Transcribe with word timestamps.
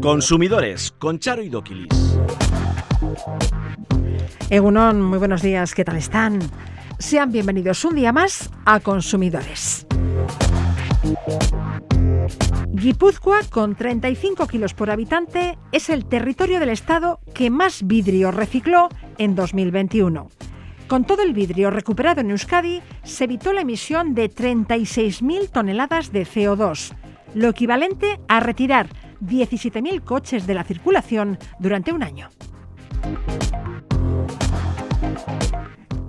Consumidores 0.00 0.92
con 0.98 1.18
Charo 1.18 1.42
y 1.42 1.48
Doquilis. 1.48 2.18
Egunon, 4.50 5.02
muy 5.02 5.18
buenos 5.18 5.42
días, 5.42 5.74
¿qué 5.74 5.84
tal 5.84 5.96
están? 5.96 6.38
Sean 6.98 7.32
bienvenidos 7.32 7.84
un 7.84 7.94
día 7.94 8.12
más 8.12 8.50
a 8.64 8.80
Consumidores. 8.80 9.86
Guipúzcoa, 12.72 13.40
con 13.50 13.74
35 13.76 14.46
kilos 14.46 14.74
por 14.74 14.90
habitante, 14.90 15.58
es 15.72 15.90
el 15.90 16.06
territorio 16.06 16.60
del 16.60 16.70
Estado 16.70 17.20
que 17.34 17.50
más 17.50 17.86
vidrio 17.86 18.30
recicló 18.30 18.88
en 19.18 19.34
2021. 19.34 20.28
Con 20.88 21.04
todo 21.04 21.22
el 21.22 21.32
vidrio 21.32 21.70
recuperado 21.70 22.20
en 22.20 22.30
Euskadi, 22.30 22.82
se 23.02 23.24
evitó 23.24 23.52
la 23.52 23.62
emisión 23.62 24.14
de 24.14 24.30
36.000 24.30 25.50
toneladas 25.50 26.12
de 26.12 26.26
CO2, 26.26 26.94
lo 27.34 27.48
equivalente 27.48 28.20
a 28.28 28.40
retirar 28.40 28.88
17.000 29.20 30.02
coches 30.02 30.46
de 30.46 30.54
la 30.54 30.64
circulación 30.64 31.38
durante 31.58 31.92
un 31.92 32.02
año. 32.02 32.28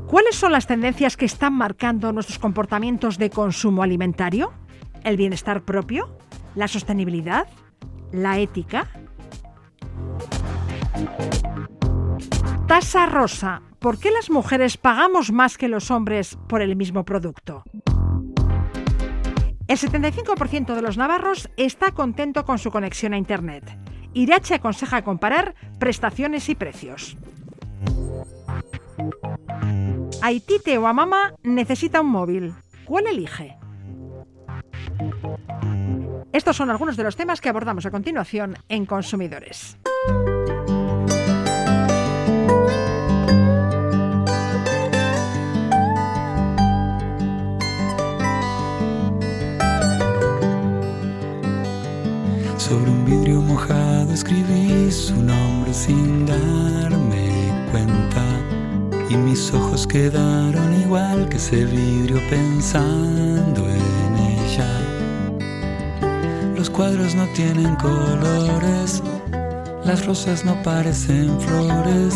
¿Cuáles 0.08 0.36
son 0.36 0.52
las 0.52 0.68
tendencias 0.68 1.18
que 1.18 1.26
están 1.26 1.54
marcando 1.54 2.12
nuestros 2.12 2.40
comportamientos 2.40 3.18
de 3.18 3.30
consumo 3.30 3.82
alimentario? 3.82 4.54
¿El 5.04 5.18
bienestar 5.18 5.64
propio? 5.64 6.18
¿La 6.54 6.68
sostenibilidad? 6.68 7.48
¿La 8.12 8.40
ética? 8.40 8.88
Tasa 12.68 13.06
rosa. 13.06 13.62
¿Por 13.78 14.00
qué 14.00 14.10
las 14.10 14.32
mujeres 14.32 14.78
pagamos 14.78 15.32
más 15.32 15.56
que 15.56 15.68
los 15.68 15.92
hombres 15.92 16.36
por 16.50 16.64
el 16.64 16.76
mismo 16.76 17.06
producto? 17.06 17.64
El 19.68 19.78
75% 19.78 20.74
de 20.74 20.82
los 20.82 20.98
navarros 20.98 21.48
está 21.58 21.92
contento 21.92 22.44
con 22.44 22.58
su 22.58 22.72
conexión 22.72 23.14
a 23.14 23.20
Internet. 23.20 23.78
Irache 24.16 24.56
aconseja 24.56 25.04
comparar 25.04 25.54
prestaciones 25.78 26.50
y 26.50 26.56
precios. 26.56 27.16
Aitite 30.24 30.80
o 30.80 30.88
Amama 30.88 31.36
necesita 31.44 32.02
un 32.02 32.08
móvil. 32.08 32.56
¿Cuál 32.86 33.06
elige? 33.06 33.58
Estos 36.34 36.56
son 36.56 36.72
algunos 36.72 36.98
de 36.98 37.04
los 37.04 37.16
temas 37.16 37.42
que 37.42 37.50
abordamos 37.50 37.86
a 37.86 37.92
continuación 37.92 38.58
en 38.70 38.88
Consumidores. 38.88 39.78
Sobre 52.68 52.90
un 52.90 53.06
vidrio 53.06 53.42
mojado 53.44 54.12
escribí 54.12 54.92
su 54.92 55.22
nombre 55.22 55.72
sin 55.72 56.26
darme 56.26 57.54
cuenta. 57.70 58.24
Y 59.08 59.16
mis 59.16 59.54
ojos 59.54 59.86
quedaron 59.86 60.82
igual 60.82 61.30
que 61.30 61.38
ese 61.38 61.64
vidrio 61.66 62.20
pensando 62.28 63.70
en 63.70 64.16
ella. 64.18 64.68
Los 66.56 66.72
cuadros 66.72 67.14
no 67.14 67.28
tienen 67.36 67.76
colores, 67.76 69.04
las 69.84 70.04
rosas 70.08 70.44
no 70.44 70.56
parecen 70.64 71.40
flores, 71.42 72.16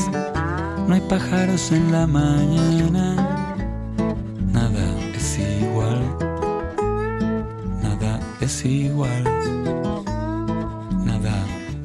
no 0.87 0.95
hay 0.95 1.01
pájaros 1.01 1.71
en 1.71 1.91
la 1.91 2.07
mañana. 2.07 3.55
Nada 4.51 4.97
es 5.13 5.37
igual, 5.37 6.01
nada 7.83 8.19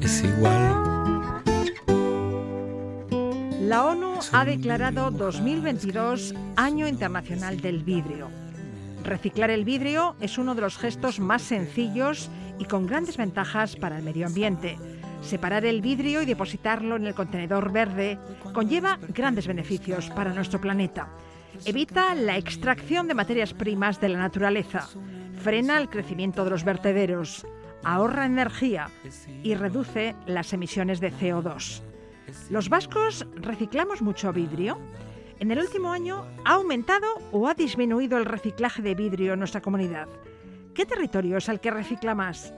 es 0.05 0.23
igual. 0.23 1.41
La 3.61 3.85
ONU 3.85 4.19
ha 4.31 4.45
declarado 4.45 5.09
2022 5.09 6.35
Año 6.55 6.87
Internacional 6.87 7.59
del 7.59 7.83
Vidrio. 7.83 8.29
Reciclar 9.03 9.49
el 9.49 9.65
vidrio 9.65 10.15
es 10.21 10.37
uno 10.37 10.53
de 10.53 10.61
los 10.61 10.77
gestos 10.77 11.19
más 11.19 11.41
sencillos 11.41 12.29
y 12.59 12.65
con 12.65 12.85
grandes 12.85 13.17
ventajas 13.17 13.75
para 13.75 13.97
el 13.97 14.03
medio 14.03 14.27
ambiente. 14.27 14.77
Separar 15.23 15.65
el 15.65 15.81
vidrio 15.81 16.21
y 16.21 16.25
depositarlo 16.25 16.97
en 16.97 17.07
el 17.07 17.15
contenedor 17.15 17.71
verde 17.71 18.19
conlleva 18.53 18.99
grandes 19.07 19.47
beneficios 19.47 20.11
para 20.11 20.33
nuestro 20.33 20.61
planeta. 20.61 21.09
Evita 21.65 22.13
la 22.13 22.37
extracción 22.37 23.07
de 23.07 23.15
materias 23.15 23.55
primas 23.55 23.99
de 23.99 24.09
la 24.09 24.19
naturaleza, 24.19 24.87
frena 25.41 25.79
el 25.79 25.89
crecimiento 25.89 26.43
de 26.43 26.51
los 26.51 26.63
vertederos, 26.63 27.45
ahorra 27.85 28.25
energía 28.25 28.89
y 29.43 29.55
reduce 29.55 30.15
las 30.25 30.51
emisiones 30.51 30.99
de 30.99 31.13
CO2. 31.13 31.81
¿Los 32.49 32.69
vascos 32.69 33.25
reciclamos 33.35 34.01
mucho 34.01 34.33
vidrio? 34.33 34.77
En 35.39 35.51
el 35.51 35.59
último 35.59 35.91
año, 35.91 36.25
¿ha 36.43 36.53
aumentado 36.55 37.07
o 37.31 37.47
ha 37.47 37.53
disminuido 37.53 38.17
el 38.17 38.25
reciclaje 38.25 38.81
de 38.81 38.95
vidrio 38.95 39.33
en 39.33 39.39
nuestra 39.39 39.61
comunidad? 39.61 40.07
¿Qué 40.73 40.85
territorio 40.85 41.37
es 41.37 41.47
el 41.47 41.59
que 41.59 41.71
recicla 41.71 42.15
más? 42.15 42.53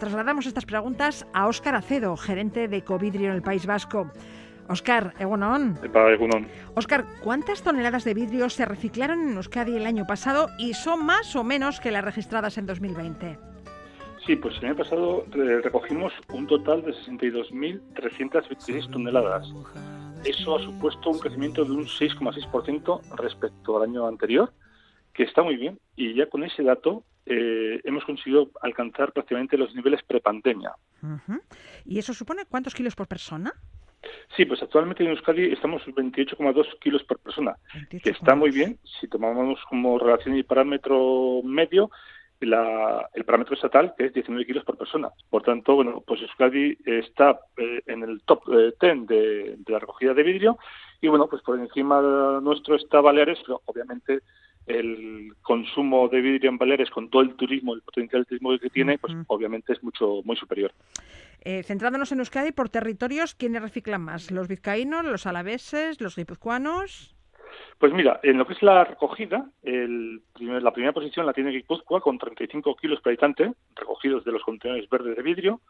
Trasladamos 0.00 0.46
estas 0.46 0.66
preguntas 0.66 1.24
a 1.32 1.46
Óscar 1.46 1.76
Acedo, 1.76 2.16
gerente 2.16 2.66
de 2.66 2.78
Ecovidrio 2.78 3.28
en 3.28 3.36
el 3.36 3.42
País 3.42 3.64
Vasco. 3.66 4.10
Óscar. 4.68 5.14
Egunon. 5.18 5.78
Óscar, 6.74 7.04
¿cuántas 7.22 7.62
toneladas 7.62 8.04
de 8.04 8.14
vidrio 8.14 8.50
se 8.50 8.64
reciclaron 8.64 9.20
en 9.20 9.36
Euskadi 9.36 9.76
el 9.76 9.86
año 9.86 10.06
pasado 10.06 10.48
y 10.58 10.74
son 10.74 11.04
más 11.04 11.36
o 11.36 11.44
menos 11.44 11.80
que 11.80 11.90
las 11.90 12.04
registradas 12.04 12.58
en 12.58 12.66
2020? 12.66 13.53
Sí, 14.26 14.36
pues 14.36 14.56
el 14.58 14.66
año 14.66 14.76
pasado 14.76 15.26
eh, 15.34 15.60
recogimos 15.62 16.12
un 16.32 16.46
total 16.46 16.82
de 16.82 16.92
62.326 16.94 18.90
toneladas. 18.90 19.46
Eso 20.24 20.56
ha 20.56 20.62
supuesto 20.62 21.10
un 21.10 21.18
crecimiento 21.18 21.62
de 21.64 21.72
un 21.72 21.84
6,6% 21.84 23.16
respecto 23.16 23.76
al 23.76 23.82
año 23.90 24.06
anterior, 24.06 24.52
que 25.12 25.24
está 25.24 25.42
muy 25.42 25.56
bien. 25.56 25.78
Y 25.94 26.14
ya 26.14 26.26
con 26.30 26.42
ese 26.42 26.62
dato 26.62 27.04
eh, 27.26 27.80
hemos 27.84 28.04
conseguido 28.04 28.50
alcanzar 28.62 29.12
prácticamente 29.12 29.58
los 29.58 29.74
niveles 29.74 30.02
prepandemia. 30.02 30.72
Uh 31.02 31.38
¿Y 31.84 31.98
eso 31.98 32.14
supone 32.14 32.46
cuántos 32.48 32.74
kilos 32.74 32.96
por 32.96 33.06
persona? 33.06 33.52
Sí, 34.36 34.46
pues 34.46 34.62
actualmente 34.62 35.02
en 35.04 35.10
Euskadi 35.10 35.52
estamos 35.52 35.82
28,2 35.82 36.78
kilos 36.78 37.02
por 37.04 37.18
persona, 37.18 37.56
que 38.02 38.10
está 38.10 38.34
muy 38.34 38.50
bien 38.50 38.78
si 39.00 39.08
tomamos 39.08 39.60
como 39.68 39.98
relación 39.98 40.36
y 40.36 40.42
parámetro 40.42 41.40
medio 41.44 41.90
la, 42.44 43.08
el 43.14 43.24
parámetro 43.24 43.54
estatal, 43.54 43.94
que 43.96 44.06
es 44.06 44.14
19 44.14 44.46
kilos 44.46 44.64
por 44.64 44.76
persona. 44.76 45.10
Por 45.30 45.42
tanto, 45.42 45.74
bueno, 45.74 46.02
pues 46.06 46.20
Euskadi 46.22 46.76
está 46.84 47.40
eh, 47.56 47.82
en 47.86 48.02
el 48.02 48.22
top 48.22 48.42
10 48.46 48.74
eh, 48.80 49.04
de, 49.06 49.56
de, 49.58 49.72
la 49.72 49.78
recogida 49.78 50.14
de 50.14 50.22
vidrio 50.22 50.58
y, 51.00 51.08
bueno, 51.08 51.26
pues 51.28 51.42
por 51.42 51.58
encima 51.58 52.00
nuestro 52.40 52.76
está 52.76 53.00
Baleares, 53.00 53.38
pero 53.44 53.62
obviamente 53.66 54.20
el 54.66 55.34
consumo 55.42 56.08
de 56.08 56.20
vidrio 56.20 56.50
en 56.50 56.58
Baleares 56.58 56.90
con 56.90 57.10
todo 57.10 57.22
el 57.22 57.34
turismo, 57.34 57.74
el 57.74 57.82
potencial 57.82 58.24
turismo 58.26 58.58
que 58.58 58.70
tiene, 58.70 58.98
pues 58.98 59.14
obviamente 59.26 59.72
es 59.74 59.82
mucho 59.82 60.22
muy 60.24 60.36
superior. 60.36 60.72
Eh, 61.42 61.62
centrándonos 61.62 62.10
en 62.12 62.20
Euskadi, 62.20 62.52
por 62.52 62.70
territorios, 62.70 63.34
¿quiénes 63.34 63.60
reciclan 63.60 64.00
más? 64.00 64.30
¿Los 64.30 64.48
vizcaínos, 64.48 65.04
los 65.04 65.26
alaveses, 65.26 66.00
los 66.00 66.16
guipuzcoanos? 66.16 67.14
Pues 67.78 67.92
mira, 67.92 68.20
en 68.22 68.38
lo 68.38 68.46
que 68.46 68.54
es 68.54 68.62
la 68.62 68.84
recogida, 68.84 69.50
el 69.62 70.22
primer, 70.32 70.62
la 70.62 70.72
primera 70.72 70.92
posición 70.92 71.26
la 71.26 71.32
tiene 71.32 71.50
Guipúzcoa 71.50 72.00
con 72.00 72.18
35 72.18 72.76
kilos 72.76 73.00
por 73.00 73.10
habitante, 73.10 73.52
recogidos 73.74 74.24
de 74.24 74.32
los 74.32 74.42
contenedores 74.42 74.88
verdes 74.88 75.16
de 75.16 75.22
vidrio, 75.22 75.60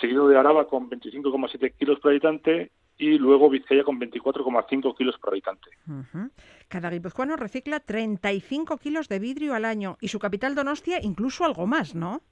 seguido 0.00 0.28
de 0.28 0.38
Araba 0.38 0.66
con 0.66 0.88
25,7 0.90 1.74
kilos 1.78 2.00
por 2.00 2.10
habitante 2.10 2.70
y 2.98 3.18
luego 3.18 3.50
Vizcaya 3.50 3.84
con 3.84 4.00
24,5 4.00 4.96
kilos 4.96 5.18
por 5.18 5.30
habitante. 5.30 5.70
Uh-huh. 5.86 6.30
Cada 6.68 6.90
guipuzcoano 6.90 7.36
recicla 7.36 7.80
35 7.80 8.78
kilos 8.78 9.08
de 9.08 9.18
vidrio 9.18 9.54
al 9.54 9.64
año 9.64 9.98
y 10.00 10.08
su 10.08 10.18
capital 10.18 10.54
Donostia 10.54 10.98
incluso 11.02 11.44
algo 11.44 11.66
más, 11.66 11.94
¿no? 11.94 12.22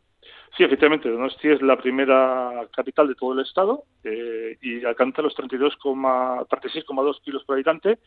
Sí, 0.56 0.64
efectivamente, 0.64 1.10
Donostia 1.10 1.52
es 1.52 1.60
la 1.60 1.76
primera 1.76 2.66
capital 2.74 3.08
de 3.08 3.14
todo 3.14 3.34
el 3.34 3.40
estado 3.40 3.84
eh, 4.04 4.56
y 4.62 4.82
alcanza 4.84 5.20
los 5.20 5.36
36,2 5.36 7.20
kilos 7.22 7.44
por 7.44 7.56
habitante 7.56 7.98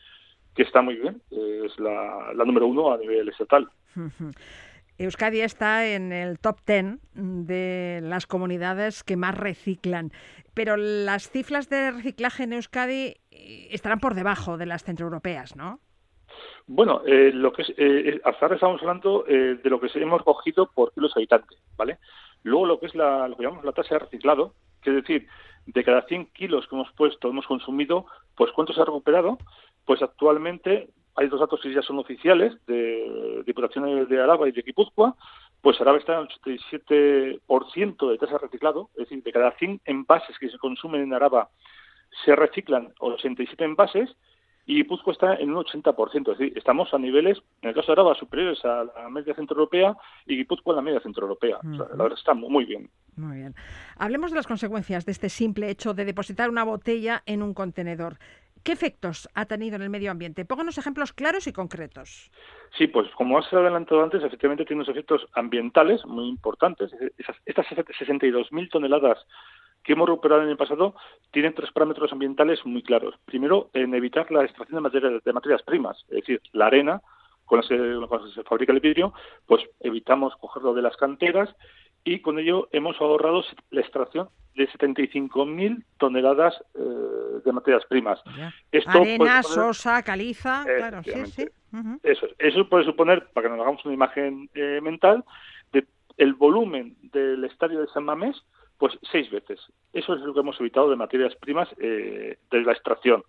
que 0.58 0.64
está 0.64 0.82
muy 0.82 0.96
bien, 0.96 1.22
es 1.30 1.78
la, 1.78 2.32
la 2.34 2.44
número 2.44 2.66
uno 2.66 2.92
a 2.92 2.98
nivel 2.98 3.28
estatal. 3.28 3.68
Euskadi 4.98 5.40
está 5.40 5.86
en 5.86 6.12
el 6.12 6.40
top 6.40 6.58
ten 6.64 6.98
de 7.14 8.00
las 8.02 8.26
comunidades 8.26 9.04
que 9.04 9.16
más 9.16 9.38
reciclan, 9.38 10.10
pero 10.54 10.76
las 10.76 11.30
cifras 11.30 11.68
de 11.70 11.92
reciclaje 11.92 12.42
en 12.42 12.54
Euskadi 12.54 13.14
eh, 13.30 13.68
estarán 13.70 14.00
por 14.00 14.14
debajo 14.14 14.58
de 14.58 14.66
las 14.66 14.82
centroeuropeas, 14.82 15.54
¿no? 15.54 15.78
Bueno, 16.66 17.02
eh, 17.06 17.30
lo 17.32 17.52
que 17.52 17.62
es, 17.62 17.72
eh, 17.76 18.20
hasta 18.24 18.46
ahora 18.46 18.56
estamos 18.56 18.82
hablando 18.82 19.24
eh, 19.28 19.60
de 19.62 19.70
lo 19.70 19.78
que 19.78 19.90
hemos 19.94 20.24
cogido 20.24 20.68
por 20.74 20.92
kilos 20.92 21.16
habitante, 21.16 21.54
¿vale? 21.76 21.98
Luego 22.42 22.66
lo 22.66 22.80
que 22.80 22.86
es 22.86 22.96
la, 22.96 23.28
lo 23.28 23.36
que 23.36 23.44
llamamos 23.44 23.64
la 23.64 23.70
tasa 23.70 23.94
de 23.94 24.00
reciclado, 24.00 24.54
que 24.82 24.90
es 24.90 24.96
decir, 24.96 25.28
de 25.66 25.84
cada 25.84 26.02
100 26.02 26.32
kilos 26.32 26.66
que 26.66 26.74
hemos 26.74 26.90
puesto, 26.92 27.28
hemos 27.28 27.46
consumido, 27.46 28.06
pues 28.34 28.50
cuánto 28.52 28.72
se 28.72 28.80
ha 28.80 28.84
recuperado, 28.86 29.38
pues 29.88 30.02
actualmente 30.02 30.90
hay 31.16 31.28
dos 31.28 31.40
datos 31.40 31.60
que 31.62 31.72
ya 31.72 31.80
son 31.80 31.98
oficiales 31.98 32.54
de 32.66 33.42
Diputaciones 33.46 34.06
de 34.06 34.20
Araba 34.20 34.46
y 34.46 34.52
de 34.52 34.60
Guipúzcoa, 34.60 35.16
pues 35.62 35.80
Araba 35.80 35.96
está 35.96 36.20
en 36.20 36.28
el 36.28 36.60
87% 37.48 38.10
de 38.10 38.18
tasa 38.18 38.36
reciclado, 38.36 38.90
es 38.96 39.08
decir, 39.08 39.22
de 39.22 39.32
cada 39.32 39.52
100 39.52 39.80
envases 39.86 40.38
que 40.38 40.50
se 40.50 40.58
consumen 40.58 41.00
en 41.00 41.14
Araba 41.14 41.48
se 42.22 42.36
reciclan 42.36 42.92
87 42.98 43.64
envases 43.64 44.14
y 44.66 44.84
Puzco 44.84 45.10
está 45.10 45.36
en 45.36 45.56
un 45.56 45.64
80%, 45.64 46.32
es 46.32 46.38
decir, 46.38 46.58
estamos 46.58 46.92
a 46.92 46.98
niveles, 46.98 47.38
en 47.62 47.70
el 47.70 47.74
caso 47.74 47.86
de 47.86 47.92
Araba, 47.92 48.14
superiores 48.14 48.62
a 48.66 48.84
la 48.84 49.08
media 49.08 49.34
centroeuropea 49.34 49.96
y 50.26 50.36
Guipúzcoa 50.36 50.74
a 50.74 50.76
la 50.76 50.82
media 50.82 51.00
centroeuropea. 51.00 51.60
la 51.62 51.86
verdad 51.86 52.18
está 52.18 52.34
muy 52.34 52.66
bien. 52.66 52.90
Muy 53.16 53.38
bien. 53.38 53.54
Hablemos 53.96 54.30
de 54.30 54.36
las 54.36 54.46
consecuencias 54.46 55.06
de 55.06 55.12
este 55.12 55.30
simple 55.30 55.70
hecho 55.70 55.94
de 55.94 56.04
depositar 56.04 56.50
una 56.50 56.64
botella 56.64 57.22
en 57.24 57.42
un 57.42 57.54
contenedor. 57.54 58.18
¿Qué 58.68 58.72
efectos 58.72 59.30
ha 59.34 59.46
tenido 59.46 59.76
en 59.76 59.82
el 59.82 59.88
medio 59.88 60.10
ambiente? 60.10 60.44
Pónganos 60.44 60.76
ejemplos 60.76 61.14
claros 61.14 61.46
y 61.46 61.54
concretos. 61.54 62.30
Sí, 62.76 62.86
pues 62.86 63.08
como 63.16 63.38
has 63.38 63.50
adelantado 63.50 64.02
antes, 64.02 64.22
efectivamente 64.22 64.66
tiene 64.66 64.82
unos 64.82 64.90
efectos 64.90 65.26
ambientales 65.32 66.04
muy 66.04 66.28
importantes. 66.28 66.90
estas 67.46 67.66
62.000 67.66 68.70
toneladas 68.70 69.24
que 69.82 69.94
hemos 69.94 70.06
recuperado 70.06 70.42
en 70.42 70.50
el 70.50 70.58
pasado 70.58 70.94
tienen 71.30 71.54
tres 71.54 71.72
parámetros 71.72 72.12
ambientales 72.12 72.60
muy 72.66 72.82
claros. 72.82 73.14
Primero, 73.24 73.70
en 73.72 73.94
evitar 73.94 74.30
la 74.30 74.44
extracción 74.44 74.84
de 74.84 75.32
materias, 75.32 75.62
primas, 75.62 76.04
es 76.10 76.16
decir, 76.16 76.42
la 76.52 76.66
arena, 76.66 77.00
con 77.46 77.60
la, 77.60 77.66
que 77.66 78.30
se 78.34 78.42
fabrica 78.42 78.74
el 78.74 78.80
vidrio, 78.80 79.14
pues 79.46 79.62
evitamos 79.80 80.36
cogerlo 80.36 80.74
de 80.74 80.82
las 80.82 80.98
canteras 80.98 81.48
y 82.04 82.20
con 82.20 82.38
ello 82.38 82.68
hemos 82.72 83.00
ahorrado 83.00 83.42
la 83.70 83.80
extracción 83.80 84.28
de 84.54 84.68
75.000 84.68 85.84
toneladas 85.98 86.54
eh, 86.74 86.80
de 87.44 87.52
materias 87.52 87.84
primas. 87.88 88.20
Arena, 88.86 89.42
sosa, 89.42 90.02
caliza, 90.02 90.64
claro, 90.64 91.02
sí, 91.02 91.26
sí. 91.26 91.48
Eso, 92.02 92.26
eso 92.38 92.68
puede 92.68 92.84
suponer, 92.84 93.28
para 93.32 93.46
que 93.46 93.50
nos 93.50 93.60
hagamos 93.60 93.84
una 93.84 93.94
imagen 93.94 94.50
eh, 94.54 94.80
mental, 94.82 95.24
de 95.72 95.86
el 96.16 96.34
volumen 96.34 96.96
del 97.12 97.44
estadio 97.44 97.80
de 97.80 97.86
San 97.88 98.04
Mamés 98.04 98.42
pues 98.78 98.96
seis 99.10 99.28
veces. 99.30 99.60
Eso 99.92 100.14
es 100.14 100.20
lo 100.20 100.32
que 100.32 100.40
hemos 100.40 100.58
evitado 100.60 100.88
de 100.88 100.96
materias 100.96 101.34
primas 101.34 101.68
eh, 101.78 102.38
de 102.50 102.62
la 102.62 102.72
extracción. 102.72 103.24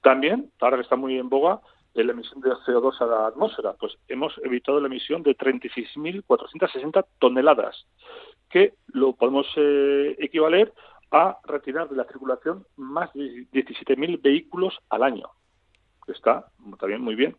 También, 0.00 0.50
ahora 0.58 0.78
que 0.78 0.82
está 0.82 0.96
muy 0.96 1.18
en 1.18 1.28
boga, 1.28 1.60
la 2.04 2.12
emisión 2.12 2.40
de 2.40 2.50
CO2 2.50 3.00
a 3.00 3.06
la 3.06 3.26
atmósfera, 3.26 3.74
pues 3.74 3.96
hemos 4.08 4.36
evitado 4.44 4.80
la 4.80 4.86
emisión 4.86 5.22
de 5.22 5.36
36.460 5.36 7.06
toneladas, 7.18 7.86
que 8.48 8.74
lo 8.88 9.14
podemos 9.14 9.46
eh, 9.56 10.16
equivaler 10.18 10.72
a 11.10 11.38
retirar 11.44 11.88
de 11.88 11.96
la 11.96 12.04
circulación 12.04 12.64
más 12.76 13.12
de 13.14 13.46
17.000 13.52 14.22
vehículos 14.22 14.78
al 14.88 15.02
año. 15.02 15.28
Está 16.06 16.46
también 16.78 17.02
muy 17.02 17.14
bien. 17.14 17.36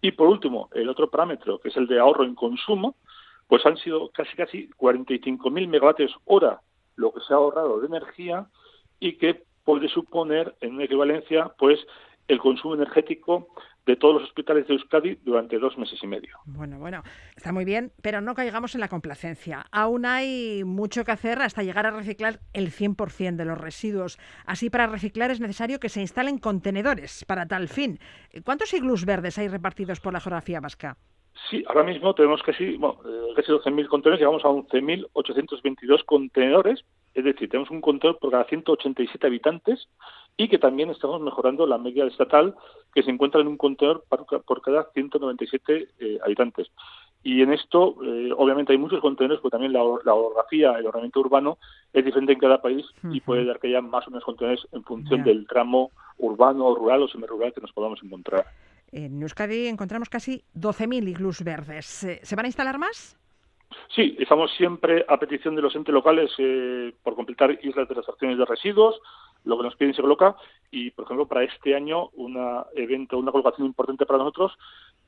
Y 0.00 0.12
por 0.12 0.28
último, 0.28 0.68
el 0.72 0.88
otro 0.88 1.10
parámetro, 1.10 1.58
que 1.58 1.68
es 1.68 1.76
el 1.76 1.86
de 1.86 1.98
ahorro 1.98 2.24
en 2.24 2.34
consumo, 2.34 2.96
pues 3.48 3.64
han 3.66 3.76
sido 3.76 4.10
casi 4.10 4.36
casi 4.36 4.68
45.000 4.78 5.68
megavatios 5.68 6.16
hora 6.24 6.60
lo 6.96 7.12
que 7.12 7.20
se 7.20 7.32
ha 7.32 7.36
ahorrado 7.36 7.80
de 7.80 7.86
energía 7.86 8.46
y 9.00 9.18
que 9.18 9.44
puede 9.64 9.88
suponer 9.88 10.54
en 10.60 10.74
una 10.74 10.84
equivalencia 10.84 11.52
pues 11.58 11.78
el 12.28 12.38
consumo 12.38 12.74
energético 12.74 13.48
de 13.86 13.96
todos 13.96 14.14
los 14.14 14.24
hospitales 14.24 14.66
de 14.66 14.74
Euskadi 14.74 15.18
durante 15.24 15.58
dos 15.58 15.76
meses 15.76 15.98
y 16.02 16.06
medio. 16.06 16.38
Bueno, 16.44 16.78
bueno, 16.78 17.02
está 17.36 17.52
muy 17.52 17.64
bien, 17.64 17.92
pero 18.00 18.20
no 18.20 18.34
caigamos 18.34 18.74
en 18.74 18.80
la 18.80 18.88
complacencia. 18.88 19.66
Aún 19.72 20.06
hay 20.06 20.62
mucho 20.64 21.04
que 21.04 21.10
hacer 21.10 21.42
hasta 21.42 21.62
llegar 21.62 21.86
a 21.86 21.90
reciclar 21.90 22.40
el 22.52 22.70
100% 22.70 23.36
de 23.36 23.44
los 23.44 23.58
residuos. 23.58 24.18
Así, 24.46 24.70
para 24.70 24.86
reciclar 24.86 25.30
es 25.30 25.40
necesario 25.40 25.80
que 25.80 25.88
se 25.88 26.00
instalen 26.00 26.38
contenedores 26.38 27.24
para 27.24 27.46
tal 27.46 27.68
fin. 27.68 27.98
¿Cuántos 28.44 28.72
iglús 28.72 29.04
verdes 29.04 29.38
hay 29.38 29.48
repartidos 29.48 30.00
por 30.00 30.12
la 30.12 30.20
geografía 30.20 30.60
vasca? 30.60 30.96
Sí, 31.50 31.64
ahora 31.66 31.82
mismo 31.82 32.14
tenemos 32.14 32.42
casi, 32.42 32.76
bueno, 32.76 33.00
eh, 33.04 33.32
casi 33.34 33.50
12.000 33.50 33.88
contenedores, 33.88 34.20
llegamos 34.20 34.44
a 34.44 34.48
11.822 34.48 36.04
contenedores, 36.04 36.84
es 37.14 37.24
decir, 37.24 37.48
tenemos 37.48 37.70
un 37.70 37.80
contenedor 37.80 38.20
por 38.20 38.30
cada 38.30 38.44
187 38.44 39.26
habitantes 39.26 39.88
y 40.36 40.48
que 40.48 40.58
también 40.58 40.90
estamos 40.90 41.20
mejorando 41.20 41.66
la 41.66 41.78
media 41.78 42.04
estatal 42.04 42.54
que 42.94 43.02
se 43.02 43.10
encuentra 43.10 43.40
en 43.40 43.48
un 43.48 43.56
contenedor 43.56 44.04
por 44.46 44.62
cada 44.62 44.90
197 44.92 45.88
eh, 45.98 46.18
habitantes. 46.24 46.68
Y 47.24 47.42
en 47.42 47.52
esto, 47.52 47.96
eh, 48.04 48.32
obviamente, 48.36 48.72
hay 48.72 48.78
muchos 48.78 49.00
contenedores, 49.00 49.40
porque 49.40 49.52
también 49.52 49.72
la, 49.72 49.82
orografía, 49.82 50.72
el 50.72 50.86
ordenamiento 50.86 51.20
urbano 51.20 51.58
es 51.92 52.04
diferente 52.04 52.32
en 52.32 52.40
cada 52.40 52.60
país 52.60 52.84
y 53.12 53.20
puede 53.20 53.44
dar 53.44 53.60
que 53.60 53.68
haya 53.68 53.80
más 53.80 54.06
o 54.08 54.10
menos 54.10 54.24
contenedores 54.24 54.66
en 54.72 54.82
función 54.82 55.22
del 55.22 55.46
tramo 55.46 55.90
urbano, 56.18 56.74
rural 56.74 57.02
o 57.02 57.08
semirural 57.08 57.52
que 57.52 57.60
nos 57.60 57.72
podamos 57.72 58.02
encontrar. 58.02 58.46
En 58.90 59.22
Euskadi 59.22 59.68
encontramos 59.68 60.08
casi 60.08 60.42
12.000 60.56 61.08
iglús 61.08 61.44
verdes. 61.44 61.86
¿Se 61.86 62.36
van 62.36 62.44
a 62.44 62.48
instalar 62.48 62.78
más? 62.78 63.16
Sí, 63.94 64.16
estamos 64.18 64.50
siempre 64.56 65.04
a 65.08 65.18
petición 65.18 65.54
de 65.54 65.62
los 65.62 65.74
entes 65.74 65.94
locales 65.94 66.30
eh, 66.38 66.92
por 67.02 67.14
completar 67.14 67.58
islas 67.62 67.88
de 67.88 67.94
transacciones 67.94 68.38
de 68.38 68.44
residuos, 68.44 69.00
lo 69.44 69.56
que 69.56 69.64
nos 69.64 69.76
piden 69.76 69.94
se 69.94 70.02
coloca 70.02 70.36
y, 70.70 70.90
por 70.90 71.04
ejemplo, 71.04 71.26
para 71.26 71.44
este 71.44 71.74
año 71.74 72.08
un 72.14 72.36
evento, 72.74 73.18
una 73.18 73.32
colocación 73.32 73.66
importante 73.66 74.06
para 74.06 74.18
nosotros 74.18 74.52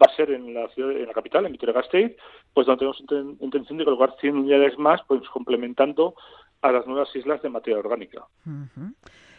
va 0.03 0.13
a 0.13 0.17
ser 0.17 0.31
en 0.31 0.53
la 0.53 0.69
ciudad, 0.69 0.93
en 0.93 1.07
la 1.07 1.13
capital, 1.13 1.47
en 1.47 1.53
Vitoria-Gasteiz, 1.53 2.17
pues 2.53 2.67
donde 2.67 2.81
tenemos 3.07 3.39
intención 3.41 3.79
de 3.79 3.85
colocar 3.85 4.15
100 4.21 4.37
unidades 4.37 4.79
más, 4.79 5.01
pues 5.07 5.23
complementando 5.31 6.15
a 6.63 6.73
las 6.73 6.87
nuevas 6.87 7.15
islas 7.15 7.41
de 7.43 7.49
materia 7.49 7.79
orgánica. 7.79 8.27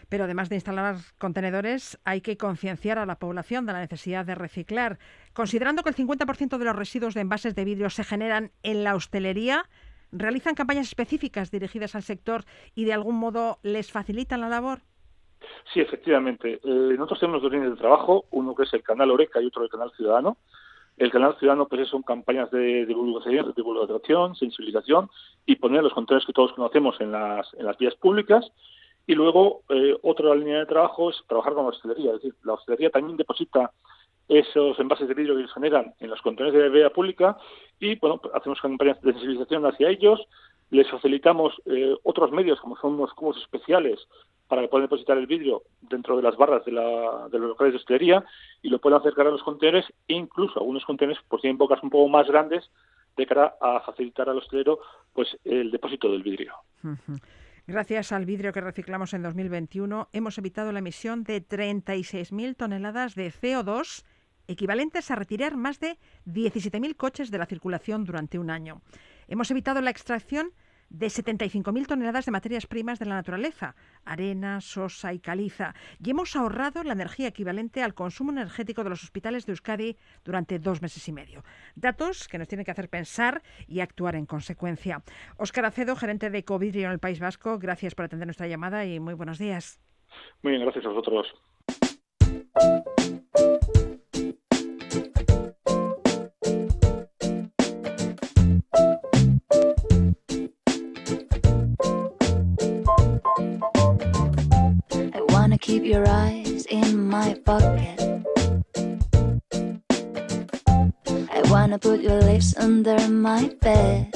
Pero 0.07 0.25
además 0.25 0.49
de 0.49 0.55
instalar 0.55 0.97
contenedores, 1.17 1.99
hay 2.05 2.21
que 2.21 2.37
concienciar 2.37 2.99
a 2.99 3.05
la 3.05 3.17
población 3.17 3.65
de 3.65 3.73
la 3.73 3.79
necesidad 3.79 4.25
de 4.25 4.35
reciclar. 4.35 4.99
Considerando 5.33 5.81
que 5.81 5.89
el 5.89 5.95
50% 5.95 6.57
de 6.57 6.65
los 6.65 6.75
residuos 6.75 7.15
de 7.15 7.21
envases 7.21 7.55
de 7.55 7.65
vidrio 7.65 7.89
se 7.89 8.03
generan 8.03 8.51
en 8.61 8.83
la 8.83 8.95
hostelería, 8.95 9.65
¿realizan 10.11 10.55
campañas 10.55 10.87
específicas 10.87 11.51
dirigidas 11.51 11.95
al 11.95 12.03
sector 12.03 12.43
y 12.75 12.85
de 12.85 12.93
algún 12.93 13.15
modo 13.15 13.59
les 13.63 13.91
facilitan 13.91 14.41
la 14.41 14.49
labor? 14.49 14.79
Sí, 15.73 15.81
efectivamente. 15.81 16.59
Eh, 16.63 16.95
nosotros 16.97 17.19
tenemos 17.19 17.41
dos 17.41 17.51
líneas 17.51 17.71
de 17.71 17.77
trabajo, 17.77 18.25
uno 18.31 18.55
que 18.55 18.63
es 18.63 18.73
el 18.73 18.83
canal 18.83 19.11
Oreca 19.11 19.41
y 19.41 19.47
otro 19.47 19.63
el 19.63 19.69
canal 19.69 19.91
Ciudadano. 19.95 20.37
El 20.97 21.11
canal 21.11 21.35
Ciudadano 21.37 21.67
pues 21.67 21.87
son 21.89 22.03
campañas 22.03 22.49
de 22.51 22.85
divulgación, 22.85 23.53
divulgación, 23.55 24.35
sensibilización 24.35 25.09
y 25.45 25.57
poner 25.57 25.83
los 25.83 25.93
contenedores 25.93 26.25
que 26.25 26.33
todos 26.33 26.53
conocemos 26.53 26.99
en 27.01 27.11
las, 27.11 27.53
en 27.55 27.65
las 27.65 27.77
vías 27.77 27.95
públicas 27.95 28.49
y 29.07 29.13
luego, 29.13 29.61
eh, 29.69 29.95
otra 30.01 30.33
línea 30.33 30.59
de 30.59 30.65
trabajo 30.65 31.11
es 31.11 31.17
trabajar 31.27 31.53
con 31.53 31.63
la 31.63 31.69
hostelería. 31.69 32.11
Es 32.11 32.21
decir, 32.21 32.33
la 32.43 32.53
hostelería 32.53 32.89
también 32.89 33.17
deposita 33.17 33.71
esos 34.27 34.79
envases 34.79 35.07
de 35.07 35.13
vidrio 35.13 35.37
que 35.37 35.47
generan 35.47 35.93
en 35.99 36.09
los 36.09 36.21
contenedores 36.21 36.71
de 36.71 36.79
vía 36.79 36.89
pública 36.89 37.37
y, 37.79 37.95
bueno, 37.95 38.19
hacemos 38.33 38.59
campañas 38.61 39.01
de 39.01 39.13
sensibilización 39.13 39.65
hacia 39.65 39.89
ellos. 39.89 40.19
Les 40.71 40.89
facilitamos 40.89 41.53
eh, 41.65 41.95
otros 42.03 42.31
medios, 42.31 42.59
como 42.59 42.75
son 42.77 42.95
unos 42.95 43.13
cubos 43.13 43.37
especiales 43.37 43.99
para 44.47 44.61
que 44.61 44.67
puedan 44.67 44.85
depositar 44.85 45.17
el 45.17 45.27
vidrio 45.27 45.63
dentro 45.81 46.15
de 46.17 46.23
las 46.23 46.37
barras 46.37 46.65
de, 46.65 46.71
la, 46.71 47.27
de 47.31 47.39
los 47.39 47.49
locales 47.49 47.73
de 47.73 47.77
hostelería 47.77 48.25
y 48.61 48.69
lo 48.69 48.79
puedan 48.79 48.99
acercar 48.99 49.27
a 49.27 49.31
los 49.31 49.43
contenedores 49.43 49.85
e 50.07 50.13
incluso 50.13 50.59
algunos 50.59 50.85
contenedores 50.85 51.23
pues 51.27 51.41
tienen 51.41 51.57
bocas 51.57 51.81
un 51.83 51.89
poco 51.89 52.07
más 52.09 52.27
grandes 52.27 52.69
de 53.17 53.25
cara 53.25 53.55
a 53.61 53.79
facilitar 53.81 54.29
al 54.29 54.37
hostelero 54.37 54.79
pues 55.13 55.37
el 55.45 55.71
depósito 55.71 56.11
del 56.11 56.23
vidrio. 56.23 56.53
Gracias 57.67 58.11
al 58.11 58.25
vidrio 58.25 58.53
que 58.53 58.61
reciclamos 58.61 59.13
en 59.13 59.23
2021, 59.23 60.09
hemos 60.13 60.37
evitado 60.37 60.71
la 60.71 60.79
emisión 60.79 61.23
de 61.23 61.41
36.000 61.41 62.55
toneladas 62.55 63.15
de 63.15 63.31
CO2, 63.31 64.03
equivalentes 64.47 65.11
a 65.11 65.15
retirar 65.15 65.57
más 65.57 65.79
de 65.79 65.97
17.000 66.25 66.95
coches 66.95 67.31
de 67.31 67.37
la 67.37 67.45
circulación 67.45 68.03
durante 68.05 68.39
un 68.39 68.49
año. 68.49 68.81
Hemos 69.27 69.51
evitado 69.51 69.81
la 69.81 69.89
extracción 69.89 70.51
de 70.89 71.07
75.000 71.07 71.87
toneladas 71.87 72.25
de 72.25 72.31
materias 72.31 72.67
primas 72.67 72.99
de 72.99 73.05
la 73.05 73.15
naturaleza, 73.15 73.75
arena, 74.05 74.61
sosa 74.61 75.13
y 75.13 75.19
caliza, 75.19 75.73
y 76.03 76.11
hemos 76.11 76.35
ahorrado 76.35 76.83
la 76.83 76.93
energía 76.93 77.27
equivalente 77.27 77.83
al 77.83 77.93
consumo 77.93 78.31
energético 78.31 78.83
de 78.83 78.91
los 78.91 79.03
hospitales 79.03 79.45
de 79.45 79.53
Euskadi 79.53 79.97
durante 80.23 80.59
dos 80.59 80.81
meses 80.81 81.07
y 81.07 81.11
medio. 81.11 81.43
Datos 81.75 82.27
que 82.27 82.37
nos 82.37 82.47
tienen 82.47 82.65
que 82.65 82.71
hacer 82.71 82.89
pensar 82.89 83.41
y 83.67 83.79
actuar 83.79 84.15
en 84.15 84.25
consecuencia. 84.25 85.03
Óscar 85.37 85.65
Acedo, 85.65 85.95
gerente 85.95 86.29
de 86.29 86.45
Covidrio 86.45 86.85
en 86.87 86.93
el 86.93 86.99
País 86.99 87.19
Vasco, 87.19 87.57
gracias 87.59 87.95
por 87.95 88.05
atender 88.05 88.27
nuestra 88.27 88.47
llamada 88.47 88.85
y 88.85 88.99
muy 88.99 89.13
buenos 89.13 89.39
días. 89.39 89.79
Muy 90.43 90.53
bien, 90.53 90.63
gracias 90.63 90.85
a 90.85 90.89
vosotros. 90.89 91.27
Keep 105.65 105.83
your 105.83 106.07
eyes 106.07 106.67
in 106.67 107.09
my 107.09 107.33
pocket. 107.43 107.99
I 111.09 111.41
wanna 111.49 111.79
put 111.79 112.01
your 112.01 112.21
lips 112.21 112.55
under 112.55 112.99
my 113.09 113.49
bed. 113.61 114.13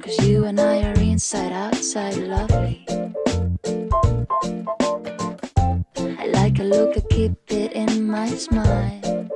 Cause 0.00 0.18
you 0.26 0.44
and 0.44 0.58
I 0.58 0.82
are 0.88 0.98
inside 1.00 1.52
outside 1.52 2.16
lovely. 2.16 2.93
Like 6.54 6.66
a 6.66 6.68
look, 6.68 6.96
I 6.96 7.00
keep 7.10 7.32
it 7.48 7.72
in 7.72 8.06
my 8.06 8.28
smile. 8.28 9.28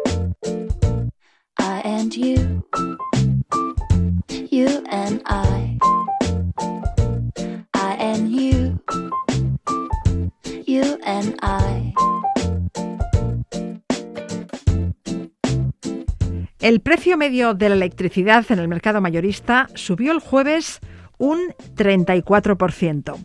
I 1.59 1.81
and 1.85 2.15
you, 2.15 2.63
you 4.29 4.85
and 4.89 5.21
I, 5.27 5.79
I 7.75 7.97
and 7.99 8.31
you, 8.31 8.79
you 10.65 10.97
and 11.03 11.37
I. 11.43 11.93
El 16.61 16.81
precio 16.81 17.17
medio 17.17 17.55
de 17.55 17.69
la 17.69 17.75
electricidad 17.75 18.47
en 18.51 18.61
el 18.61 18.69
mercado 18.69 19.01
mayorista 19.01 19.69
subió 19.75 20.13
el 20.13 20.21
jueves 20.21 20.79
un 21.19 21.55
34% 21.77 23.17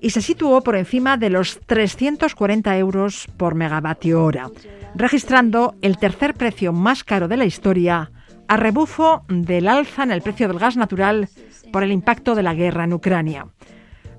y 0.00 0.10
se 0.10 0.22
situó 0.22 0.62
por 0.62 0.76
encima 0.76 1.16
de 1.16 1.30
los 1.30 1.60
340 1.66 2.78
euros 2.78 3.26
por 3.36 3.54
megavatio 3.54 4.22
hora, 4.22 4.50
registrando 4.94 5.74
el 5.82 5.98
tercer 5.98 6.34
precio 6.34 6.72
más 6.72 7.04
caro 7.04 7.28
de 7.28 7.36
la 7.36 7.44
historia 7.44 8.10
a 8.46 8.56
rebufo 8.56 9.24
del 9.28 9.68
alza 9.68 10.02
en 10.02 10.10
el 10.10 10.22
precio 10.22 10.48
del 10.48 10.58
gas 10.58 10.76
natural 10.76 11.28
por 11.72 11.82
el 11.82 11.92
impacto 11.92 12.34
de 12.34 12.42
la 12.42 12.54
guerra 12.54 12.84
en 12.84 12.94
Ucrania. 12.94 13.46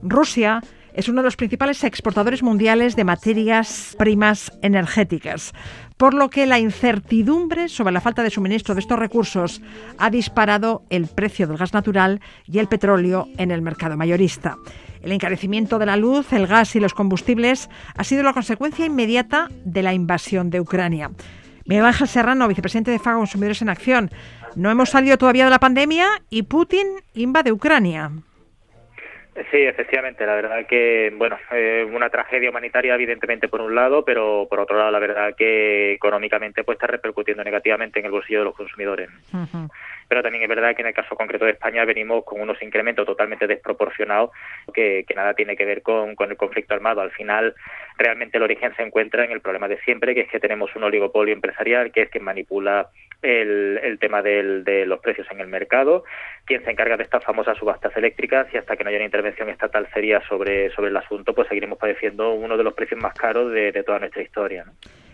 Rusia 0.02 0.62
es 0.94 1.08
uno 1.08 1.22
de 1.22 1.26
los 1.26 1.36
principales 1.36 1.84
exportadores 1.84 2.44
mundiales 2.44 2.96
de 2.96 3.04
materias 3.04 3.96
primas 3.98 4.52
energéticas, 4.62 5.54
por 6.00 6.14
lo 6.14 6.30
que 6.30 6.46
la 6.46 6.60
incertidumbre 6.60 7.68
sobre 7.68 7.92
la 7.92 8.00
falta 8.00 8.24
de 8.24 8.30
suministro 8.30 8.74
de 8.74 8.80
estos 8.80 8.98
recursos 8.98 9.62
ha 9.98 10.10
disparado 10.10 10.82
el 10.90 11.08
precio 11.08 11.46
del 11.46 11.58
gas 11.58 11.74
natural 11.74 12.22
y 12.46 12.60
el 12.60 12.70
petróleo 12.70 13.28
en 13.38 13.52
el 13.52 13.62
mercado 13.62 13.98
mayorista. 13.98 14.56
El 15.02 15.12
encarecimiento 15.12 15.78
de 15.78 15.88
la 15.88 15.98
luz, 15.98 16.32
el 16.32 16.48
gas 16.48 16.74
y 16.78 16.80
los 16.80 16.94
combustibles 16.94 17.70
ha 17.98 18.06
sido 18.06 18.24
la 18.24 18.32
consecuencia 18.32 18.86
inmediata 18.86 19.50
de 19.66 19.84
la 19.84 19.94
invasión 19.94 20.50
de 20.50 20.62
Ucrania. 20.62 21.12
Miguel 21.66 21.86
Ángel 21.86 22.08
Serrano, 22.08 22.48
vicepresidente 22.48 22.92
de 22.92 23.00
FAGA 23.00 23.18
Consumidores 23.18 23.62
en 23.62 23.68
Acción. 23.68 24.10
No 24.56 24.72
hemos 24.72 24.92
salido 24.92 25.18
todavía 25.18 25.44
de 25.44 25.52
la 25.52 25.60
pandemia 25.60 26.08
y 26.30 26.44
Putin 26.44 26.88
invade 27.14 27.52
Ucrania. 27.52 28.10
Sí, 29.52 29.58
efectivamente, 29.58 30.26
la 30.26 30.36
verdad 30.36 30.66
que, 30.68 31.14
bueno, 31.16 31.38
eh, 31.52 31.88
una 31.90 32.10
tragedia 32.10 32.50
humanitaria 32.50 32.96
evidentemente 32.96 33.48
por 33.48 33.62
un 33.62 33.74
lado, 33.74 34.04
pero 34.04 34.48
por 34.50 34.60
otro 34.60 34.78
lado 34.78 34.92
la 34.92 35.00
verdad 35.00 35.34
que 35.36 35.94
económicamente 35.94 36.64
pues 36.64 36.76
está 36.76 36.88
repercutiendo 36.88 37.44
negativamente 37.44 38.00
en 38.00 38.06
el 38.06 38.12
bolsillo 38.12 38.40
de 38.40 38.46
los 38.46 38.56
consumidores. 38.56 39.10
Pero 40.10 40.24
también 40.24 40.44
es 40.44 40.50
verdad 40.50 40.76
que 40.76 40.82
en 40.82 40.88
el 40.88 40.94
caso 40.94 41.16
concreto 41.16 41.46
de 41.46 41.52
España 41.52 41.86
venimos 41.86 42.26
con 42.26 42.42
unos 42.42 42.62
incrementos 42.64 43.06
totalmente 43.06 43.46
desproporcionados 43.48 44.32
que, 44.74 45.06
nada 45.16 45.36
tiene 45.36 45.56
que 45.56 45.66
ver 45.66 45.84
con, 45.84 46.16
el 46.20 46.38
conflicto 46.38 46.74
armado. 46.74 47.02
Al 47.02 47.12
final, 47.12 47.54
realmente 47.98 48.38
el 48.38 48.44
origen 48.44 48.76
se 48.76 48.84
encuentra 48.84 49.24
en 49.24 49.32
el 49.32 49.42
problema 49.42 49.68
de 49.68 49.80
siempre, 49.82 50.16
que 50.16 50.22
es 50.22 50.30
que 50.30 50.40
tenemos 50.40 50.76
un 50.76 50.84
oligopolio 50.84 51.34
empresarial 51.34 51.92
que 51.92 52.02
es 52.02 52.10
quien 52.10 52.24
manipula 52.24 52.90
el, 53.22 53.98
tema 54.00 54.22
del, 54.24 54.64
de 54.64 54.86
los 54.88 55.00
precios 55.00 55.28
en 55.30 55.42
el 55.42 55.48
mercado, 55.48 56.04
quien 56.46 56.64
se 56.64 56.72
encarga 56.72 56.98
de 56.98 57.04
estas 57.04 57.24
famosas 57.24 57.58
subastas 57.58 57.96
eléctricas 57.96 58.48
y 58.54 58.58
hasta 58.58 58.76
que 58.76 58.84
no 58.84 58.90
haya 58.90 58.98
una 58.98 59.06
intervención 59.06 59.50
estatal 59.50 59.88
seria 59.94 60.22
sobre, 60.28 60.72
sobre 60.72 60.90
el 60.90 60.98
asunto, 60.98 61.36
pues 61.36 61.48
seguiremos 61.48 61.78
padeciendo 61.78 62.34
uno 62.34 62.58
de 62.58 62.64
los 62.64 62.74
precios 62.74 63.00
más 63.00 63.14
caros 63.14 63.52
de, 63.52 63.72
de 63.72 63.84
toda 63.84 64.00
nuestra 64.00 64.24
historia. 64.24 64.64
¿no? 64.66 64.72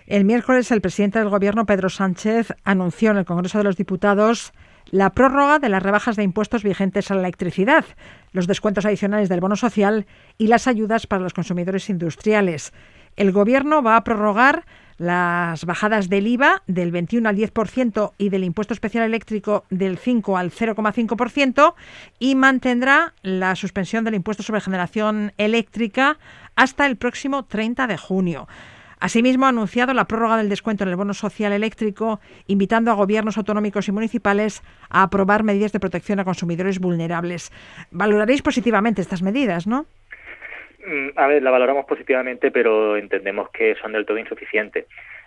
El 0.07 0.23
miércoles 0.23 0.71
el 0.71 0.81
presidente 0.81 1.17
del 1.17 1.29
Gobierno, 1.29 1.65
Pedro 1.65 1.89
Sánchez, 1.89 2.53
anunció 2.63 3.09
en 3.09 3.17
el 3.17 3.25
Congreso 3.25 3.57
de 3.57 3.63
los 3.63 3.75
Diputados 3.75 4.53
la 4.91 5.11
prórroga 5.11 5.59
de 5.59 5.69
las 5.69 5.83
rebajas 5.83 6.15
de 6.15 6.23
impuestos 6.23 6.63
vigentes 6.63 7.11
a 7.11 7.15
la 7.15 7.21
electricidad, 7.21 7.85
los 8.31 8.47
descuentos 8.47 8.85
adicionales 8.85 9.29
del 9.29 9.41
bono 9.41 9.55
social 9.55 10.05
y 10.37 10.47
las 10.47 10.67
ayudas 10.67 11.07
para 11.07 11.23
los 11.23 11.33
consumidores 11.33 11.89
industriales. 11.89 12.73
El 13.15 13.31
Gobierno 13.31 13.81
va 13.81 13.95
a 13.95 14.03
prorrogar 14.03 14.65
las 14.97 15.65
bajadas 15.65 16.09
del 16.09 16.27
IVA 16.27 16.63
del 16.67 16.91
21 16.91 17.27
al 17.27 17.35
10% 17.35 18.13
y 18.17 18.29
del 18.29 18.43
impuesto 18.43 18.73
especial 18.73 19.03
eléctrico 19.03 19.65
del 19.69 19.97
5 19.97 20.37
al 20.37 20.51
0,5% 20.51 21.73
y 22.19 22.35
mantendrá 22.35 23.13
la 23.21 23.55
suspensión 23.55 24.05
del 24.05 24.15
impuesto 24.15 24.43
sobre 24.43 24.61
generación 24.61 25.33
eléctrica 25.37 26.17
hasta 26.55 26.85
el 26.85 26.95
próximo 26.95 27.43
30 27.43 27.87
de 27.87 27.97
junio. 27.97 28.47
Asimismo, 28.99 29.45
ha 29.45 29.49
anunciado 29.49 29.93
la 29.93 30.05
prórroga 30.05 30.37
del 30.37 30.49
descuento 30.49 30.83
en 30.83 30.89
el 30.89 30.95
bono 30.95 31.13
social 31.13 31.51
eléctrico, 31.51 32.19
invitando 32.47 32.91
a 32.91 32.95
gobiernos 32.95 33.37
autonómicos 33.37 33.87
y 33.87 33.91
municipales 33.91 34.61
a 34.89 35.03
aprobar 35.03 35.43
medidas 35.43 35.71
de 35.71 35.79
protección 35.79 36.19
a 36.19 36.25
consumidores 36.25 36.79
vulnerables. 36.79 37.51
Valoraréis 37.91 38.41
positivamente 38.41 39.01
estas 39.01 39.21
medidas, 39.21 39.67
¿no? 39.67 39.85
Mm, 40.85 41.09
a 41.15 41.27
ver, 41.27 41.41
la 41.43 41.51
valoramos 41.51 41.85
positivamente, 41.85 42.51
pero 42.51 42.97
entendemos 42.97 43.49
que 43.49 43.75
son 43.81 43.93
del 43.93 44.05
todo 44.05 44.17
insuficientes. 44.17 44.85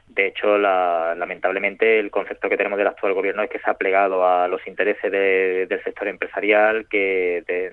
De 0.09 0.29
hecho, 0.29 0.57
la, 0.57 1.15
lamentablemente, 1.17 1.99
el 1.99 2.11
concepto 2.11 2.49
que 2.49 2.57
tenemos 2.57 2.79
del 2.79 2.87
actual 2.87 3.13
gobierno 3.13 3.43
es 3.43 3.51
que 3.51 3.59
se 3.59 3.71
ha 3.71 3.75
plegado 3.75 4.27
a 4.27 4.49
los 4.49 4.67
intereses 4.67 5.13
de, 5.13 5.67
del 5.69 5.83
sector 5.85 6.09
empresarial 6.09 6.89
que 6.89 7.45
de, 7.47 7.71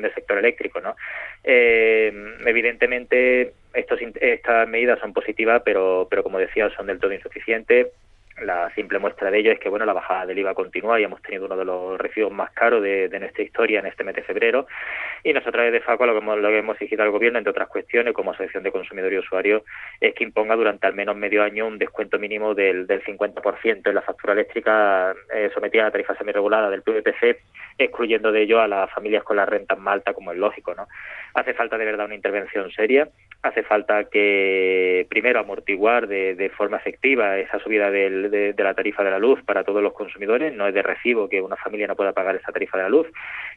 del 0.00 0.14
sector 0.14 0.38
eléctrico. 0.38 0.80
¿no? 0.80 0.96
Eh, 1.44 2.12
evidentemente, 2.44 3.54
estos, 3.74 3.98
estas 4.20 4.68
medidas 4.68 4.98
son 5.00 5.12
positivas, 5.12 5.62
pero, 5.64 6.06
pero 6.10 6.22
como 6.22 6.38
decía, 6.38 6.70
son 6.76 6.86
del 6.86 6.98
todo 6.98 7.12
insuficientes 7.12 7.88
la 8.40 8.72
simple 8.74 8.98
muestra 8.98 9.30
de 9.30 9.38
ello 9.38 9.52
es 9.52 9.58
que 9.58 9.68
bueno 9.68 9.84
la 9.84 9.92
bajada 9.92 10.26
del 10.26 10.38
IVA 10.38 10.54
continúa 10.54 11.00
y 11.00 11.04
hemos 11.04 11.22
tenido 11.22 11.46
uno 11.46 11.56
de 11.56 11.64
los 11.64 11.98
recibos 11.98 12.32
más 12.32 12.50
caros 12.52 12.82
de, 12.82 13.08
nuestra 13.20 13.44
historia 13.44 13.80
en 13.80 13.86
este 13.86 14.04
mes 14.04 14.14
de 14.14 14.22
febrero. 14.22 14.66
Y 15.22 15.32
nosotros 15.32 15.64
desde 15.64 15.80
FACO 15.80 16.06
lo 16.06 16.12
que, 16.12 16.18
hemos, 16.18 16.38
lo 16.38 16.48
que 16.48 16.58
hemos 16.58 16.74
exigido 16.76 17.02
al 17.02 17.10
gobierno 17.10 17.38
entre 17.38 17.50
otras 17.50 17.68
cuestiones 17.68 18.14
como 18.14 18.30
asociación 18.30 18.62
de 18.62 18.72
consumidores 18.72 19.16
y 19.16 19.18
usuarios 19.18 19.62
es 20.00 20.14
que 20.14 20.24
imponga 20.24 20.56
durante 20.56 20.86
al 20.86 20.94
menos 20.94 21.16
medio 21.16 21.42
año 21.42 21.66
un 21.66 21.78
descuento 21.78 22.18
mínimo 22.18 22.54
del, 22.54 22.86
del 22.86 23.02
50% 23.02 23.88
en 23.88 23.94
la 23.94 24.02
factura 24.02 24.32
eléctrica 24.32 25.14
eh, 25.34 25.50
sometida 25.52 25.82
a 25.82 25.84
la 25.86 25.90
tarifa 25.92 26.16
semiregulada 26.16 26.70
del 26.70 26.82
PVPC 26.82 27.38
excluyendo 27.78 28.32
de 28.32 28.42
ello 28.42 28.60
a 28.60 28.68
las 28.68 28.90
familias 28.90 29.22
con 29.22 29.36
las 29.36 29.48
rentas 29.48 29.78
más 29.78 29.94
altas 29.94 30.14
como 30.14 30.32
es 30.32 30.38
lógico 30.38 30.74
no 30.74 30.86
hace 31.34 31.54
falta 31.54 31.78
de 31.78 31.84
verdad 31.84 32.06
una 32.06 32.14
intervención 32.14 32.70
seria. 32.70 33.08
Hace 33.42 33.62
falta 33.62 34.04
que 34.04 35.06
primero 35.08 35.40
amortiguar 35.40 36.06
de, 36.08 36.34
de 36.34 36.50
forma 36.50 36.76
efectiva 36.76 37.38
esa 37.38 37.58
subida 37.58 37.90
del, 37.90 38.29
de, 38.30 38.54
la 38.56 38.74
tarifa 38.74 39.02
de 39.02 39.10
la 39.10 39.18
luz 39.18 39.42
para 39.42 39.64
todos 39.64 39.82
los 39.82 39.92
consumidores. 39.92 40.54
No 40.54 40.66
es 40.66 40.74
de 40.74 40.82
recibo 40.82 41.28
que 41.28 41.40
una 41.40 41.56
familia 41.56 41.86
no 41.86 41.96
pueda 41.96 42.12
pagar 42.12 42.36
esa 42.36 42.52
tarifa 42.52 42.76
de 42.76 42.84
la 42.84 42.88
luz. 42.88 43.06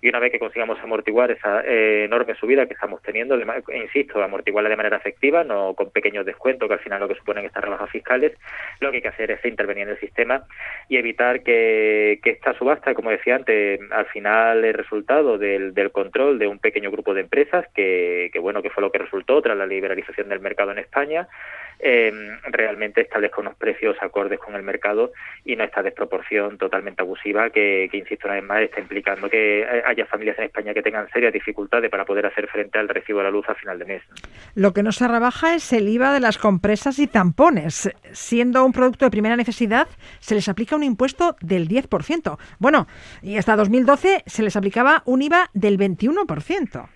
Y 0.01 0.09
una 0.09 0.19
vez 0.19 0.31
que 0.31 0.39
consigamos 0.39 0.79
amortiguar 0.81 1.31
esa 1.31 1.61
eh, 1.61 2.05
enorme 2.05 2.35
subida 2.35 2.65
que 2.65 2.73
estamos 2.73 3.01
teniendo, 3.01 3.37
de, 3.37 3.45
insisto, 3.75 4.21
amortiguarla 4.21 4.69
de 4.69 4.77
manera 4.77 4.97
efectiva, 4.97 5.43
no 5.43 5.73
con 5.75 5.91
pequeños 5.91 6.25
descuentos, 6.25 6.67
que 6.67 6.73
al 6.73 6.79
final 6.79 6.99
lo 6.99 7.07
que 7.07 7.15
suponen 7.15 7.45
estas 7.45 7.63
rebajas 7.63 7.89
fiscales, 7.89 8.33
lo 8.79 8.89
que 8.89 8.97
hay 8.97 9.01
que 9.01 9.07
hacer 9.07 9.31
es 9.31 9.45
intervenir 9.45 9.83
en 9.83 9.89
el 9.89 9.99
sistema 9.99 10.43
y 10.89 10.97
evitar 10.97 11.43
que, 11.43 12.19
que 12.23 12.31
esta 12.31 12.53
subasta, 12.57 12.93
como 12.93 13.11
decía 13.11 13.35
antes, 13.35 13.79
al 13.91 14.05
final 14.07 14.65
es 14.65 14.75
resultado 14.75 15.37
del, 15.37 15.73
del 15.73 15.91
control 15.91 16.39
de 16.39 16.47
un 16.47 16.59
pequeño 16.59 16.91
grupo 16.91 17.13
de 17.13 17.21
empresas 17.21 17.65
que, 17.73 18.29
que, 18.33 18.39
bueno, 18.39 18.61
que 18.61 18.69
fue 18.69 18.81
lo 18.81 18.91
que 18.91 18.99
resultó 18.99 19.41
tras 19.41 19.57
la 19.57 19.65
liberalización 19.65 20.29
del 20.29 20.39
mercado 20.39 20.71
en 20.71 20.79
España, 20.79 21.27
eh, 21.83 22.11
realmente 22.43 23.01
establezca 23.01 23.41
unos 23.41 23.55
precios 23.55 23.97
acordes 24.01 24.39
con 24.39 24.55
el 24.55 24.63
mercado 24.63 25.11
y 25.43 25.55
no 25.55 25.63
esta 25.63 25.83
desproporción 25.83 26.57
totalmente 26.57 27.01
abusiva 27.01 27.49
que, 27.49 27.89
que, 27.91 27.97
insisto 27.97 28.27
una 28.27 28.35
vez 28.35 28.43
más, 28.45 28.61
está 28.61 28.79
implicando 28.79 29.29
que 29.29 29.67
haya 29.85 30.05
familias 30.05 30.37
en 30.39 30.45
España 30.45 30.73
que 30.73 30.81
tengan 30.81 31.09
serias 31.09 31.33
dificultades 31.33 31.91
para 31.91 32.05
poder 32.05 32.25
hacer 32.25 32.47
frente 32.47 32.79
al 32.79 32.87
recibo 32.87 33.19
de 33.19 33.25
la 33.25 33.31
luz 33.31 33.47
a 33.49 33.55
final 33.55 33.77
de 33.79 33.85
mes. 33.85 34.03
Lo 34.55 34.73
que 34.73 34.81
no 34.81 34.91
se 34.91 35.07
rebaja 35.07 35.55
es 35.55 35.73
el 35.73 35.89
IVA 35.89 36.13
de 36.13 36.19
las 36.19 36.37
compresas 36.37 36.99
y 36.99 37.07
tampones. 37.07 37.91
Siendo 38.11 38.63
un 38.63 38.71
producto 38.71 39.05
de 39.05 39.11
primera 39.11 39.35
necesidad, 39.35 39.87
se 40.19 40.35
les 40.35 40.47
aplica 40.47 40.75
un 40.75 40.83
impuesto 40.83 41.35
del 41.41 41.67
10%. 41.67 42.37
Bueno, 42.59 42.87
y 43.21 43.37
hasta 43.37 43.55
2012 43.55 44.23
se 44.25 44.43
les 44.43 44.55
aplicaba 44.55 45.03
un 45.05 45.21
IVA 45.21 45.49
del 45.53 45.77
21%. 45.77 46.87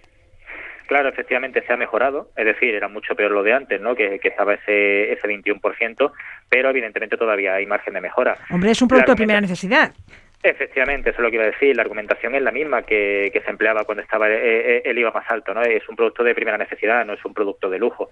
Claro, 0.87 1.09
efectivamente 1.09 1.63
se 1.65 1.73
ha 1.73 1.77
mejorado, 1.77 2.29
es 2.35 2.45
decir, 2.45 2.73
era 2.73 2.87
mucho 2.87 3.15
peor 3.15 3.31
lo 3.31 3.43
de 3.43 3.53
antes, 3.53 3.81
¿no? 3.81 3.95
Que, 3.95 4.19
que 4.19 4.29
estaba 4.29 4.53
ese, 4.53 5.11
ese 5.11 5.27
21%, 5.27 6.11
pero 6.49 6.69
evidentemente 6.69 7.17
todavía 7.17 7.55
hay 7.55 7.65
margen 7.65 7.93
de 7.93 8.01
mejora. 8.01 8.37
Hombre, 8.49 8.71
es 8.71 8.81
un 8.81 8.87
producto 8.87 9.11
de 9.11 9.17
primera 9.17 9.41
necesidad. 9.41 9.91
Efectivamente, 10.43 11.09
eso 11.09 11.19
es 11.19 11.23
lo 11.23 11.29
que 11.29 11.35
iba 11.35 11.43
a 11.43 11.51
decir. 11.51 11.75
La 11.75 11.81
argumentación 11.81 12.35
es 12.35 12.41
la 12.41 12.51
misma 12.51 12.83
que, 12.83 13.29
que 13.33 13.41
se 13.41 13.49
empleaba 13.49 13.83
cuando 13.83 14.03
estaba 14.03 14.27
el, 14.27 14.81
el, 14.85 14.97
IVA 14.97 15.11
más 15.11 15.29
alto, 15.29 15.53
¿no? 15.53 15.61
Es 15.61 15.87
un 15.89 15.95
producto 15.95 16.23
de 16.23 16.35
primera 16.35 16.57
necesidad, 16.57 17.05
no 17.05 17.13
es 17.13 17.25
un 17.25 17.33
producto 17.33 17.69
de 17.69 17.79
lujo. 17.79 18.09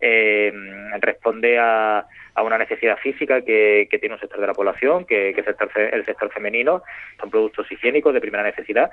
Eh, 0.00 0.52
responde 1.00 1.58
a, 1.58 2.06
a, 2.34 2.42
una 2.42 2.56
necesidad 2.56 2.96
física 2.98 3.42
que, 3.42 3.88
que, 3.90 3.98
tiene 3.98 4.14
un 4.14 4.20
sector 4.20 4.40
de 4.40 4.46
la 4.46 4.54
población, 4.54 5.04
que, 5.04 5.32
que 5.34 5.40
es 5.40 5.46
el 5.46 5.56
sector, 5.56 5.70
el 5.76 6.04
sector 6.04 6.32
femenino. 6.32 6.82
Son 7.20 7.30
productos 7.30 7.70
higiénicos 7.70 8.14
de 8.14 8.20
primera 8.20 8.44
necesidad 8.44 8.90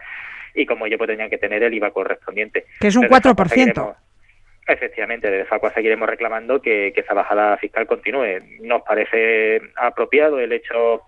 y 0.56 0.66
como 0.66 0.86
ello 0.86 0.98
pues 0.98 1.10
tenían 1.10 1.30
que 1.30 1.38
tener 1.38 1.62
el 1.62 1.74
IVA 1.74 1.92
correspondiente. 1.92 2.66
Que 2.80 2.88
es 2.88 2.96
un 2.96 3.04
4%. 3.04 3.96
Efectivamente, 4.68 5.30
desde 5.30 5.46
Facua 5.46 5.72
seguiremos 5.74 6.10
reclamando 6.10 6.60
que, 6.60 6.92
que 6.94 7.02
esa 7.02 7.14
bajada 7.14 7.56
fiscal 7.58 7.86
continúe. 7.86 8.42
Nos 8.62 8.82
parece 8.82 9.62
apropiado 9.76 10.40
el 10.40 10.52
hecho 10.52 11.04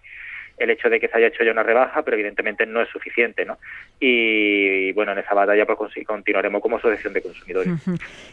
el 0.57 0.69
hecho 0.69 0.89
de 0.89 0.99
que 0.99 1.07
se 1.07 1.17
haya 1.17 1.27
hecho 1.27 1.43
ya 1.43 1.51
una 1.51 1.63
rebaja, 1.63 2.03
pero 2.03 2.15
evidentemente 2.15 2.65
no 2.65 2.81
es 2.81 2.89
suficiente, 2.89 3.45
¿no? 3.45 3.57
Y, 3.99 4.91
bueno, 4.93 5.11
en 5.11 5.19
esa 5.19 5.33
batalla 5.33 5.65
pues 5.65 5.93
continuaremos 6.05 6.61
como 6.61 6.77
asociación 6.77 7.13
de 7.13 7.21
consumidores. 7.21 7.73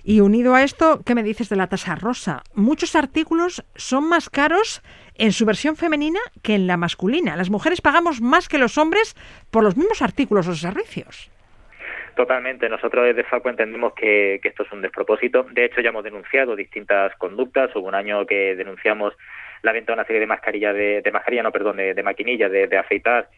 Y 0.03 0.21
unido 0.21 0.55
a 0.55 0.63
esto, 0.63 1.01
¿qué 1.05 1.15
me 1.15 1.23
dices 1.23 1.49
de 1.49 1.57
la 1.57 1.69
tasa 1.69 1.95
rosa? 1.95 2.43
Muchos 2.55 2.97
artículos 2.97 3.65
son 3.75 4.09
más 4.09 4.31
caros 4.31 4.83
en 5.17 5.33
su 5.33 5.47
versión 5.47 5.77
femenina 5.77 6.21
que 6.43 6.55
en 6.55 6.67
la 6.67 6.77
masculina. 6.77 7.37
Las 7.37 7.51
mujeres 7.51 7.81
pagamos 7.81 8.21
más 8.21 8.49
que 8.49 8.59
los 8.59 8.79
hombres 8.79 9.15
por 9.51 9.63
los 9.63 9.77
mismos 9.77 10.03
artículos 10.03 10.49
o 10.49 10.55
servicios. 10.55 11.31
Totalmente. 12.17 12.69
Nosotros 12.69 13.05
desde 13.05 13.25
FACO 13.25 13.51
entendemos 13.51 13.93
que, 13.95 14.41
esto 14.43 14.63
es 14.63 14.73
un 14.73 14.83
despropósito. 14.83 15.47
De 15.51 15.65
hecho, 15.65 15.81
ya 15.81 15.89
hemos 15.89 16.05
denunciado 16.05 16.55
distintas 16.55 17.15
conductas. 17.17 17.75
Hubo 17.75 17.89
un 17.89 17.95
año 17.95 18.25
que 18.27 18.55
denunciamos 18.55 19.15
la 19.65 19.73
venta 19.73 19.93
de 19.93 19.95
una 19.95 20.05
serie 20.07 20.21
de 20.21 20.27
mascarillas, 20.27 20.75
de, 20.75 21.01
de 21.03 21.11
mascarilla, 21.11 21.43
no, 21.43 21.51
perdón, 21.51 21.79
de, 21.79 21.95
de 21.95 22.03
maquinillas 22.03 22.51
de, 22.51 22.77
afeitar, 22.77 23.29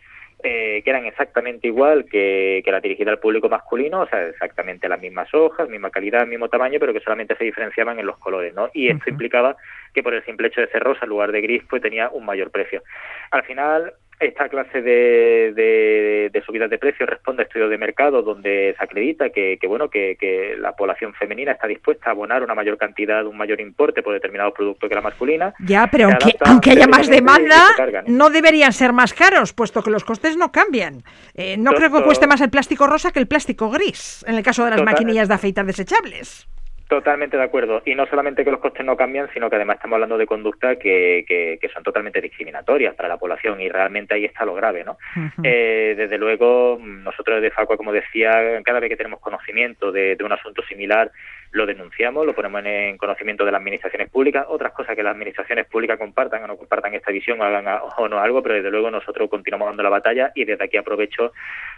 eh, 0.42 0.82
que 0.84 0.90
eran 0.90 1.06
exactamente 1.06 1.68
igual 1.68 2.04
que, 2.04 2.62
que 2.64 2.72
la 2.72 2.80
dirigida 2.80 3.12
al 3.12 3.20
público 3.20 3.48
masculino, 3.48 4.00
o 4.00 4.08
sea, 4.08 4.26
exactamente 4.26 4.88
las 4.88 5.00
mismas 5.00 5.32
hojas, 5.32 5.68
misma 5.68 5.90
calidad, 5.90 6.26
mismo 6.26 6.48
tamaño, 6.48 6.80
pero 6.80 6.92
que 6.92 7.00
solamente 7.00 7.36
se 7.36 7.44
diferenciaban 7.44 8.00
en 8.00 8.06
los 8.06 8.18
colores, 8.18 8.52
¿no? 8.54 8.68
Y 8.74 8.88
esto 8.88 9.08
implicaba 9.08 9.56
que 9.94 10.02
por 10.02 10.14
el 10.14 10.24
simple 10.24 10.48
hecho 10.48 10.60
de 10.60 10.66
ser 10.68 10.82
rosa 10.82 11.04
en 11.04 11.10
lugar 11.10 11.30
de 11.30 11.40
gris, 11.40 11.62
pues 11.70 11.80
tenía 11.80 12.10
un 12.10 12.26
mayor 12.26 12.50
precio. 12.50 12.82
Al 13.30 13.44
final, 13.44 13.94
esta 14.18 14.48
clase 14.48 14.80
de, 14.80 16.30
de, 16.32 16.42
subidas 16.42 16.70
de 16.70 16.78
precios 16.78 17.08
responde 17.08 17.42
a 17.42 17.46
estudios 17.46 17.68
de 17.68 17.78
mercado 17.78 18.22
donde 18.22 18.74
se 18.76 18.84
acredita 18.84 19.30
que, 19.30 19.58
bueno 19.66 19.90
que, 19.90 20.56
la 20.58 20.72
población 20.72 21.12
femenina 21.14 21.52
está 21.52 21.66
dispuesta 21.66 22.08
a 22.08 22.12
abonar 22.12 22.42
una 22.42 22.54
mayor 22.54 22.78
cantidad, 22.78 23.26
un 23.26 23.36
mayor 23.36 23.60
importe 23.60 24.02
por 24.02 24.14
determinados 24.14 24.54
productos 24.54 24.88
que 24.88 24.94
la 24.94 25.00
masculina. 25.00 25.54
Ya, 25.60 25.88
pero 25.90 26.08
aunque, 26.08 26.36
aunque 26.40 26.70
haya 26.70 26.86
más 26.86 27.08
demanda, 27.08 27.66
no 28.06 28.30
deberían 28.30 28.72
ser 28.72 28.92
más 28.92 29.12
caros, 29.12 29.52
puesto 29.52 29.82
que 29.82 29.90
los 29.90 30.04
costes 30.04 30.36
no 30.36 30.52
cambian. 30.52 31.02
Eh, 31.34 31.56
no 31.58 31.72
creo 31.72 31.92
que 31.92 32.02
cueste 32.02 32.26
más 32.26 32.40
el 32.40 32.50
plástico 32.50 32.86
rosa 32.86 33.12
que 33.12 33.18
el 33.18 33.26
plástico 33.26 33.70
gris, 33.70 34.24
en 34.26 34.36
el 34.36 34.42
caso 34.42 34.64
de 34.64 34.70
las 34.70 34.82
maquinillas 34.82 35.28
de 35.28 35.34
afeitar 35.34 35.66
desechables. 35.66 36.46
Totalmente 36.88 37.36
de 37.36 37.42
acuerdo. 37.42 37.82
Y 37.84 37.96
no 37.96 38.06
solamente 38.06 38.44
que 38.44 38.50
los 38.52 38.60
costes 38.60 38.86
no 38.86 38.96
cambian, 38.96 39.28
sino 39.34 39.50
que 39.50 39.56
además 39.56 39.76
estamos 39.76 39.96
hablando 39.96 40.16
de 40.16 40.26
conductas 40.26 40.78
que, 40.78 41.24
que, 41.26 41.68
son 41.74 41.82
totalmente 41.82 42.20
discriminatorias 42.20 42.94
para 42.94 43.08
la 43.08 43.16
población 43.16 43.60
y 43.60 43.68
realmente 43.68 44.14
ahí 44.14 44.24
está 44.24 44.44
lo 44.44 44.54
grave, 44.54 44.84
¿no? 44.84 44.96
Eh, 45.42 45.94
desde 45.96 46.16
luego, 46.16 46.78
nosotros 46.80 47.42
de 47.42 47.50
Facua, 47.50 47.76
como 47.76 47.92
decía, 47.92 48.62
cada 48.64 48.78
vez 48.78 48.88
que 48.88 48.96
tenemos 48.96 49.18
conocimiento 49.18 49.90
de, 49.90 50.16
un 50.24 50.32
asunto 50.32 50.62
similar, 50.62 51.10
lo 51.52 51.66
denunciamos, 51.66 52.26
lo 52.26 52.34
ponemos 52.34 52.62
en 52.64 52.96
conocimiento 52.98 53.44
de 53.44 53.52
las 53.52 53.60
administraciones 53.60 54.10
públicas. 54.10 54.46
Otras 54.48 54.72
cosas 54.72 54.96
que 54.96 55.02
las 55.02 55.14
administraciones 55.14 55.66
públicas 55.66 55.98
compartan 55.98 56.44
o 56.44 56.46
no 56.46 56.56
compartan 56.56 56.94
esta 56.94 57.12
visión 57.12 57.40
o 57.40 57.44
hagan 57.44 57.80
o 57.96 58.08
no 58.08 58.18
algo, 58.18 58.42
pero 58.42 58.56
desde 58.56 58.70
luego 58.70 58.90
nosotros 58.90 59.30
continuamos 59.30 59.68
dando 59.68 59.82
la 59.82 59.88
batalla 59.88 60.32
y 60.34 60.44
desde 60.44 60.64
aquí 60.64 60.76
aprovecho 60.76 61.32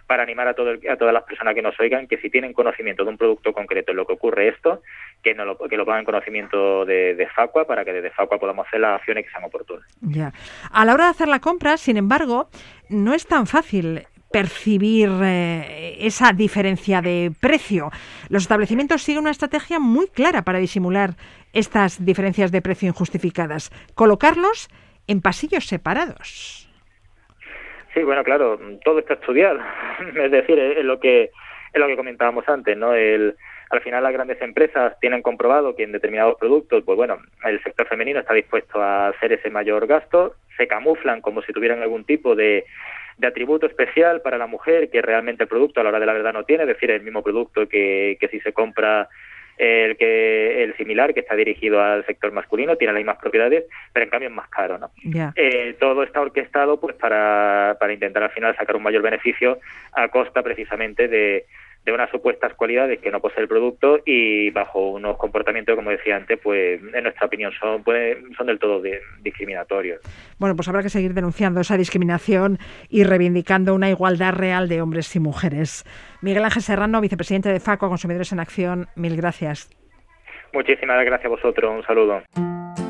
para 0.07 0.23
animar 0.23 0.49
a, 0.49 0.55
todo 0.55 0.71
a 0.71 0.97
todas 0.97 1.13
las 1.13 1.23
personas 1.25 1.55
que 1.55 1.63
nos 1.63 1.79
oigan 1.79 2.09
que 2.09 2.17
si 2.17 2.31
tienen 2.31 2.55
conocimiento 2.55 3.05
de 3.05 3.11
un 3.11 3.19
producto 3.19 3.53
concreto 3.53 3.91
en 3.91 3.99
lo 3.99 4.07
que 4.07 4.15
ocurre 4.15 4.49
esto, 4.49 4.83
que, 5.23 5.35
no 5.35 5.45
lo, 5.45 5.59
que 5.59 5.77
lo 5.77 5.85
pongan 5.85 6.01
en 6.01 6.07
conocimiento 6.07 6.85
de, 6.85 7.29
Facua 7.35 7.67
para 7.67 7.85
que 7.85 7.93
desde 7.93 8.11
Facua 8.11 8.39
podamos 8.39 8.67
hacer 8.67 8.81
las 8.81 8.99
acciones 8.99 9.25
que 9.25 9.31
sean 9.31 9.45
oportunas. 9.45 9.87
Ya. 10.01 10.33
A 10.73 10.85
la 10.85 10.95
hora 10.95 11.05
de 11.05 11.11
hacer 11.11 11.29
la 11.29 11.41
compra, 11.41 11.77
sin 11.77 11.99
embargo, 11.99 12.49
no 12.89 13.13
es 13.13 13.27
tan 13.27 13.47
fácil 13.47 14.07
percibir 14.31 15.11
eh, 15.23 15.97
esa 16.01 16.33
diferencia 16.33 17.01
de 17.01 17.31
precio. 17.41 17.91
Los 18.29 18.43
establecimientos 18.43 19.03
siguen 19.03 19.23
una 19.23 19.31
estrategia 19.31 19.79
muy 19.79 20.09
clara 20.09 20.43
para 20.43 20.59
disimular 20.59 21.11
estas 21.53 22.05
diferencias 22.05 22.53
de 22.53 22.63
precio 22.63 22.89
injustificadas. 22.89 23.71
Colocarlos 23.95 24.69
en 25.07 25.23
pasillos 25.23 25.67
separados. 25.67 26.69
Sí, 27.95 28.03
bueno, 28.03 28.23
claro, 28.23 28.61
todo 28.85 28.99
está 28.99 29.15
estudiado. 29.15 29.61
es 30.17 30.31
decir, 30.31 30.59
es 30.59 30.85
lo 30.85 31.01
que 31.01 31.31
es 31.73 31.81
lo 31.81 31.87
que 31.87 31.97
comentábamos 31.97 32.49
antes, 32.49 32.77
¿no? 32.77 32.95
El, 32.95 33.37
al 33.71 33.81
final 33.83 34.03
las 34.03 34.13
grandes 34.13 34.41
empresas 34.41 34.99
tienen 35.01 35.23
comprobado 35.23 35.77
que 35.77 35.83
en 35.83 35.93
determinados 35.93 36.37
productos, 36.39 36.83
pues 36.85 36.97
bueno, 36.97 37.19
el 37.45 37.63
sector 37.63 37.87
femenino 37.87 38.21
está 38.21 38.33
dispuesto 38.33 38.81
a 38.81 39.09
hacer 39.09 39.33
ese 39.33 39.51
mayor 39.51 39.87
gasto, 39.87 40.35
se 40.57 40.67
camuflan 40.67 41.21
como 41.21 41.43
si 41.43 41.53
tuvieran 41.53 41.83
algún 41.83 42.05
tipo 42.05 42.35
de, 42.35 42.65
de 43.19 43.27
atributo 43.27 43.67
especial 43.67 44.23
para 44.23 44.39
la 44.39 44.47
mujer 44.47 44.91
que 44.91 45.03
realmente 45.03 45.43
el 45.43 45.49
producto 45.49 45.81
a 45.81 45.83
la 45.83 45.91
hora 45.91 46.01
de 46.01 46.07
la 46.07 46.13
verdad 46.13 46.33
no 46.33 46.45
tiene, 46.45 46.63
es 46.63 46.69
decir, 46.69 46.91
el 46.91 47.03
mismo 47.03 47.23
producto 47.23 47.69
que, 47.69 48.17
que 48.21 48.29
si 48.29 48.41
se 48.41 48.53
compra 48.53 49.09
el 49.59 49.97
que 49.97 50.63
el 50.63 50.77
similar 50.77 51.13
que 51.13 51.21
está 51.21 51.35
dirigido 51.35 51.83
al 51.83 52.07
sector 52.07 52.31
masculino 52.31 52.77
tiene 52.77 52.93
las 52.93 53.01
mismas 53.01 53.19
propiedades 53.19 53.65
pero 53.93 54.05
en 54.05 54.11
cambio 54.11 54.29
es 54.29 54.35
más 54.35 54.49
caro 54.49 54.79
no 54.79 54.93
eh, 55.35 55.75
todo 55.81 56.05
está 56.05 56.21
orquestado 56.21 56.79
pues 56.79 56.95
para, 56.95 57.77
para 57.81 57.93
intentar 57.93 58.23
al 58.23 58.31
final 58.31 58.57
sacar 58.57 58.77
un 58.77 58.85
mayor 58.85 59.03
beneficio 59.03 59.59
a 59.95 60.07
costa 60.09 60.45
precisamente 60.45 61.09
de, 61.09 61.47
de 61.85 61.93
unas 61.93 62.11
supuestas 62.11 62.55
cualidades 62.55 63.01
que 63.01 63.11
no 63.11 63.21
posee 63.21 63.43
el 63.43 63.49
producto 63.49 64.01
y 64.05 64.51
bajo 64.51 64.91
unos 64.91 65.17
comportamientos, 65.17 65.75
como 65.75 65.91
decía 65.91 66.17
antes, 66.17 66.39
pues 66.43 66.81
en 66.81 67.03
nuestra 67.03 67.27
opinión 67.27 67.53
son, 67.59 67.83
son 68.37 68.47
del 68.47 68.59
todo 68.59 68.83
discriminatorios. 69.23 70.01
Bueno, 70.39 70.55
pues 70.55 70.69
habrá 70.69 70.83
que 70.83 70.91
seguir 70.91 71.15
denunciando 71.15 71.61
esa 71.61 71.77
discriminación 71.77 72.59
y 72.89 73.05
reivindicando 73.05 73.75
una 73.75 73.89
igualdad 73.89 74.35
real 74.35 74.69
de 74.69 74.83
hombres 74.83 75.15
y 75.17 75.21
mujeres. 75.21 75.85
Miguel 76.21 76.45
Ángel 76.45 76.63
Serrano, 76.63 77.01
vicepresidente 77.01 77.51
de 77.51 77.61
FACO 77.61 77.89
Consumidores 77.89 78.33
en 78.33 78.41
Acción, 78.41 78.87
mil 78.97 79.17
gracias. 79.17 79.71
Muchísimas 80.53 81.05
gracias 81.05 81.27
a 81.27 81.29
vosotros. 81.29 81.71
Un 81.75 81.85
saludo. 81.85 82.88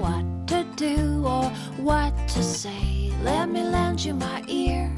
What 0.00 0.24
to 0.48 0.64
do 0.76 1.24
or 1.24 1.44
what 1.78 2.12
to 2.28 2.42
say. 2.42 3.12
Let 3.22 3.48
me 3.48 3.62
lend 3.62 4.04
you 4.04 4.14
my 4.14 4.42
ear. 4.48 4.90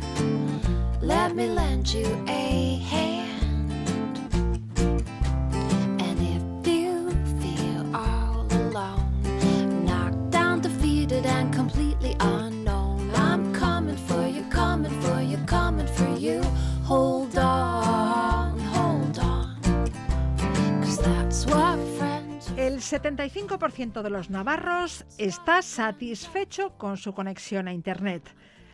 Let 1.01 1.35
me 1.35 1.49
lend 1.49 1.93
you 1.93 2.07
a 2.29 2.77
hand. 2.89 3.32
75% 22.93 24.03
de 24.03 24.11
los 24.11 24.29
navarros 24.29 25.07
está 25.17 25.63
satisfecho 25.63 26.77
con 26.77 26.99
su 26.99 27.15
conexión 27.15 27.67
a 27.67 27.73
Internet. 27.73 28.23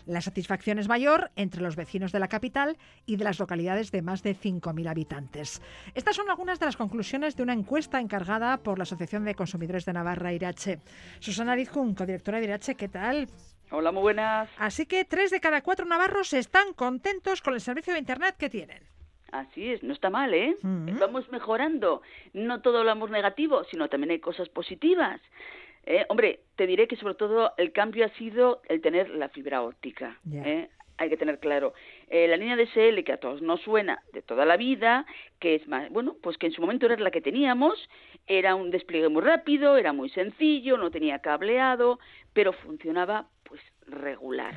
La 0.06 0.20
satisfacción 0.20 0.80
es 0.80 0.88
mayor 0.88 1.30
entre 1.36 1.62
los 1.62 1.76
vecinos 1.76 2.10
de 2.10 2.18
la 2.18 2.26
capital 2.26 2.78
y 3.06 3.14
de 3.14 3.22
las 3.22 3.38
localidades 3.38 3.92
de 3.92 4.02
más 4.02 4.24
de 4.24 4.34
5.000 4.34 4.90
habitantes. 4.90 5.62
Estas 5.94 6.16
son 6.16 6.28
algunas 6.28 6.58
de 6.58 6.66
las 6.66 6.76
conclusiones 6.76 7.36
de 7.36 7.44
una 7.44 7.52
encuesta 7.52 8.00
encargada 8.00 8.56
por 8.56 8.78
la 8.78 8.82
Asociación 8.82 9.24
de 9.24 9.36
Consumidores 9.36 9.84
de 9.84 9.92
Navarra, 9.92 10.32
Irache. 10.32 10.80
Susana 11.20 11.54
Rizkun, 11.54 11.94
codirectora 11.94 12.38
de 12.38 12.44
Irache, 12.46 12.74
¿qué 12.74 12.88
tal? 12.88 13.28
Hola, 13.70 13.92
muy 13.92 14.02
buenas. 14.02 14.50
Así 14.58 14.86
que 14.86 15.04
tres 15.04 15.30
de 15.30 15.38
cada 15.38 15.62
cuatro 15.62 15.86
navarros 15.86 16.32
están 16.32 16.72
contentos 16.72 17.40
con 17.40 17.54
el 17.54 17.60
servicio 17.60 17.92
de 17.92 18.00
Internet 18.00 18.34
que 18.36 18.50
tienen. 18.50 18.97
Así 19.32 19.72
es, 19.72 19.82
no 19.82 19.92
está 19.92 20.10
mal, 20.10 20.32
¿eh? 20.32 20.56
Vamos 20.62 21.30
mejorando. 21.30 22.02
No 22.32 22.62
todo 22.62 22.78
hablamos 22.78 23.10
negativo, 23.10 23.64
sino 23.64 23.88
también 23.88 24.10
hay 24.10 24.20
cosas 24.20 24.48
positivas. 24.48 25.20
Eh, 25.84 26.04
hombre, 26.08 26.40
te 26.56 26.66
diré 26.66 26.86
que 26.88 26.96
sobre 26.96 27.14
todo 27.14 27.52
el 27.56 27.72
cambio 27.72 28.04
ha 28.04 28.10
sido 28.10 28.62
el 28.68 28.80
tener 28.80 29.10
la 29.10 29.28
fibra 29.28 29.62
óptica. 29.62 30.18
¿eh? 30.32 30.68
Hay 30.98 31.08
que 31.08 31.16
tener 31.16 31.38
claro. 31.38 31.72
Eh, 32.08 32.26
la 32.26 32.36
línea 32.36 32.56
DSL, 32.56 33.04
que 33.04 33.12
a 33.12 33.20
todos 33.20 33.40
nos 33.42 33.60
suena 33.62 34.02
de 34.12 34.22
toda 34.22 34.44
la 34.44 34.56
vida, 34.56 35.06
que 35.38 35.54
es 35.54 35.68
más, 35.68 35.90
bueno, 35.90 36.16
pues 36.22 36.36
que 36.36 36.46
en 36.46 36.52
su 36.52 36.60
momento 36.60 36.86
era 36.86 36.96
la 36.96 37.10
que 37.10 37.20
teníamos, 37.20 37.88
era 38.26 38.54
un 38.54 38.70
despliegue 38.70 39.08
muy 39.08 39.22
rápido, 39.22 39.76
era 39.76 39.92
muy 39.92 40.10
sencillo, 40.10 40.76
no 40.76 40.90
tenía 40.90 41.20
cableado, 41.20 41.98
pero 42.32 42.52
funcionaba 42.52 43.28
pues 43.44 43.62
regular. 43.88 44.54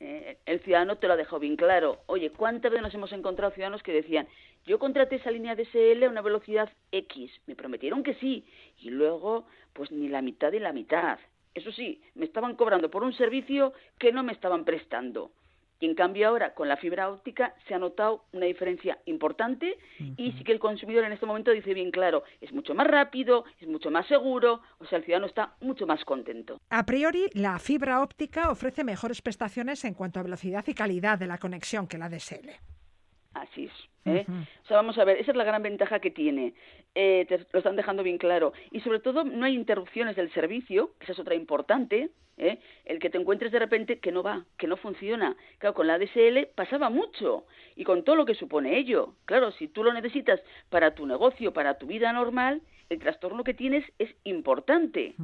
Eh, 0.00 0.38
el 0.46 0.60
ciudadano 0.60 0.96
te 0.96 1.06
lo 1.06 1.14
ha 1.14 1.16
dejado 1.16 1.40
bien 1.40 1.56
claro. 1.56 2.00
Oye, 2.06 2.30
¿cuántas 2.30 2.70
veces 2.70 2.82
nos 2.82 2.94
hemos 2.94 3.12
encontrado 3.12 3.52
ciudadanos 3.52 3.82
que 3.82 3.92
decían, 3.92 4.28
yo 4.66 4.78
contraté 4.78 5.16
esa 5.16 5.30
línea 5.30 5.54
de 5.54 5.64
SL 5.64 6.04
a 6.04 6.10
una 6.10 6.22
velocidad 6.22 6.70
X, 6.92 7.30
me 7.46 7.56
prometieron 7.56 8.02
que 8.02 8.14
sí, 8.14 8.44
y 8.78 8.90
luego, 8.90 9.46
pues 9.72 9.90
ni 9.90 10.08
la 10.08 10.22
mitad 10.22 10.52
de 10.52 10.60
la 10.60 10.72
mitad. 10.72 11.18
Eso 11.54 11.72
sí, 11.72 12.00
me 12.14 12.26
estaban 12.26 12.54
cobrando 12.54 12.90
por 12.90 13.02
un 13.02 13.12
servicio 13.12 13.72
que 13.98 14.12
no 14.12 14.22
me 14.22 14.32
estaban 14.32 14.64
prestando. 14.64 15.32
Y 15.80 15.86
en 15.86 15.94
cambio 15.94 16.28
ahora 16.28 16.54
con 16.54 16.68
la 16.68 16.76
fibra 16.76 17.08
óptica 17.10 17.54
se 17.66 17.74
ha 17.74 17.78
notado 17.78 18.24
una 18.32 18.46
diferencia 18.46 18.98
importante 19.06 19.78
y 19.98 20.32
sí 20.32 20.44
que 20.44 20.52
el 20.52 20.58
consumidor 20.58 21.04
en 21.04 21.12
este 21.12 21.26
momento 21.26 21.50
dice 21.50 21.72
bien 21.72 21.90
claro, 21.90 22.22
es 22.40 22.52
mucho 22.52 22.74
más 22.74 22.86
rápido, 22.86 23.44
es 23.60 23.66
mucho 23.66 23.90
más 23.90 24.06
seguro, 24.06 24.60
o 24.78 24.84
sea, 24.84 24.98
el 24.98 25.04
ciudadano 25.04 25.26
está 25.26 25.54
mucho 25.60 25.86
más 25.86 26.04
contento. 26.04 26.60
A 26.68 26.84
priori, 26.84 27.30
la 27.32 27.58
fibra 27.58 28.02
óptica 28.02 28.50
ofrece 28.50 28.84
mejores 28.84 29.22
prestaciones 29.22 29.84
en 29.84 29.94
cuanto 29.94 30.20
a 30.20 30.22
velocidad 30.22 30.64
y 30.66 30.74
calidad 30.74 31.18
de 31.18 31.26
la 31.26 31.38
conexión 31.38 31.86
que 31.86 31.98
la 31.98 32.10
DSL. 32.10 32.50
Así 33.34 33.66
es. 33.66 33.72
¿eh? 34.04 34.26
O 34.64 34.66
sea, 34.66 34.76
vamos 34.76 34.98
a 34.98 35.04
ver, 35.04 35.18
esa 35.18 35.30
es 35.30 35.36
la 35.36 35.44
gran 35.44 35.62
ventaja 35.62 36.00
que 36.00 36.10
tiene. 36.10 36.54
Eh, 36.94 37.26
te 37.28 37.46
lo 37.52 37.58
están 37.58 37.76
dejando 37.76 38.02
bien 38.02 38.18
claro. 38.18 38.52
Y 38.70 38.80
sobre 38.80 38.98
todo, 38.98 39.24
no 39.24 39.44
hay 39.44 39.54
interrupciones 39.54 40.16
del 40.16 40.32
servicio, 40.32 40.92
que 40.98 41.04
esa 41.04 41.12
es 41.12 41.18
otra 41.18 41.34
importante. 41.34 42.10
¿eh? 42.38 42.58
El 42.84 42.98
que 42.98 43.10
te 43.10 43.18
encuentres 43.18 43.52
de 43.52 43.58
repente 43.58 44.00
que 44.00 44.10
no 44.10 44.22
va, 44.22 44.44
que 44.58 44.66
no 44.66 44.76
funciona. 44.76 45.36
Claro, 45.58 45.74
con 45.74 45.86
la 45.86 45.94
ADSL 45.94 46.48
pasaba 46.54 46.90
mucho. 46.90 47.44
Y 47.76 47.84
con 47.84 48.02
todo 48.02 48.16
lo 48.16 48.26
que 48.26 48.34
supone 48.34 48.76
ello. 48.76 49.14
Claro, 49.26 49.52
si 49.52 49.68
tú 49.68 49.84
lo 49.84 49.92
necesitas 49.92 50.40
para 50.68 50.94
tu 50.94 51.06
negocio, 51.06 51.52
para 51.52 51.78
tu 51.78 51.86
vida 51.86 52.12
normal, 52.12 52.62
el 52.90 52.98
trastorno 52.98 53.44
que 53.44 53.54
tienes 53.54 53.84
es 53.98 54.10
importante. 54.24 55.14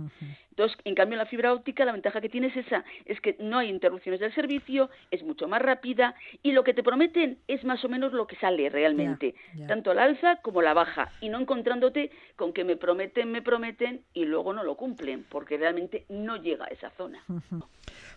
Entonces, 0.50 0.78
en 0.84 0.94
cambio, 0.94 1.18
la 1.18 1.26
fibra 1.26 1.52
óptica, 1.52 1.84
la 1.84 1.92
ventaja 1.92 2.20
que 2.20 2.28
tiene 2.28 2.46
es 2.46 2.56
esa, 2.56 2.84
es 3.04 3.20
que 3.20 3.36
no 3.40 3.58
hay 3.58 3.68
interrupciones 3.68 4.20
del 4.20 4.32
servicio, 4.34 4.88
es 5.10 5.22
mucho 5.24 5.48
más 5.48 5.60
rápida 5.60 6.14
y 6.42 6.52
lo 6.52 6.64
que 6.64 6.72
te 6.72 6.82
prometen 6.82 7.38
es 7.48 7.64
más 7.64 7.84
o 7.84 7.88
menos 7.88 8.12
lo 8.12 8.26
que 8.26 8.36
sale 8.36 8.70
realmente, 8.70 9.34
tanto 9.66 9.92
la 9.92 10.04
alza 10.04 10.36
como 10.36 10.62
la 10.62 10.74
baja, 10.74 11.10
y 11.20 11.28
no 11.28 11.40
encontrándote 11.40 12.10
con 12.36 12.52
que 12.52 12.64
me 12.64 12.76
prometen, 12.76 13.32
me 13.32 13.42
prometen 13.42 14.02
y 14.14 14.24
luego 14.24 14.52
no 14.52 14.62
lo 14.62 14.76
cumplen, 14.76 15.26
porque 15.28 15.58
realmente 15.58 16.06
no 16.08 16.36
llega 16.36 16.66
a 16.66 16.68
esa 16.68 16.90
zona. 16.90 17.22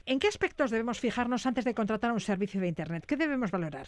¿En 0.05 0.19
qué 0.19 0.27
aspectos 0.27 0.69
debemos 0.69 0.99
fijarnos 0.99 1.45
antes 1.47 1.65
de 1.65 1.73
contratar 1.73 2.11
un 2.11 2.19
servicio 2.19 2.61
de 2.61 2.67
Internet? 2.67 3.05
¿Qué 3.07 3.17
debemos 3.17 3.49
valorar? 3.49 3.87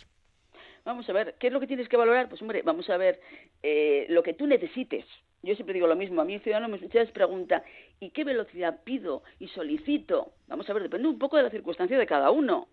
Vamos 0.84 1.08
a 1.10 1.14
ver, 1.14 1.36
¿qué 1.40 1.48
es 1.48 1.54
lo 1.54 1.60
que 1.60 1.68
tienes 1.68 1.88
que 1.88 1.98
valorar? 1.98 2.28
Pues 2.28 2.42
hombre, 2.42 2.64
vamos 2.64 2.90
a 2.90 2.98
ver 2.98 3.20
eh, 3.62 4.08
lo 4.10 4.24
que 4.24 4.34
tú 4.34 4.48
necesites. 4.48 5.06
Yo 5.44 5.56
siempre 5.56 5.74
digo 5.74 5.88
lo 5.88 5.96
mismo, 5.96 6.22
a 6.22 6.26
mí 6.26 6.36
el 6.36 6.42
ciudadano 6.42 6.70
muchas 6.70 6.90
veces 6.92 7.12
pregunta, 7.12 7.64
¿y 8.00 8.12
qué 8.12 8.24
velocidad 8.24 8.82
pido 8.84 9.24
y 9.40 9.48
solicito? 9.50 10.34
Vamos 10.48 10.70
a 10.70 10.74
ver, 10.74 10.84
depende 10.84 11.08
un 11.08 11.18
poco 11.18 11.38
de 11.38 11.44
la 11.44 11.50
circunstancia 11.50 11.98
de 11.98 12.06
cada 12.06 12.32
uno. 12.32 12.68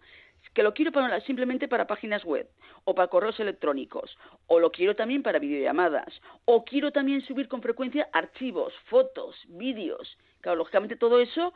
Que 0.54 0.62
lo 0.62 0.72
quiero 0.72 0.92
para, 0.92 1.20
simplemente 1.22 1.66
para 1.66 1.86
páginas 1.86 2.24
web 2.24 2.48
o 2.84 2.94
para 2.94 3.08
correos 3.08 3.40
electrónicos, 3.40 4.16
o 4.46 4.60
lo 4.60 4.70
quiero 4.70 4.94
también 4.94 5.22
para 5.22 5.38
videollamadas, 5.38 6.20
o 6.44 6.64
quiero 6.64 6.92
también 6.92 7.22
subir 7.22 7.48
con 7.48 7.60
frecuencia 7.60 8.08
archivos, 8.12 8.72
fotos, 8.84 9.36
vídeos. 9.48 10.16
Claro, 10.40 10.58
lógicamente 10.58 10.96
todo 10.96 11.20
eso 11.20 11.52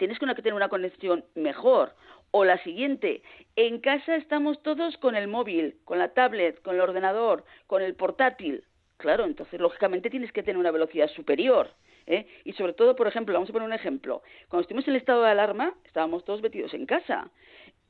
tienes 0.00 0.18
que 0.18 0.26
tener 0.34 0.54
una 0.54 0.68
conexión 0.68 1.24
mejor. 1.34 1.94
O 2.32 2.44
la 2.44 2.62
siguiente, 2.62 3.22
en 3.56 3.80
casa 3.80 4.14
estamos 4.14 4.62
todos 4.62 4.96
con 4.98 5.16
el 5.16 5.26
móvil, 5.26 5.78
con 5.84 5.98
la 5.98 6.14
tablet, 6.14 6.62
con 6.62 6.76
el 6.76 6.80
ordenador, 6.80 7.44
con 7.66 7.82
el 7.82 7.94
portátil. 7.96 8.64
Claro, 8.98 9.24
entonces 9.24 9.60
lógicamente 9.60 10.10
tienes 10.10 10.30
que 10.30 10.42
tener 10.42 10.58
una 10.58 10.70
velocidad 10.70 11.08
superior. 11.08 11.70
¿eh? 12.06 12.26
Y 12.44 12.52
sobre 12.52 12.74
todo, 12.74 12.94
por 12.94 13.08
ejemplo, 13.08 13.34
vamos 13.34 13.50
a 13.50 13.52
poner 13.52 13.66
un 13.66 13.74
ejemplo. 13.74 14.22
Cuando 14.48 14.62
estuvimos 14.62 14.86
en 14.86 14.94
el 14.94 15.00
estado 15.00 15.22
de 15.22 15.30
alarma, 15.30 15.74
estábamos 15.84 16.24
todos 16.24 16.40
metidos 16.40 16.72
en 16.74 16.86
casa. 16.86 17.30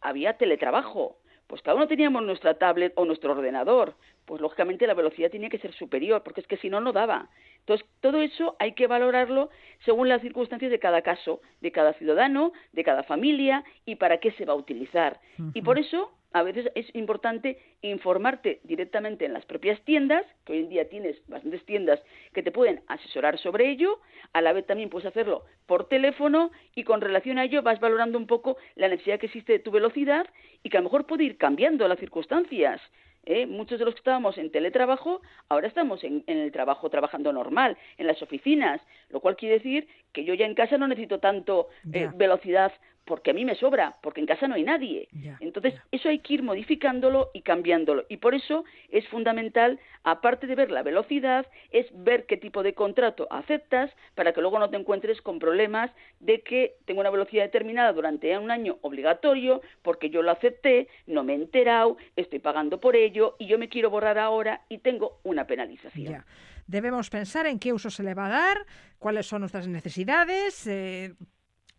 Había 0.00 0.38
teletrabajo. 0.38 1.18
Pues 1.50 1.62
cada 1.62 1.76
uno 1.76 1.88
teníamos 1.88 2.22
nuestra 2.22 2.54
tablet 2.54 2.92
o 2.94 3.04
nuestro 3.04 3.32
ordenador. 3.32 3.96
Pues 4.24 4.40
lógicamente 4.40 4.86
la 4.86 4.94
velocidad 4.94 5.32
tenía 5.32 5.48
que 5.48 5.58
ser 5.58 5.72
superior, 5.74 6.22
porque 6.22 6.42
es 6.42 6.46
que 6.46 6.56
si 6.58 6.70
no, 6.70 6.80
no 6.80 6.92
daba. 6.92 7.28
Entonces, 7.58 7.84
todo 7.98 8.20
eso 8.20 8.54
hay 8.60 8.74
que 8.74 8.86
valorarlo 8.86 9.50
según 9.84 10.08
las 10.08 10.22
circunstancias 10.22 10.70
de 10.70 10.78
cada 10.78 11.02
caso, 11.02 11.40
de 11.60 11.72
cada 11.72 11.92
ciudadano, 11.94 12.52
de 12.70 12.84
cada 12.84 13.02
familia 13.02 13.64
y 13.84 13.96
para 13.96 14.18
qué 14.18 14.30
se 14.30 14.44
va 14.44 14.52
a 14.52 14.56
utilizar. 14.56 15.18
Y 15.52 15.62
por 15.62 15.80
eso 15.80 16.12
a 16.32 16.42
veces 16.42 16.70
es 16.74 16.86
importante 16.94 17.58
informarte 17.82 18.60
directamente 18.64 19.24
en 19.24 19.32
las 19.32 19.44
propias 19.46 19.80
tiendas, 19.82 20.24
que 20.44 20.52
hoy 20.52 20.58
en 20.60 20.68
día 20.68 20.88
tienes 20.88 21.16
bastantes 21.28 21.64
tiendas 21.64 22.00
que 22.32 22.42
te 22.42 22.52
pueden 22.52 22.82
asesorar 22.86 23.38
sobre 23.38 23.70
ello, 23.70 24.00
a 24.32 24.40
la 24.40 24.52
vez 24.52 24.66
también 24.66 24.90
puedes 24.90 25.06
hacerlo 25.06 25.44
por 25.66 25.88
teléfono 25.88 26.50
y 26.74 26.84
con 26.84 27.00
relación 27.00 27.38
a 27.38 27.44
ello 27.44 27.62
vas 27.62 27.80
valorando 27.80 28.18
un 28.18 28.26
poco 28.26 28.56
la 28.76 28.88
necesidad 28.88 29.18
que 29.18 29.26
existe 29.26 29.54
de 29.54 29.58
tu 29.58 29.70
velocidad 29.70 30.26
y 30.62 30.70
que 30.70 30.76
a 30.76 30.80
lo 30.80 30.84
mejor 30.84 31.06
puede 31.06 31.24
ir 31.24 31.36
cambiando 31.36 31.86
las 31.88 31.98
circunstancias. 31.98 32.80
¿eh? 33.24 33.46
Muchos 33.46 33.78
de 33.78 33.84
los 33.84 33.94
que 33.94 34.00
estábamos 34.00 34.38
en 34.38 34.50
teletrabajo, 34.50 35.20
ahora 35.48 35.68
estamos 35.68 36.02
en, 36.04 36.24
el 36.26 36.52
trabajo 36.52 36.90
trabajando 36.90 37.32
normal, 37.32 37.76
en 37.98 38.06
las 38.06 38.22
oficinas, 38.22 38.80
lo 39.10 39.20
cual 39.20 39.36
quiere 39.36 39.56
decir 39.56 39.88
que 40.12 40.24
yo 40.24 40.34
ya 40.34 40.46
en 40.46 40.54
casa 40.54 40.78
no 40.78 40.88
necesito 40.88 41.18
tanto 41.18 41.68
eh, 41.92 42.08
velocidad 42.14 42.72
porque 43.10 43.32
a 43.32 43.34
mí 43.34 43.44
me 43.44 43.56
sobra, 43.56 43.96
porque 44.02 44.20
en 44.20 44.26
casa 44.26 44.46
no 44.46 44.54
hay 44.54 44.62
nadie. 44.62 45.08
Entonces, 45.40 45.74
eso 45.90 46.08
hay 46.08 46.20
que 46.20 46.34
ir 46.34 46.44
modificándolo 46.44 47.30
y 47.34 47.42
cambiándolo. 47.42 48.04
Y 48.08 48.18
por 48.18 48.36
eso 48.36 48.64
es 48.88 49.04
fundamental, 49.08 49.80
aparte 50.04 50.46
de 50.46 50.54
ver 50.54 50.70
la 50.70 50.84
velocidad, 50.84 51.44
es 51.72 51.86
ver 51.92 52.26
qué 52.26 52.36
tipo 52.36 52.62
de 52.62 52.74
contrato 52.74 53.26
aceptas 53.32 53.90
para 54.14 54.32
que 54.32 54.40
luego 54.40 54.60
no 54.60 54.70
te 54.70 54.76
encuentres 54.76 55.20
con 55.22 55.40
problemas 55.40 55.90
de 56.20 56.42
que 56.42 56.76
tengo 56.84 57.00
una 57.00 57.10
velocidad 57.10 57.42
determinada 57.42 57.92
durante 57.92 58.38
un 58.38 58.52
año 58.52 58.78
obligatorio, 58.82 59.60
porque 59.82 60.10
yo 60.10 60.22
lo 60.22 60.30
acepté, 60.30 60.86
no 61.08 61.24
me 61.24 61.32
he 61.32 61.36
enterado, 61.36 61.96
estoy 62.14 62.38
pagando 62.38 62.78
por 62.78 62.94
ello 62.94 63.34
y 63.40 63.46
yo 63.46 63.58
me 63.58 63.68
quiero 63.68 63.90
borrar 63.90 64.18
ahora 64.18 64.60
y 64.68 64.78
tengo 64.78 65.18
una 65.24 65.48
penalización. 65.48 66.22
Debemos 66.70 67.10
pensar 67.10 67.48
en 67.48 67.58
qué 67.58 67.72
uso 67.72 67.90
se 67.90 68.04
le 68.04 68.14
va 68.14 68.26
a 68.26 68.28
dar, 68.28 68.66
cuáles 69.00 69.26
son 69.26 69.40
nuestras 69.40 69.66
necesidades, 69.66 70.68
eh, 70.68 71.14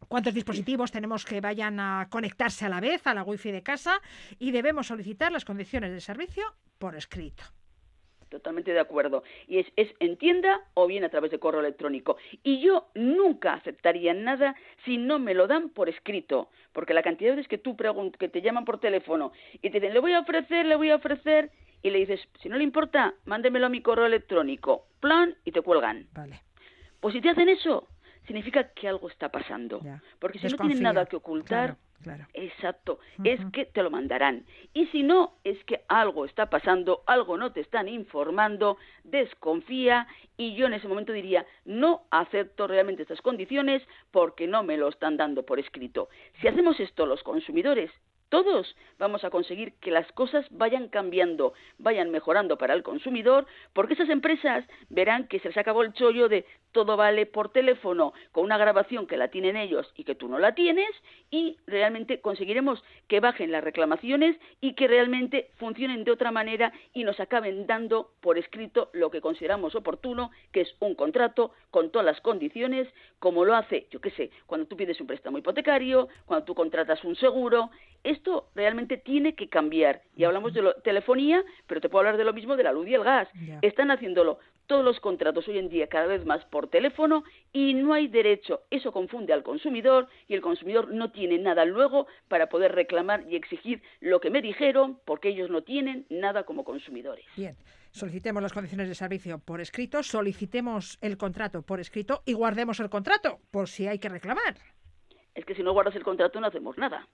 cuántos 0.09 0.33
dispositivos 0.33 0.91
tenemos 0.91 1.23
que 1.23 1.39
vayan 1.39 1.79
a 1.79 2.09
conectarse 2.09 2.65
a 2.65 2.69
la 2.69 2.81
vez 2.81 3.07
a 3.07 3.13
la 3.13 3.23
wifi 3.23 3.51
de 3.51 3.63
casa 3.63 4.01
y 4.37 4.51
debemos 4.51 4.87
solicitar 4.87 5.31
las 5.31 5.45
condiciones 5.45 5.93
de 5.93 6.01
servicio 6.01 6.43
por 6.77 6.97
escrito. 6.97 7.41
Totalmente 8.27 8.73
de 8.73 8.81
acuerdo. 8.81 9.23
Y 9.47 9.59
es, 9.59 9.67
es 9.77 9.93
en 9.99 10.17
tienda 10.17 10.59
o 10.73 10.87
bien 10.87 11.05
a 11.05 11.09
través 11.09 11.31
de 11.31 11.39
correo 11.39 11.61
electrónico. 11.61 12.17
Y 12.43 12.61
yo 12.61 12.89
nunca 12.93 13.53
aceptaría 13.53 14.13
nada 14.13 14.55
si 14.83 14.97
no 14.97 15.19
me 15.19 15.33
lo 15.33 15.47
dan 15.47 15.69
por 15.69 15.87
escrito. 15.87 16.49
Porque 16.73 16.93
la 16.93 17.01
cantidad 17.01 17.29
de 17.29 17.37
veces 17.37 17.49
que 17.49 17.57
tú 17.57 17.77
preguntas, 17.77 18.19
que 18.19 18.27
te 18.27 18.41
llaman 18.41 18.65
por 18.65 18.81
teléfono 18.81 19.31
y 19.53 19.69
te 19.69 19.79
dicen, 19.79 19.93
le 19.93 19.99
voy 19.99 20.13
a 20.13 20.19
ofrecer, 20.19 20.65
le 20.65 20.75
voy 20.75 20.89
a 20.89 20.95
ofrecer, 20.95 21.51
y 21.81 21.89
le 21.89 21.99
dices, 21.99 22.21
si 22.41 22.49
no 22.49 22.57
le 22.57 22.63
importa, 22.63 23.13
mándemelo 23.25 23.65
a 23.65 23.69
mi 23.69 23.81
correo 23.81 24.05
electrónico. 24.05 24.87
Plan, 24.99 25.35
y 25.45 25.51
te 25.51 25.61
cuelgan. 25.61 26.07
Vale. 26.13 26.41
Pues 26.99 27.13
si 27.13 27.21
te 27.21 27.29
hacen 27.29 27.49
eso, 27.49 27.87
significa 28.27 28.69
que 28.69 28.87
algo 28.87 29.09
está 29.09 29.29
pasando. 29.29 29.81
Porque 30.19 30.39
si 30.39 30.47
no 30.47 30.57
tienen 30.57 30.83
nada 30.83 31.05
que 31.05 31.15
ocultar, 31.15 31.77
exacto, 32.33 32.99
es 33.23 33.39
que 33.51 33.65
te 33.65 33.83
lo 33.83 33.89
mandarán. 33.89 34.45
Y 34.73 34.87
si 34.87 35.03
no, 35.03 35.33
es 35.43 35.63
que 35.65 35.81
algo 35.87 36.25
está 36.25 36.49
pasando, 36.49 37.03
algo 37.07 37.37
no 37.37 37.51
te 37.51 37.61
están 37.61 37.87
informando, 37.87 38.77
desconfía 39.03 40.07
y 40.37 40.55
yo 40.55 40.67
en 40.67 40.73
ese 40.73 40.87
momento 40.87 41.13
diría, 41.13 41.45
no 41.65 42.03
acepto 42.11 42.67
realmente 42.67 43.03
estas 43.03 43.21
condiciones 43.21 43.83
porque 44.11 44.47
no 44.47 44.63
me 44.63 44.77
lo 44.77 44.89
están 44.89 45.17
dando 45.17 45.43
por 45.43 45.59
escrito. 45.59 46.09
Si 46.39 46.47
hacemos 46.47 46.79
esto 46.79 47.05
los 47.05 47.23
consumidores 47.23 47.91
todos. 48.31 48.75
Vamos 48.97 49.23
a 49.23 49.29
conseguir 49.29 49.73
que 49.81 49.91
las 49.91 50.11
cosas 50.13 50.47
vayan 50.49 50.87
cambiando, 50.87 51.53
vayan 51.77 52.09
mejorando 52.09 52.57
para 52.57 52.73
el 52.73 52.81
consumidor, 52.81 53.45
porque 53.73 53.93
esas 53.93 54.09
empresas 54.09 54.65
verán 54.89 55.27
que 55.27 55.39
se 55.39 55.49
les 55.49 55.57
acabó 55.57 55.83
el 55.83 55.93
chollo 55.93 56.29
de 56.29 56.45
todo 56.71 56.97
vale 56.97 57.25
por 57.25 57.49
teléfono 57.49 58.13
con 58.31 58.43
una 58.43 58.57
grabación 58.57 59.07
que 59.07 59.17
la 59.17 59.29
tienen 59.29 59.57
ellos 59.57 59.91
y 59.95 60.03
que 60.03 60.15
tú 60.15 60.27
no 60.27 60.39
la 60.39 60.55
tienes 60.55 60.89
y 61.29 61.57
realmente 61.67 62.21
conseguiremos 62.21 62.83
que 63.07 63.19
bajen 63.19 63.51
las 63.51 63.63
reclamaciones 63.63 64.37
y 64.59 64.73
que 64.73 64.87
realmente 64.87 65.51
funcionen 65.57 66.03
de 66.03 66.11
otra 66.11 66.31
manera 66.31 66.73
y 66.93 67.03
nos 67.03 67.19
acaben 67.19 67.67
dando 67.67 68.11
por 68.21 68.37
escrito 68.37 68.89
lo 68.93 69.11
que 69.11 69.21
consideramos 69.21 69.75
oportuno, 69.75 70.31
que 70.51 70.61
es 70.61 70.75
un 70.79 70.95
contrato 70.95 71.51
con 71.69 71.91
todas 71.91 72.05
las 72.05 72.21
condiciones, 72.21 72.87
como 73.19 73.45
lo 73.45 73.55
hace, 73.55 73.87
yo 73.91 74.01
qué 74.01 74.11
sé, 74.11 74.31
cuando 74.45 74.67
tú 74.67 74.75
pides 74.75 74.99
un 75.01 75.07
préstamo 75.07 75.37
hipotecario, 75.37 76.07
cuando 76.25 76.45
tú 76.45 76.55
contratas 76.55 77.03
un 77.03 77.15
seguro, 77.15 77.69
esto 78.03 78.47
realmente 78.55 78.97
tiene 78.97 79.35
que 79.35 79.47
cambiar. 79.47 80.01
Y 80.15 80.23
hablamos 80.23 80.53
de 80.53 80.73
telefonía, 80.83 81.43
pero 81.67 81.81
te 81.81 81.89
puedo 81.89 82.01
hablar 82.01 82.17
de 82.17 82.23
lo 82.23 82.33
mismo 82.33 82.55
de 82.55 82.63
la 82.63 82.71
luz 82.71 82.87
y 82.87 82.95
el 82.95 83.03
gas. 83.03 83.27
Están 83.61 83.91
haciéndolo 83.91 84.39
todos 84.67 84.83
los 84.83 84.99
contratos 84.99 85.47
hoy 85.47 85.57
en 85.57 85.69
día 85.69 85.87
cada 85.87 86.07
vez 86.07 86.25
más 86.25 86.43
por 86.45 86.67
teléfono 86.67 87.23
y 87.51 87.73
no 87.73 87.93
hay 87.93 88.07
derecho. 88.07 88.61
Eso 88.69 88.91
confunde 88.91 89.33
al 89.33 89.43
consumidor 89.43 90.07
y 90.27 90.33
el 90.33 90.41
consumidor 90.41 90.93
no 90.93 91.11
tiene 91.11 91.37
nada 91.37 91.65
luego 91.65 92.07
para 92.27 92.49
poder 92.49 92.73
reclamar 92.73 93.25
y 93.29 93.35
exigir 93.35 93.81
lo 93.99 94.19
que 94.19 94.29
me 94.29 94.41
dijeron 94.41 94.99
porque 95.05 95.29
ellos 95.29 95.49
no 95.49 95.63
tienen 95.63 96.05
nada 96.09 96.43
como 96.43 96.63
consumidores. 96.63 97.25
Bien. 97.35 97.55
Solicitemos 97.91 98.41
las 98.41 98.53
condiciones 98.53 98.87
de 98.87 98.95
servicio 98.95 99.39
por 99.39 99.59
escrito, 99.59 100.01
solicitemos 100.01 100.97
el 101.01 101.17
contrato 101.17 101.61
por 101.61 101.81
escrito 101.81 102.21
y 102.25 102.33
guardemos 102.33 102.79
el 102.79 102.89
contrato 102.89 103.39
por 103.51 103.67
si 103.67 103.85
hay 103.85 103.99
que 103.99 104.07
reclamar. 104.07 104.55
Es 105.35 105.45
que 105.45 105.55
si 105.55 105.61
no 105.61 105.73
guardas 105.73 105.95
el 105.95 106.03
contrato 106.03 106.39
no 106.39 106.47
hacemos 106.47 106.77
nada. 106.77 107.07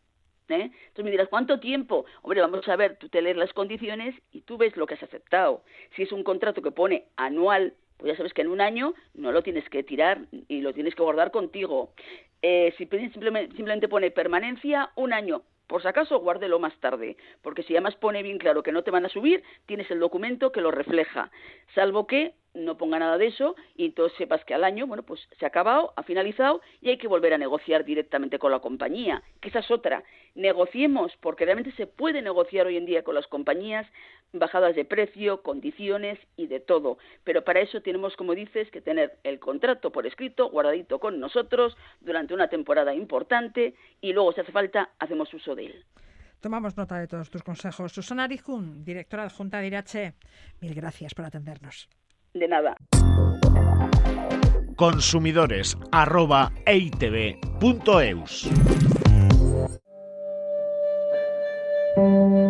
¿Eh? 0.49 0.71
Entonces 0.71 1.05
me 1.05 1.11
dirás, 1.11 1.27
¿cuánto 1.29 1.59
tiempo? 1.59 2.05
Hombre, 2.21 2.41
vamos 2.41 2.67
a 2.67 2.75
ver, 2.75 2.97
tú 2.97 3.09
te 3.09 3.21
lees 3.21 3.37
las 3.37 3.53
condiciones 3.53 4.15
y 4.31 4.41
tú 4.41 4.57
ves 4.57 4.75
lo 4.77 4.85
que 4.85 4.95
has 4.95 5.03
aceptado. 5.03 5.63
Si 5.95 6.03
es 6.03 6.11
un 6.11 6.23
contrato 6.23 6.61
que 6.61 6.71
pone 6.71 7.05
anual, 7.15 7.73
pues 7.97 8.11
ya 8.11 8.17
sabes 8.17 8.33
que 8.33 8.41
en 8.41 8.49
un 8.49 8.61
año 8.61 8.93
no 9.13 9.31
lo 9.31 9.41
tienes 9.41 9.67
que 9.69 9.83
tirar 9.83 10.21
y 10.47 10.61
lo 10.61 10.73
tienes 10.73 10.95
que 10.95 11.03
guardar 11.03 11.31
contigo. 11.31 11.91
Eh, 12.41 12.73
si 12.77 12.85
simplemente, 12.85 13.55
simplemente 13.55 13.87
pone 13.87 14.11
permanencia, 14.11 14.91
un 14.95 15.13
año, 15.13 15.41
por 15.67 15.81
si 15.81 15.87
acaso, 15.87 16.19
guárdelo 16.19 16.59
más 16.59 16.75
tarde, 16.79 17.17
porque 17.41 17.63
si 17.63 17.73
además 17.73 17.95
pone 17.95 18.23
bien 18.23 18.37
claro 18.37 18.63
que 18.63 18.71
no 18.71 18.83
te 18.83 18.91
van 18.91 19.05
a 19.05 19.09
subir, 19.09 19.43
tienes 19.65 19.91
el 19.91 19.99
documento 19.99 20.51
que 20.51 20.61
lo 20.61 20.71
refleja. 20.71 21.29
Salvo 21.75 22.07
que 22.07 22.33
no 22.53 22.77
ponga 22.77 22.99
nada 22.99 23.17
de 23.17 23.27
eso 23.27 23.55
y 23.75 23.91
tú 23.91 24.09
sepas 24.17 24.43
que 24.45 24.53
al 24.53 24.63
año, 24.63 24.87
bueno, 24.87 25.03
pues 25.03 25.21
se 25.39 25.45
ha 25.45 25.49
acabado, 25.49 25.93
ha 25.95 26.03
finalizado 26.03 26.61
y 26.81 26.89
hay 26.89 26.97
que 26.97 27.07
volver 27.07 27.33
a 27.33 27.37
negociar 27.37 27.85
directamente 27.85 28.39
con 28.39 28.51
la 28.51 28.59
compañía, 28.59 29.23
que 29.41 29.49
esa 29.49 29.59
es 29.59 29.71
otra. 29.71 30.03
Negociemos, 30.35 31.11
porque 31.21 31.45
realmente 31.45 31.71
se 31.73 31.87
puede 31.87 32.21
negociar 32.21 32.67
hoy 32.67 32.77
en 32.77 32.85
día 32.85 33.03
con 33.03 33.15
las 33.15 33.27
compañías 33.27 33.87
bajadas 34.33 34.75
de 34.75 34.85
precio, 34.85 35.41
condiciones 35.41 36.19
y 36.35 36.47
de 36.47 36.59
todo. 36.59 36.97
Pero 37.23 37.43
para 37.43 37.61
eso 37.61 37.81
tenemos, 37.81 38.15
como 38.15 38.35
dices, 38.35 38.69
que 38.71 38.81
tener 38.81 39.17
el 39.23 39.39
contrato 39.39 39.91
por 39.91 40.05
escrito, 40.05 40.49
guardadito 40.49 40.99
con 40.99 41.19
nosotros 41.19 41.77
durante 42.01 42.33
una 42.33 42.49
temporada 42.49 42.93
importante 42.93 43.75
y 44.01 44.13
luego, 44.13 44.33
si 44.33 44.41
hace 44.41 44.51
falta, 44.51 44.89
hacemos 44.99 45.33
uso 45.33 45.55
de 45.55 45.67
él. 45.67 45.85
Tomamos 46.39 46.77
nota 46.77 46.99
de 46.99 47.07
todos 47.07 47.31
tus 47.31 47.41
consejos. 47.41 47.91
Susana 47.91 48.25
Arijun, 48.25 48.83
directora 48.83 49.23
adjunta 49.23 49.59
de 49.59 49.67
IRACHE, 49.67 50.13
mil 50.61 50.75
gracias 50.75 51.15
por 51.15 51.25
atendernos. 51.25 51.89
De 52.37 52.47
nada. 52.47 52.75
Consumidores 54.75 55.75
arroba 55.91 56.51
¿Saben 61.95 62.46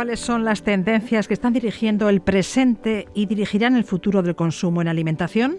cuáles 0.00 0.20
son 0.20 0.46
las 0.46 0.62
tendencias 0.62 1.28
que 1.28 1.34
están 1.34 1.52
dirigiendo 1.52 2.08
el 2.08 2.22
presente 2.22 3.06
y 3.12 3.26
dirigirán 3.26 3.76
el 3.76 3.84
futuro 3.84 4.22
del 4.22 4.34
consumo 4.34 4.80
en 4.80 4.88
alimentación? 4.88 5.58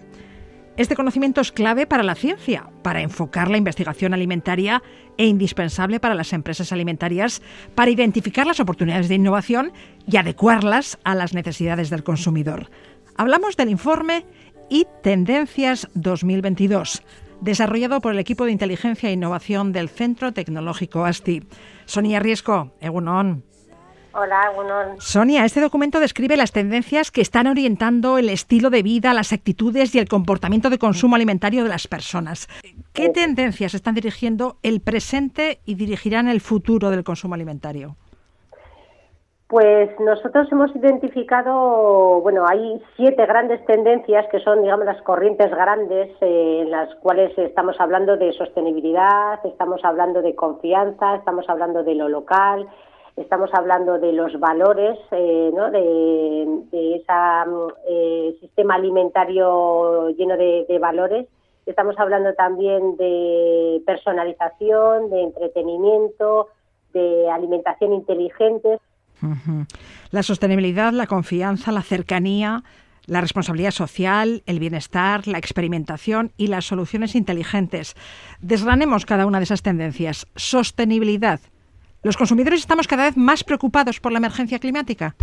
Este 0.77 0.95
conocimiento 0.95 1.41
es 1.41 1.51
clave 1.51 1.86
para 1.86 2.01
la 2.01 2.15
ciencia, 2.15 2.71
para 2.82 3.01
enfocar 3.01 3.51
la 3.51 3.58
investigación 3.58 4.15
alimentaria 4.15 4.82
e 5.15 5.27
indispensable 5.27 5.99
para 5.99 6.15
las 6.15 6.34
empresas 6.34 6.71
alimentarias 6.71 7.43
para 7.75 7.91
identificar 7.91 8.47
las 8.47 8.60
oportunidades 8.60 9.10
de 9.10 9.13
innovación 9.13 9.73
y 10.08 10.17
adecuarlas 10.17 10.97
a 11.04 11.13
las 11.13 11.36
necesidades 11.36 11.91
del 11.91 12.04
consumidor. 12.04 12.71
Hablamos 13.17 13.56
del 13.58 13.69
informe 13.69 14.25
y 14.71 14.88
Tendencias 15.04 15.88
2022, 15.93 17.04
desarrollado 17.41 18.01
por 18.01 18.13
el 18.13 18.17
equipo 18.17 18.45
de 18.45 18.54
inteligencia 18.54 19.10
e 19.10 19.13
innovación 19.13 19.71
del 19.71 19.88
Centro 19.88 20.34
Tecnológico 20.34 21.06
ASTI. 21.06 21.43
Sonia 21.86 22.19
Riesco, 22.19 22.73
Egunon. 22.82 23.50
Hola, 24.13 24.52
Egunon. 24.52 25.00
Sonia, 25.00 25.45
este 25.45 25.62
documento 25.62 26.00
describe 26.00 26.36
las 26.36 26.52
tendencias 26.52 27.12
que 27.12 27.21
están 27.21 27.47
orientando 27.47 28.17
el 28.17 28.30
estilo 28.30 28.69
de 28.69 28.84
vida, 28.84 29.13
las 29.13 29.32
actitudes 29.32 29.95
y 29.95 30.00
el 30.00 30.10
comportamiento 30.10 30.69
de 30.69 30.78
consumo 30.78 31.15
alimentario 31.15 31.63
de 31.63 31.69
las 31.69 31.88
personas. 31.88 32.47
¿Qué 32.93 33.10
tendencias 33.10 33.74
están 33.74 33.95
dirigiendo 33.95 34.58
el 34.63 34.82
presente 34.82 35.60
y 35.65 35.76
dirigirán 35.76 36.28
el 36.28 36.41
futuro 36.41 36.89
del 36.89 37.06
consumo 37.06 37.36
alimentario? 37.36 37.95
Pues 39.47 39.89
nosotros 40.00 40.47
hemos 40.52 40.74
identificado, 40.76 42.21
bueno, 42.21 42.45
hay 42.47 42.82
siete 42.95 43.26
grandes 43.26 43.65
tendencias 43.65 44.26
que 44.32 44.39
son, 44.39 44.62
digamos, 44.62 44.86
las 44.86 45.02
corrientes 45.02 45.52
grandes 45.52 46.10
eh, 46.21 46.62
en 46.62 46.71
las 46.71 46.93
cuales 46.95 47.38
estamos 47.38 47.76
hablando 47.80 48.15
de 48.15 48.32
sostenibilidad, 48.32 49.45
estamos 49.45 49.84
hablando 49.84 50.21
de 50.21 50.36
confianza, 50.36 51.15
estamos 51.15 51.50
hablando 51.50 51.84
de 51.84 51.95
lo 51.95 52.08
local, 52.08 52.65
estamos 53.17 53.50
hablando 53.54 54.00
de 54.00 54.13
los 54.13 54.39
valores, 54.39 54.97
eh, 55.12 55.52
¿no? 55.54 55.71
de, 55.71 56.43
ese 56.71 57.04
eh, 57.89 58.36
sistema 58.39 58.76
alimentario 58.76 60.10
lleno 60.12 60.38
de, 60.38 60.65
de 60.67 60.80
valores. 60.80 61.28
Estamos 61.65 61.95
hablando 62.00 62.34
también 62.34 62.97
de 62.97 63.82
personalización, 63.86 65.10
de 65.10 65.24
entretenimiento, 65.24 66.47
de 66.93 67.30
alimentación 67.30 67.93
inteligente. 67.93 68.80
La 70.10 70.24
sostenibilidad, 70.24 70.91
la 70.91 71.06
confianza, 71.06 71.71
la 71.71 71.84
cercanía, 71.84 72.63
la 73.06 73.21
responsabilidad 73.21 73.71
social, 73.71 74.41
el 74.45 74.60
bienestar, 74.60 75.28
la 75.28 75.38
experimentación 75.38 76.32
y 76.38 76.47
las 76.47 76.65
soluciones 76.65 77.15
inteligentes. 77.15 77.95
Desgranemos 78.39 79.06
cada 79.06 79.26
una 79.26 79.38
de 79.39 79.43
esas 79.43 79.62
tendencias. 79.62 80.28
Sostenibilidad. 80.36 81.39
¿Los 82.03 82.17
consumidores 82.17 82.61
estamos 82.61 82.87
cada 82.87 83.03
vez 83.03 83.15
más 83.15 83.43
preocupados 83.43 83.99
por 83.99 84.11
la 84.11 84.17
emergencia 84.17 84.57
climática? 84.57 85.15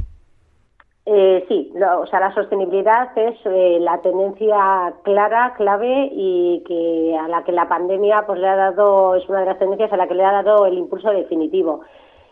Eh, 1.07 1.45
sí, 1.49 1.73
o 1.75 2.07
sea, 2.07 2.21
la 2.21 2.35
sostenibilidad 2.35 3.17
es 3.17 3.35
eh, 3.47 3.79
la 3.81 4.01
tendencia 4.03 4.93
clara, 5.03 5.55
clave 5.57 6.11
y 6.13 6.63
que 6.67 7.17
a 7.19 7.27
la 7.29 7.43
que 7.45 7.53
la 7.53 7.67
pandemia 7.67 8.25
pues 8.27 8.39
le 8.39 8.47
ha 8.47 8.57
dado 8.57 9.17
es 9.17 9.27
una 9.29 9.41
de 9.41 9.47
las 9.47 9.59
tendencias 9.59 9.93
a 9.93 9.97
la 9.97 10.07
que 10.07 10.15
le 10.15 10.25
ha 10.25 10.43
dado 10.43 10.67
el 10.67 10.77
impulso 10.77 11.11
definitivo. 11.11 11.81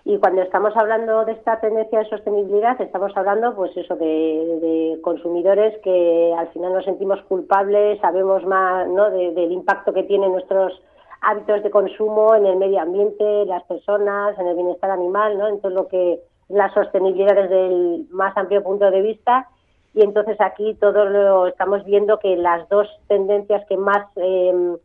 Y 0.04 0.18
cuando 0.18 0.42
estamos 0.42 0.76
hablando 0.76 1.24
de 1.24 1.32
esta 1.32 1.58
tendencia 1.58 1.98
de 1.98 2.08
sostenibilidad, 2.08 2.80
estamos 2.80 3.16
hablando, 3.16 3.56
pues 3.56 3.76
eso, 3.76 3.96
de, 3.96 4.96
consumidores 5.02 5.76
que 5.82 6.32
al 6.38 6.46
final 6.48 6.74
nos 6.74 6.84
sentimos 6.84 7.20
culpables, 7.22 7.98
sabemos 8.00 8.44
más 8.44 8.86
¿no? 8.86 9.10
del 9.10 9.50
impacto 9.50 9.92
que 9.92 10.04
tienen 10.04 10.30
nuestros 10.30 10.80
hábitos 11.20 11.62
de 11.62 11.70
consumo 11.70 12.34
en 12.34 12.46
el 12.46 12.56
medio 12.56 12.80
ambiente, 12.80 13.44
las 13.46 13.62
personas, 13.64 14.38
en 14.38 14.46
el 14.46 14.54
bienestar 14.56 14.90
animal, 14.90 15.38
¿no? 15.38 15.48
en 15.48 15.60
todo 15.60 15.72
lo 15.72 15.88
que 15.88 16.20
la 16.48 16.72
sostenibilidad 16.72 17.34
desde 17.34 17.66
el 17.66 18.06
más 18.10 18.36
amplio 18.36 18.62
punto 18.62 18.90
de 18.90 19.02
vista. 19.02 19.48
Y 19.94 20.02
entonces 20.02 20.40
aquí 20.40 20.74
todo 20.74 21.06
lo 21.06 21.46
estamos 21.46 21.84
viendo 21.84 22.18
que 22.18 22.36
las 22.36 22.68
dos 22.68 22.86
tendencias 23.08 23.66
que 23.66 23.76
más 23.76 24.06
eh, 24.16 24.76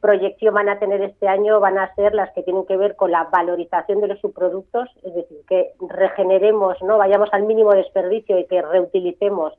proyección 0.00 0.54
van 0.54 0.68
a 0.68 0.78
tener 0.78 1.02
este 1.02 1.28
año 1.28 1.60
van 1.60 1.78
a 1.78 1.94
ser 1.94 2.14
las 2.14 2.32
que 2.32 2.42
tienen 2.42 2.66
que 2.66 2.76
ver 2.76 2.96
con 2.96 3.10
la 3.10 3.24
valorización 3.24 4.00
de 4.00 4.08
los 4.08 4.20
subproductos, 4.20 4.88
es 5.02 5.14
decir, 5.14 5.38
que 5.48 5.72
regeneremos, 5.80 6.80
no 6.82 6.98
vayamos 6.98 7.28
al 7.32 7.44
mínimo 7.44 7.72
desperdicio 7.72 8.38
y 8.38 8.46
que 8.46 8.62
reutilicemos 8.62 9.54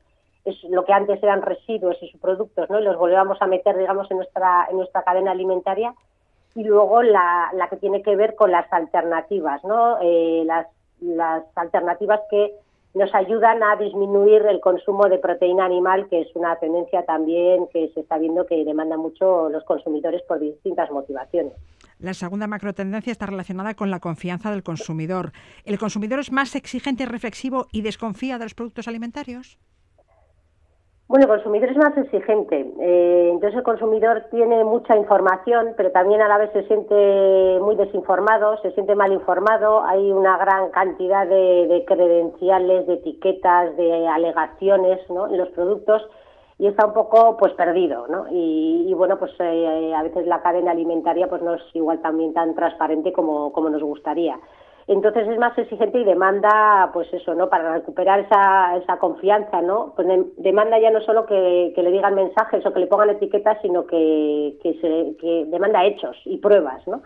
lo 0.70 0.84
que 0.84 0.92
antes 0.92 1.22
eran 1.22 1.42
residuos 1.42 1.96
y 2.02 2.08
subproductos, 2.08 2.70
¿no? 2.70 2.80
Y 2.80 2.84
los 2.84 2.96
volvamos 2.96 3.40
a 3.42 3.46
meter, 3.46 3.76
digamos, 3.76 4.10
en 4.10 4.16
nuestra 4.16 4.66
en 4.70 4.78
nuestra 4.78 5.02
cadena 5.02 5.32
alimentaria 5.32 5.94
y 6.54 6.64
luego 6.64 7.02
la, 7.02 7.50
la 7.54 7.68
que 7.68 7.76
tiene 7.76 8.02
que 8.02 8.16
ver 8.16 8.34
con 8.34 8.50
las 8.50 8.70
alternativas, 8.72 9.62
¿no? 9.64 9.98
Eh, 10.02 10.42
las, 10.44 10.66
las 11.00 11.44
alternativas 11.56 12.20
que 12.30 12.52
nos 12.94 13.14
ayudan 13.14 13.62
a 13.62 13.76
disminuir 13.76 14.42
el 14.46 14.60
consumo 14.60 15.08
de 15.08 15.18
proteína 15.18 15.64
animal, 15.64 16.08
que 16.08 16.22
es 16.22 16.34
una 16.34 16.56
tendencia 16.56 17.04
también 17.04 17.68
que 17.72 17.88
se 17.94 18.00
está 18.00 18.18
viendo 18.18 18.46
que 18.46 18.64
demanda 18.64 18.96
mucho 18.96 19.48
los 19.48 19.62
consumidores 19.64 20.22
por 20.22 20.40
distintas 20.40 20.90
motivaciones. 20.90 21.52
La 22.00 22.14
segunda 22.14 22.46
macrotendencia 22.46 23.12
está 23.12 23.26
relacionada 23.26 23.74
con 23.74 23.90
la 23.90 24.00
confianza 24.00 24.50
del 24.50 24.62
consumidor. 24.62 25.32
¿El 25.64 25.78
consumidor 25.78 26.18
es 26.18 26.32
más 26.32 26.56
exigente, 26.56 27.06
reflexivo 27.06 27.68
y 27.72 27.82
desconfía 27.82 28.38
de 28.38 28.46
los 28.46 28.54
productos 28.54 28.88
alimentarios? 28.88 29.58
Bueno, 31.10 31.24
el 31.24 31.28
consumidor 31.28 31.70
es 31.70 31.76
más 31.76 31.98
exigente. 31.98 32.72
Eh, 32.78 33.30
entonces 33.32 33.58
el 33.58 33.64
consumidor 33.64 34.26
tiene 34.30 34.62
mucha 34.62 34.96
información, 34.96 35.74
pero 35.76 35.90
también 35.90 36.22
a 36.22 36.28
la 36.28 36.38
vez 36.38 36.52
se 36.52 36.62
siente 36.68 37.58
muy 37.60 37.74
desinformado, 37.74 38.56
se 38.62 38.70
siente 38.74 38.94
mal 38.94 39.12
informado. 39.12 39.82
Hay 39.82 40.12
una 40.12 40.38
gran 40.38 40.70
cantidad 40.70 41.26
de, 41.26 41.84
credenciales, 41.84 42.86
de 42.86 42.94
etiquetas, 42.94 43.76
de 43.76 44.06
alegaciones 44.06 45.00
en 45.10 45.36
los 45.36 45.48
productos. 45.48 46.00
y 46.60 46.68
está 46.68 46.86
un 46.86 46.92
poco 46.92 47.36
pues 47.38 47.54
perdido, 47.54 48.06
¿no? 48.06 48.26
Y, 48.30 48.94
bueno, 48.94 49.18
pues 49.18 49.32
eh, 49.40 49.92
a 49.92 50.04
veces 50.04 50.28
la 50.28 50.42
cadena 50.42 50.70
alimentaria 50.70 51.26
pues 51.26 51.42
no 51.42 51.54
es 51.54 51.62
igual 51.74 52.00
también 52.02 52.34
tan 52.34 52.54
transparente 52.54 53.12
como, 53.12 53.52
como 53.52 53.68
nos 53.68 53.82
gustaría. 53.82 54.38
Entonces 54.90 55.28
es 55.28 55.38
más 55.38 55.56
exigente 55.56 56.00
y 56.00 56.04
demanda, 56.04 56.90
pues 56.92 57.06
eso, 57.14 57.32
¿no? 57.36 57.48
Para 57.48 57.74
recuperar 57.74 58.18
esa, 58.18 58.76
esa 58.76 58.98
confianza, 58.98 59.62
¿no? 59.62 59.92
Pues 59.94 60.08
demanda 60.36 60.80
ya 60.80 60.90
no 60.90 61.00
solo 61.02 61.26
que, 61.26 61.70
que, 61.76 61.82
le 61.84 61.92
digan 61.92 62.16
mensajes 62.16 62.66
o 62.66 62.72
que 62.72 62.80
le 62.80 62.88
pongan 62.88 63.10
etiquetas, 63.10 63.58
sino 63.62 63.86
que, 63.86 64.58
que, 64.60 64.74
se, 64.80 65.16
que 65.20 65.44
demanda 65.46 65.84
hechos 65.84 66.16
y 66.24 66.38
pruebas, 66.38 66.84
¿no? 66.88 67.02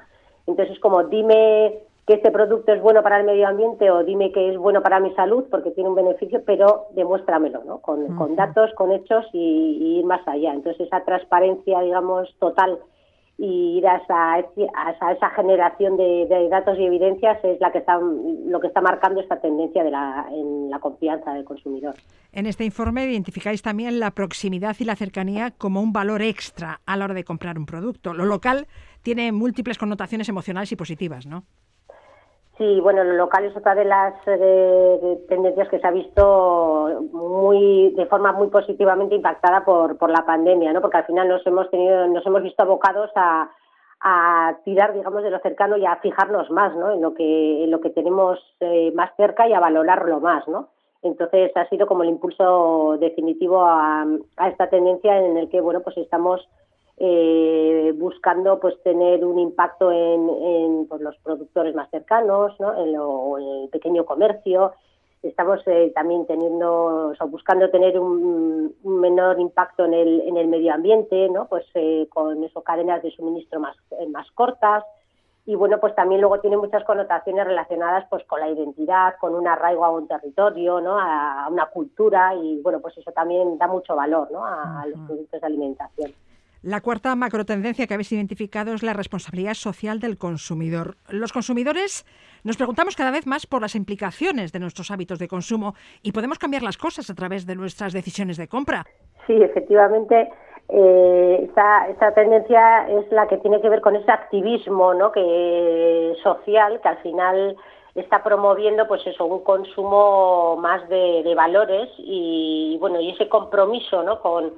Entonces 0.46 0.76
es 0.76 0.80
como, 0.80 1.04
dime 1.04 1.80
que 2.06 2.14
este 2.14 2.30
producto 2.30 2.72
es 2.72 2.80
bueno 2.80 3.02
para 3.02 3.20
el 3.20 3.26
medio 3.26 3.46
ambiente 3.46 3.90
o 3.90 4.02
dime 4.02 4.32
que 4.32 4.48
es 4.48 4.56
bueno 4.56 4.82
para 4.82 4.98
mi 4.98 5.14
salud 5.14 5.44
porque 5.50 5.70
tiene 5.72 5.90
un 5.90 5.94
beneficio, 5.94 6.40
pero 6.46 6.86
demuéstramelo, 6.92 7.64
¿no? 7.64 7.82
Con, 7.82 8.16
con 8.16 8.34
datos, 8.34 8.72
con 8.76 8.92
hechos 8.92 9.26
y, 9.34 9.98
ir 9.98 10.06
más 10.06 10.26
allá. 10.26 10.54
Entonces 10.54 10.86
esa 10.86 11.04
transparencia, 11.04 11.82
digamos, 11.82 12.34
total 12.38 12.78
y 13.36 13.78
ir 13.78 13.86
a 13.86 13.96
esa, 13.96 14.34
a 14.34 15.12
esa, 15.12 15.30
generación 15.30 15.96
de, 15.96 16.48
datos 16.50 16.78
y 16.78 16.84
evidencias 16.84 17.38
es 17.44 17.60
la 17.60 17.72
que 17.72 17.78
está, 17.78 17.98
lo 17.98 18.60
que 18.60 18.68
está 18.68 18.80
marcando 18.80 19.20
esta 19.20 19.40
tendencia 19.40 19.82
de 19.82 19.90
la, 19.90 20.26
en 20.30 20.70
la 20.70 20.78
confianza 20.78 21.32
del 21.32 21.44
consumidor. 21.44 21.94
En 22.32 22.46
este 22.46 22.64
informe 22.64 23.04
identificáis 23.04 23.62
también 23.62 23.98
la 23.98 24.12
proximidad 24.12 24.76
y 24.78 24.84
la 24.84 24.94
cercanía 24.94 25.50
como 25.50 25.80
un 25.82 25.92
valor 25.92 26.22
extra 26.22 26.80
a 26.86 26.96
la 26.96 27.06
hora 27.06 27.14
de 27.14 27.24
comprar 27.24 27.58
un 27.58 27.66
producto. 27.66 28.14
Lo 28.14 28.24
local 28.24 28.68
tiene 29.02 29.32
múltiples 29.32 29.78
connotaciones 29.78 30.28
emocionales 30.28 30.70
y 30.70 30.76
positivas, 30.76 31.26
¿no? 31.26 31.44
Sí, 32.56 32.80
bueno, 32.80 33.02
lo 33.02 33.14
local 33.14 33.44
es 33.44 33.56
otra 33.56 33.74
de 33.74 33.84
las 33.84 34.14
eh, 34.26 35.24
tendencias 35.28 35.68
que 35.68 35.80
se 35.80 35.86
ha 35.86 35.90
visto 35.90 37.00
muy 37.12 37.90
de 37.96 38.06
forma 38.06 38.32
muy 38.32 38.46
positivamente 38.46 39.16
impactada 39.16 39.64
por, 39.64 39.98
por 39.98 40.10
la 40.10 40.24
pandemia, 40.24 40.72
¿no? 40.72 40.80
Porque 40.80 40.98
al 40.98 41.06
final 41.06 41.28
nos 41.28 41.44
hemos 41.48 41.68
tenido, 41.70 42.06
nos 42.06 42.24
hemos 42.24 42.44
visto 42.44 42.62
abocados 42.62 43.10
a, 43.16 43.50
a 44.00 44.56
tirar, 44.64 44.94
digamos, 44.94 45.24
de 45.24 45.30
lo 45.30 45.40
cercano 45.40 45.76
y 45.76 45.84
a 45.84 45.96
fijarnos 45.96 46.48
más, 46.50 46.76
¿no? 46.76 46.92
En 46.92 47.02
lo 47.02 47.12
que 47.14 47.64
en 47.64 47.72
lo 47.72 47.80
que 47.80 47.90
tenemos 47.90 48.38
eh, 48.60 48.92
más 48.94 49.10
cerca 49.16 49.48
y 49.48 49.52
a 49.52 49.58
valorarlo 49.58 50.20
más, 50.20 50.46
¿no? 50.46 50.68
Entonces 51.02 51.50
ha 51.56 51.68
sido 51.68 51.88
como 51.88 52.04
el 52.04 52.10
impulso 52.10 52.98
definitivo 53.00 53.62
a, 53.62 54.06
a 54.36 54.48
esta 54.48 54.70
tendencia 54.70 55.18
en 55.18 55.36
el 55.36 55.48
que, 55.48 55.60
bueno, 55.60 55.80
pues 55.80 55.96
estamos 55.98 56.48
eh, 56.96 57.92
buscando 57.96 58.60
pues 58.60 58.80
tener 58.82 59.24
un 59.24 59.38
impacto 59.38 59.90
en, 59.90 60.28
en 60.28 60.86
pues, 60.86 61.00
los 61.00 61.16
productores 61.18 61.74
más 61.74 61.90
cercanos, 61.90 62.58
¿no? 62.60 62.76
en, 62.78 62.92
lo, 62.92 63.38
en 63.38 63.62
el 63.64 63.68
pequeño 63.68 64.04
comercio. 64.04 64.72
Estamos 65.22 65.60
eh, 65.66 65.90
también 65.94 66.26
teniendo, 66.26 67.14
o 67.18 67.28
buscando 67.28 67.70
tener 67.70 67.98
un, 67.98 68.74
menor 68.84 69.40
impacto 69.40 69.86
en 69.86 69.94
el, 69.94 70.20
en 70.20 70.36
el 70.36 70.48
medio 70.48 70.74
ambiente, 70.74 71.28
¿no? 71.30 71.46
Pues 71.46 71.64
eh, 71.74 72.06
con 72.10 72.44
eso 72.44 72.60
cadenas 72.62 73.02
de 73.02 73.10
suministro 73.10 73.58
más, 73.58 73.74
eh, 73.98 74.06
más 74.08 74.30
cortas. 74.32 74.84
Y 75.46 75.54
bueno, 75.54 75.80
pues 75.80 75.94
también 75.94 76.20
luego 76.20 76.40
tiene 76.40 76.58
muchas 76.58 76.84
connotaciones 76.84 77.46
relacionadas 77.46 78.06
pues 78.10 78.24
con 78.24 78.40
la 78.40 78.50
identidad, 78.50 79.14
con 79.18 79.34
un 79.34 79.48
arraigo 79.48 79.84
a 79.84 79.90
un 79.90 80.06
territorio, 80.06 80.80
¿no? 80.80 80.98
A, 80.98 81.48
una 81.50 81.66
cultura 81.66 82.34
y 82.34 82.60
bueno, 82.60 82.80
pues 82.80 82.96
eso 82.98 83.10
también 83.12 83.56
da 83.56 83.66
mucho 83.66 83.96
valor, 83.96 84.30
¿no? 84.30 84.44
a 84.44 84.84
los 84.86 85.00
productos 85.06 85.40
de 85.40 85.46
alimentación. 85.46 86.12
La 86.64 86.80
cuarta 86.80 87.14
macrotendencia 87.14 87.86
que 87.86 87.92
habéis 87.92 88.10
identificado 88.12 88.72
es 88.72 88.82
la 88.82 88.94
responsabilidad 88.94 89.52
social 89.52 90.00
del 90.00 90.16
consumidor. 90.16 90.96
Los 91.10 91.30
consumidores 91.30 92.06
nos 92.42 92.56
preguntamos 92.56 92.96
cada 92.96 93.10
vez 93.10 93.26
más 93.26 93.44
por 93.44 93.60
las 93.60 93.74
implicaciones 93.74 94.50
de 94.50 94.60
nuestros 94.60 94.90
hábitos 94.90 95.18
de 95.18 95.28
consumo 95.28 95.74
y 96.02 96.12
podemos 96.12 96.38
cambiar 96.38 96.62
las 96.62 96.78
cosas 96.78 97.10
a 97.10 97.14
través 97.14 97.46
de 97.46 97.54
nuestras 97.54 97.92
decisiones 97.92 98.38
de 98.38 98.48
compra. 98.48 98.86
Sí, 99.26 99.34
efectivamente. 99.34 100.30
Eh, 100.70 101.50
esta, 101.50 102.14
tendencia 102.14 102.88
es 102.88 103.12
la 103.12 103.28
que 103.28 103.36
tiene 103.36 103.60
que 103.60 103.68
ver 103.68 103.82
con 103.82 103.94
ese 103.94 104.10
activismo 104.10 104.94
¿no? 104.94 105.12
que, 105.12 106.14
social 106.22 106.80
que 106.80 106.88
al 106.88 106.96
final 107.02 107.56
está 107.94 108.22
promoviendo 108.22 108.88
pues 108.88 109.06
eso 109.06 109.26
un 109.26 109.44
consumo 109.44 110.56
más 110.56 110.88
de, 110.88 111.22
de 111.24 111.34
valores 111.34 111.90
y 111.98 112.78
bueno 112.80 112.98
y 113.00 113.10
ese 113.10 113.28
compromiso 113.28 114.02
¿no? 114.02 114.20
con 114.20 114.54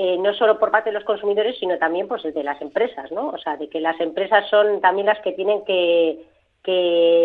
eh, 0.00 0.16
no 0.16 0.32
solo 0.34 0.60
por 0.60 0.70
parte 0.70 0.90
de 0.90 0.94
los 0.94 1.02
consumidores, 1.02 1.58
sino 1.58 1.76
también 1.76 2.06
pues 2.06 2.22
de 2.22 2.44
las 2.44 2.62
empresas, 2.62 3.10
¿no? 3.10 3.30
O 3.30 3.38
sea, 3.38 3.56
de 3.56 3.68
que 3.68 3.80
las 3.80 4.00
empresas 4.00 4.48
son 4.48 4.80
también 4.80 5.08
las 5.08 5.18
que 5.22 5.32
tienen 5.32 5.64
que, 5.64 6.24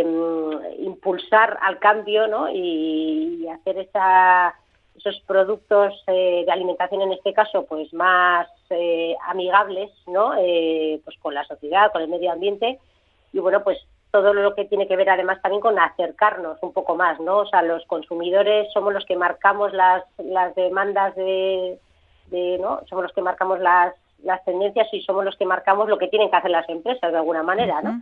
mm, 0.04 0.84
impulsar 0.84 1.60
al 1.62 1.78
cambio, 1.78 2.26
¿no? 2.28 2.50
Y, 2.50 3.48
hacer 3.48 3.78
esa, 3.78 4.56
esos 4.96 5.22
productos 5.28 6.04
eh, 6.08 6.42
de 6.48 6.52
alimentación, 6.52 7.04
en 7.04 7.14
este 7.14 7.32
caso, 7.32 7.64
pues 7.68 7.94
más 7.94 8.48
eh, 8.72 9.16
amigables, 9.28 9.92
¿no? 10.08 10.32
pues 10.32 11.16
con 11.22 11.36
la 11.36 11.44
sociedad, 11.46 11.92
con 11.92 12.02
el 12.02 12.08
medio 12.08 12.32
ambiente 12.32 12.80
y 13.34 13.38
bueno, 13.38 13.64
pues 13.64 13.78
todo 14.10 14.34
lo 14.34 14.56
que 14.56 14.66
tiene 14.66 14.88
que 14.88 14.96
ver 14.96 15.12
además 15.12 15.40
también 15.44 15.62
con 15.62 15.78
acercarnos 15.78 16.58
un 16.64 16.74
poco 16.74 16.96
más, 16.96 17.20
¿no? 17.20 17.38
O 17.38 17.46
sea, 17.46 17.62
los 17.62 17.86
consumidores 17.86 18.72
somos 18.74 18.94
los 18.94 19.06
que 19.06 19.16
marcamos 19.16 19.74
las, 19.74 20.04
las 20.18 20.56
demandas 20.56 21.16
de 21.16 21.78
¿no? 22.60 22.82
somos 22.90 23.04
los 23.04 23.14
que 23.14 23.22
marcamos 23.22 23.60
las, 23.60 23.94
las 24.24 24.44
tendencias 24.46 24.88
y 24.92 25.02
somos 25.02 25.24
los 25.24 25.36
que 25.38 25.46
marcamos 25.46 25.88
lo 25.90 25.98
que 25.98 26.08
tienen 26.08 26.30
que 26.30 26.36
hacer 26.36 26.52
las 26.52 26.68
empresas 26.70 27.12
de 27.12 27.18
alguna 27.18 27.44
manera, 27.44 27.82
¿no? 27.82 28.02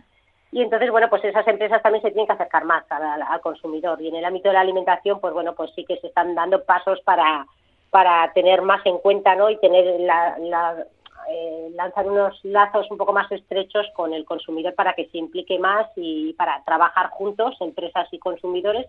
Y 0.52 0.60
entonces, 0.60 0.90
bueno, 0.90 1.08
pues 1.08 1.24
esas 1.24 1.48
empresas 1.48 1.82
también 1.82 2.02
se 2.02 2.10
tienen 2.10 2.26
que 2.26 2.34
acercar 2.34 2.64
más 2.66 2.84
al, 2.90 3.40
consumidor. 3.40 4.00
Y 4.02 4.08
en 4.08 4.16
el 4.16 4.24
ámbito 4.24 4.48
de 4.48 4.54
la 4.54 4.60
alimentación, 4.60 5.18
pues 5.18 5.32
bueno, 5.32 5.54
pues 5.54 5.70
sí 5.74 5.82
que 5.86 5.96
se 5.96 6.08
están 6.08 6.34
dando 6.34 6.62
pasos 6.64 7.00
para, 7.00 7.46
para 7.88 8.30
tener 8.34 8.60
más 8.60 8.84
en 8.84 8.98
cuenta, 8.98 9.34
¿no? 9.34 9.48
Y 9.48 9.56
tener 9.56 9.98
la, 10.00 10.84
eh, 11.30 11.70
lanzar 11.74 12.06
unos 12.06 12.38
lazos 12.44 12.86
un 12.90 12.98
poco 12.98 13.14
más 13.14 13.32
estrechos 13.32 13.86
con 13.94 14.12
el 14.12 14.26
consumidor 14.26 14.74
para 14.74 14.92
que 14.92 15.08
se 15.08 15.16
implique 15.16 15.58
más 15.58 15.86
y 15.96 16.34
para 16.34 16.62
trabajar 16.64 17.08
juntos, 17.08 17.56
empresas 17.60 18.06
y 18.12 18.18
consumidores, 18.18 18.86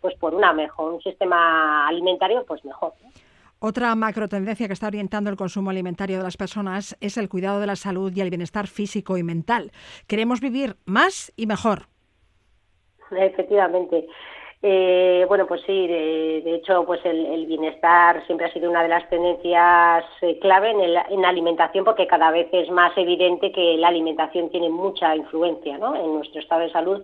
pues 0.00 0.16
por 0.18 0.34
una 0.34 0.52
mejor, 0.52 0.94
un 0.94 1.02
sistema 1.02 1.86
alimentario, 1.86 2.44
pues 2.44 2.64
mejor. 2.64 2.92
Otra 3.66 3.94
macro 3.94 4.28
tendencia 4.28 4.66
que 4.66 4.74
está 4.74 4.88
orientando 4.88 5.30
el 5.30 5.36
consumo 5.36 5.70
alimentario 5.70 6.18
de 6.18 6.22
las 6.22 6.36
personas 6.36 6.98
es 7.00 7.16
el 7.16 7.30
cuidado 7.30 7.60
de 7.60 7.66
la 7.66 7.76
salud 7.76 8.12
y 8.14 8.20
el 8.20 8.28
bienestar 8.28 8.66
físico 8.66 9.16
y 9.16 9.22
mental. 9.22 9.72
Queremos 10.06 10.42
vivir 10.42 10.76
más 10.84 11.32
y 11.34 11.46
mejor. 11.46 11.86
Efectivamente. 13.10 14.06
Eh, 14.60 15.24
bueno, 15.28 15.46
pues 15.46 15.62
sí, 15.66 15.86
de, 15.86 16.56
hecho, 16.56 16.84
pues 16.84 17.00
el, 17.06 17.46
bienestar 17.46 18.22
siempre 18.26 18.48
ha 18.48 18.52
sido 18.52 18.68
una 18.68 18.82
de 18.82 18.88
las 18.90 19.08
tendencias 19.08 20.04
eh, 20.20 20.38
clave 20.40 20.70
en, 20.70 20.82
en, 20.82 21.22
la 21.22 21.28
alimentación 21.30 21.86
porque 21.86 22.06
cada 22.06 22.30
vez 22.32 22.48
es 22.52 22.70
más 22.70 22.92
evidente 22.98 23.50
que 23.50 23.78
la 23.78 23.88
alimentación 23.88 24.50
tiene 24.50 24.68
mucha 24.68 25.16
influencia 25.16 25.78
¿no? 25.78 25.96
en 25.96 26.12
nuestro 26.12 26.38
estado 26.38 26.60
de 26.60 26.70
salud 26.70 27.02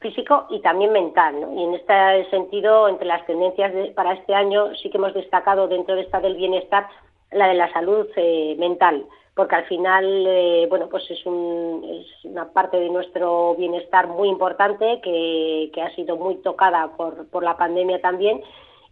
físico 0.00 0.46
y 0.50 0.60
también 0.60 0.92
mental. 0.92 1.40
¿no? 1.40 1.52
Y 1.54 1.64
en 1.64 1.74
este 1.74 2.30
sentido, 2.30 2.88
entre 2.88 3.06
las 3.06 3.24
tendencias 3.26 3.72
para 3.94 4.14
este 4.14 4.34
año, 4.34 4.74
sí 4.76 4.90
que 4.90 4.98
hemos 4.98 5.14
destacado 5.14 5.68
dentro 5.68 5.94
de 5.94 6.02
esta 6.02 6.20
del 6.20 6.36
bienestar 6.36 6.88
la 7.32 7.48
de 7.48 7.54
la 7.54 7.72
salud 7.72 8.06
eh, 8.16 8.54
mental, 8.58 9.04
porque 9.34 9.56
al 9.56 9.64
final, 9.64 10.04
eh, 10.26 10.66
bueno, 10.68 10.88
pues 10.88 11.10
es, 11.10 11.26
un, 11.26 12.04
una 12.24 12.52
parte 12.52 12.78
de 12.78 12.88
nuestro 12.88 13.54
bienestar 13.56 14.06
muy 14.06 14.28
importante 14.28 15.00
que, 15.02 15.70
que 15.74 15.82
ha 15.82 15.94
sido 15.94 16.16
muy 16.16 16.36
tocada 16.36 16.96
por, 16.96 17.28
por 17.28 17.42
la 17.42 17.56
pandemia 17.56 18.00
también 18.00 18.42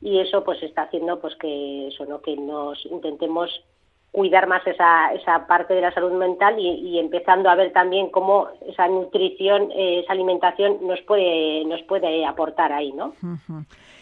y 0.00 0.18
eso 0.18 0.44
pues 0.44 0.62
está 0.62 0.82
haciendo 0.82 1.18
pues 1.18 1.34
que 1.36 1.88
eso 1.88 2.04
no 2.04 2.20
que 2.20 2.36
nos 2.36 2.84
intentemos 2.86 3.48
cuidar 4.14 4.46
más 4.46 4.64
esa, 4.64 5.12
esa 5.12 5.44
parte 5.48 5.74
de 5.74 5.80
la 5.80 5.92
salud 5.92 6.12
mental 6.12 6.54
y, 6.56 7.00
empezando 7.00 7.50
a 7.50 7.56
ver 7.56 7.72
también 7.72 8.10
cómo 8.10 8.46
esa 8.64 8.86
nutrición, 8.86 9.72
eh, 9.72 10.02
esa 10.04 10.12
alimentación 10.12 10.78
nos 10.86 11.00
puede, 11.00 11.64
nos 11.64 11.82
puede 11.82 12.24
aportar 12.24 12.72
ahí, 12.72 12.92
¿no? 12.92 13.12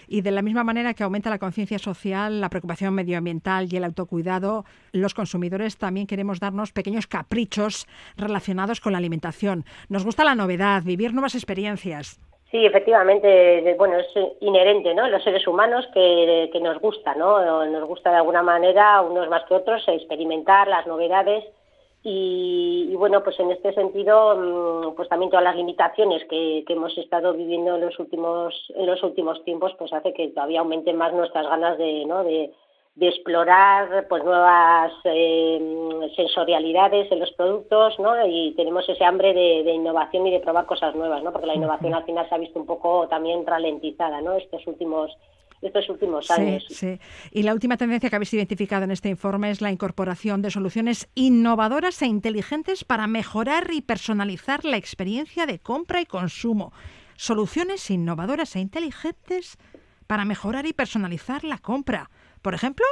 Y 0.08 0.20
de 0.20 0.30
la 0.30 0.42
misma 0.42 0.64
manera 0.64 0.92
que 0.92 1.02
aumenta 1.02 1.30
la 1.30 1.38
conciencia 1.38 1.78
social, 1.78 2.42
la 2.42 2.50
preocupación 2.50 2.92
medioambiental 2.92 3.72
y 3.72 3.76
el 3.78 3.84
autocuidado, 3.84 4.66
los 4.92 5.14
consumidores 5.14 5.78
también 5.78 6.06
queremos 6.06 6.40
darnos 6.40 6.72
pequeños 6.72 7.06
caprichos 7.06 7.86
relacionados 8.18 8.82
con 8.82 8.92
la 8.92 8.98
alimentación. 8.98 9.64
Nos 9.88 10.04
gusta 10.04 10.24
la 10.24 10.34
novedad, 10.34 10.82
vivir 10.82 11.14
nuevas 11.14 11.34
experiencias. 11.34 12.20
Sí, 12.52 12.66
efectivamente, 12.66 13.74
bueno, 13.78 13.96
es 13.96 14.08
inherente, 14.40 14.94
¿no? 14.94 15.08
Los 15.08 15.24
seres 15.24 15.46
humanos 15.46 15.88
que, 15.94 16.50
nos 16.60 16.78
gusta, 16.80 17.14
¿no? 17.14 17.64
Nos 17.64 17.88
gusta 17.88 18.10
de 18.10 18.16
alguna 18.16 18.42
manera, 18.42 19.00
unos 19.00 19.26
más 19.30 19.44
que 19.44 19.54
otros, 19.54 19.82
experimentar 19.88 20.68
las 20.68 20.86
novedades 20.86 21.46
y, 22.02 22.94
bueno, 22.94 23.24
pues 23.24 23.40
en 23.40 23.52
este 23.52 23.72
sentido, 23.72 24.36
mm, 24.36 24.96
pues 24.96 25.08
también 25.08 25.30
todas 25.30 25.44
las 25.44 25.56
limitaciones 25.56 26.26
que, 26.26 26.62
hemos 26.68 26.96
estado 26.98 27.32
viviendo 27.32 27.76
en 27.76 27.86
los 27.86 27.98
últimos 27.98 28.54
en 28.76 28.84
los 28.86 29.02
últimos 29.02 29.42
tiempos, 29.44 29.72
pues 29.78 29.90
hace 29.94 30.12
que 30.12 30.28
todavía 30.28 30.60
aumenten 30.60 30.96
más 30.96 31.14
nuestras 31.14 31.46
ganas 31.46 31.78
de, 31.78 32.04
¿no? 32.04 32.22
de, 32.22 32.52
de 32.94 33.08
explorar 33.08 34.06
pues 34.08 34.22
nuevas 34.22 34.92
eh, 35.04 36.10
sensorialidades 36.14 37.10
en 37.10 37.20
los 37.20 37.32
productos 37.32 37.98
¿no? 37.98 38.14
y 38.26 38.52
tenemos 38.54 38.86
ese 38.86 39.02
hambre 39.04 39.32
de, 39.32 39.62
de, 39.64 39.72
innovación 39.72 40.26
y 40.26 40.30
de 40.30 40.40
probar 40.40 40.66
cosas 40.66 40.94
nuevas 40.94 41.22
¿no? 41.22 41.32
porque 41.32 41.46
la 41.46 41.54
innovación 41.54 41.94
al 41.94 42.04
final 42.04 42.28
se 42.28 42.34
ha 42.34 42.38
visto 42.38 42.60
un 42.60 42.66
poco 42.66 43.08
también 43.08 43.46
ralentizada 43.46 44.20
¿no? 44.20 44.34
estos 44.34 44.66
últimos 44.66 45.10
estos 45.62 45.88
últimos 45.88 46.28
años. 46.30 46.64
Sí, 46.68 46.74
sí. 46.74 47.00
Y 47.30 47.44
la 47.44 47.54
última 47.54 47.76
tendencia 47.76 48.10
que 48.10 48.16
habéis 48.16 48.34
identificado 48.34 48.84
en 48.84 48.90
este 48.90 49.08
informe 49.08 49.50
es 49.50 49.60
la 49.60 49.70
incorporación 49.70 50.42
de 50.42 50.50
soluciones 50.50 51.08
innovadoras 51.14 52.02
e 52.02 52.06
inteligentes 52.06 52.84
para 52.84 53.06
mejorar 53.06 53.68
y 53.72 53.80
personalizar 53.80 54.64
la 54.64 54.76
experiencia 54.76 55.46
de 55.46 55.60
compra 55.60 56.00
y 56.00 56.06
consumo. 56.06 56.72
Soluciones 57.16 57.88
innovadoras 57.90 58.56
e 58.56 58.60
inteligentes 58.60 59.56
para 60.08 60.24
mejorar 60.24 60.66
y 60.66 60.72
personalizar 60.72 61.44
la 61.44 61.58
compra. 61.58 62.10
Por 62.42 62.54
ejemplo, 62.54 62.84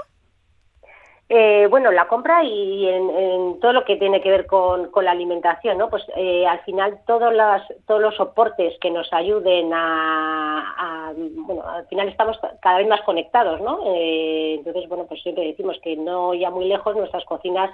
eh, 1.33 1.69
bueno, 1.71 1.93
la 1.93 2.09
compra 2.09 2.43
y 2.43 2.89
en, 2.89 3.61
todo 3.61 3.73
lo 3.73 3.85
que 3.85 3.95
tiene 3.95 4.21
que 4.21 4.33
ver 4.33 4.47
con, 4.47 4.91
la 5.01 5.13
alimentación, 5.13 5.79
¿no? 5.79 5.89
Pues 5.89 6.03
eh, 6.17 6.45
al 6.45 6.59
final 6.63 6.99
todos 7.07 7.33
los, 7.33 7.63
todos 7.87 8.01
los 8.01 8.17
soportes 8.17 8.77
que 8.81 8.91
nos 8.91 9.13
ayuden 9.13 9.71
a, 9.73 11.13
bueno, 11.15 11.63
al 11.69 11.87
final 11.87 12.09
estamos 12.09 12.37
cada 12.61 12.79
vez 12.79 12.89
más 12.89 13.03
conectados, 13.03 13.61
¿no? 13.61 13.79
Eh, 13.95 14.57
entonces, 14.59 14.89
bueno, 14.89 15.07
pues 15.07 15.23
siempre 15.23 15.47
decimos 15.47 15.79
que 15.85 15.95
no 15.97 16.35
ya 16.35 16.51
muy 16.51 16.65
lejos 16.65 16.97
nuestras 16.97 17.25
cocinas 17.27 17.71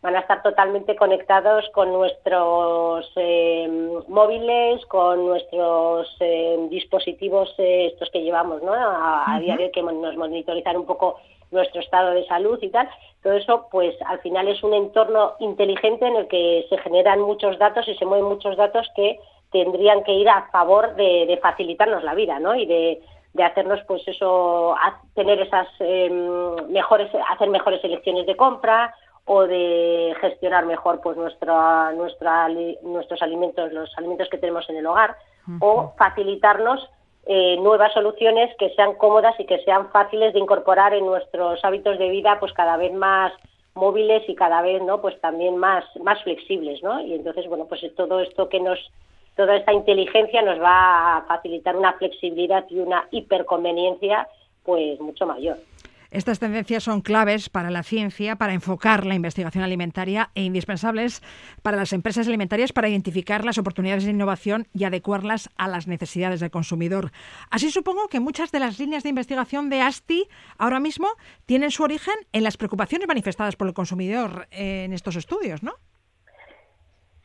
van 0.00 0.14
a 0.14 0.20
estar 0.20 0.42
totalmente 0.42 0.94
conectados 0.94 1.68
con 1.74 1.92
nuestros 1.92 3.10
móviles, 4.08 4.86
con 4.86 5.26
nuestros 5.26 6.16
dispositivos 6.70 7.52
estos 7.58 8.08
que 8.10 8.22
llevamos, 8.22 8.62
¿no? 8.62 8.72
A, 8.74 9.38
diario 9.40 9.72
que 9.72 9.82
nos 9.82 10.16
monitorizan 10.16 10.76
un 10.76 10.86
poco 10.86 11.16
nuestro 11.50 11.80
estado 11.80 12.12
de 12.12 12.26
salud 12.26 12.58
y 12.62 12.68
tal. 12.68 12.88
Todo 13.22 13.32
eso, 13.32 13.66
pues 13.70 13.96
al 14.06 14.20
final 14.20 14.46
es 14.48 14.62
un 14.62 14.74
entorno 14.74 15.32
inteligente 15.40 16.06
en 16.06 16.16
el 16.16 16.28
que 16.28 16.66
se 16.68 16.78
generan 16.78 17.20
muchos 17.20 17.58
datos 17.58 17.88
y 17.88 17.94
se 17.96 18.04
mueven 18.04 18.26
muchos 18.26 18.56
datos 18.56 18.88
que 18.94 19.18
tendrían 19.50 20.04
que 20.04 20.12
ir 20.12 20.28
a 20.28 20.48
favor 20.52 20.94
de, 20.94 21.38
facilitarnos 21.42 22.04
la 22.04 22.14
vida, 22.14 22.38
¿no? 22.38 22.54
Y 22.54 22.66
de, 22.66 23.00
hacernos, 23.42 23.80
pues 23.86 24.06
eso, 24.08 24.74
tener 25.14 25.40
esas 25.40 25.68
em, 25.78 26.70
mejores, 26.70 27.08
hacer 27.30 27.48
mejores 27.48 27.82
elecciones 27.84 28.26
de 28.26 28.36
compra 28.36 28.92
o 29.30 29.46
de 29.46 30.16
gestionar 30.22 30.64
mejor, 30.64 31.00
pues 31.02 31.16
nuestra, 31.16 31.92
nuestra, 31.92 32.48
nuestros 32.82 33.20
alimentos, 33.20 33.70
los 33.72 33.96
alimentos 33.98 34.28
que 34.30 34.38
tenemos 34.38 34.68
en 34.70 34.76
el 34.76 34.86
hogar, 34.86 35.16
o 35.60 35.92
facilitarnos 35.96 36.88
eh, 37.26 37.58
nuevas 37.58 37.92
soluciones 37.92 38.54
que 38.58 38.70
sean 38.74 38.94
cómodas 38.94 39.38
y 39.38 39.44
que 39.44 39.62
sean 39.64 39.90
fáciles 39.90 40.32
de 40.32 40.40
incorporar 40.40 40.94
en 40.94 41.04
nuestros 41.04 41.62
hábitos 41.62 41.98
de 41.98 42.08
vida, 42.08 42.40
pues 42.40 42.54
cada 42.54 42.78
vez 42.78 42.92
más 42.94 43.32
móviles 43.74 44.26
y 44.28 44.34
cada 44.34 44.62
vez, 44.62 44.82
¿no? 44.82 45.02
Pues 45.02 45.20
también 45.20 45.58
más 45.58 45.84
más 46.02 46.22
flexibles, 46.22 46.82
¿no? 46.82 47.00
Y 47.00 47.12
entonces, 47.12 47.46
bueno, 47.48 47.66
pues 47.66 47.82
todo 47.96 48.20
esto 48.20 48.48
que 48.48 48.60
nos 48.60 48.78
toda 49.36 49.56
esta 49.56 49.74
inteligencia 49.74 50.40
nos 50.40 50.58
va 50.58 51.18
a 51.18 51.22
facilitar 51.22 51.76
una 51.76 51.92
flexibilidad 51.92 52.64
y 52.70 52.78
una 52.78 53.06
hiperconveniencia 53.10 54.26
pues 54.64 54.98
mucho 55.00 55.26
mayor. 55.26 55.58
Estas 56.10 56.38
tendencias 56.38 56.84
son 56.84 57.02
claves 57.02 57.50
para 57.50 57.70
la 57.70 57.82
ciencia, 57.82 58.36
para 58.36 58.54
enfocar 58.54 59.04
la 59.04 59.14
investigación 59.14 59.62
alimentaria 59.62 60.30
e 60.34 60.42
indispensables 60.42 61.22
para 61.60 61.76
las 61.76 61.92
empresas 61.92 62.26
alimentarias 62.26 62.72
para 62.72 62.88
identificar 62.88 63.44
las 63.44 63.58
oportunidades 63.58 64.04
de 64.04 64.12
innovación 64.12 64.68
y 64.72 64.84
adecuarlas 64.84 65.50
a 65.58 65.68
las 65.68 65.86
necesidades 65.86 66.40
del 66.40 66.50
consumidor. 66.50 67.12
Así 67.50 67.70
supongo 67.70 68.08
que 68.08 68.20
muchas 68.20 68.52
de 68.52 68.60
las 68.60 68.78
líneas 68.78 69.02
de 69.02 69.10
investigación 69.10 69.68
de 69.68 69.82
ASTI 69.82 70.28
ahora 70.56 70.80
mismo 70.80 71.08
tienen 71.44 71.70
su 71.70 71.82
origen 71.82 72.14
en 72.32 72.42
las 72.42 72.56
preocupaciones 72.56 73.06
manifestadas 73.06 73.56
por 73.56 73.68
el 73.68 73.74
consumidor 73.74 74.48
en 74.50 74.94
estos 74.94 75.16
estudios, 75.16 75.62
¿no? 75.62 75.74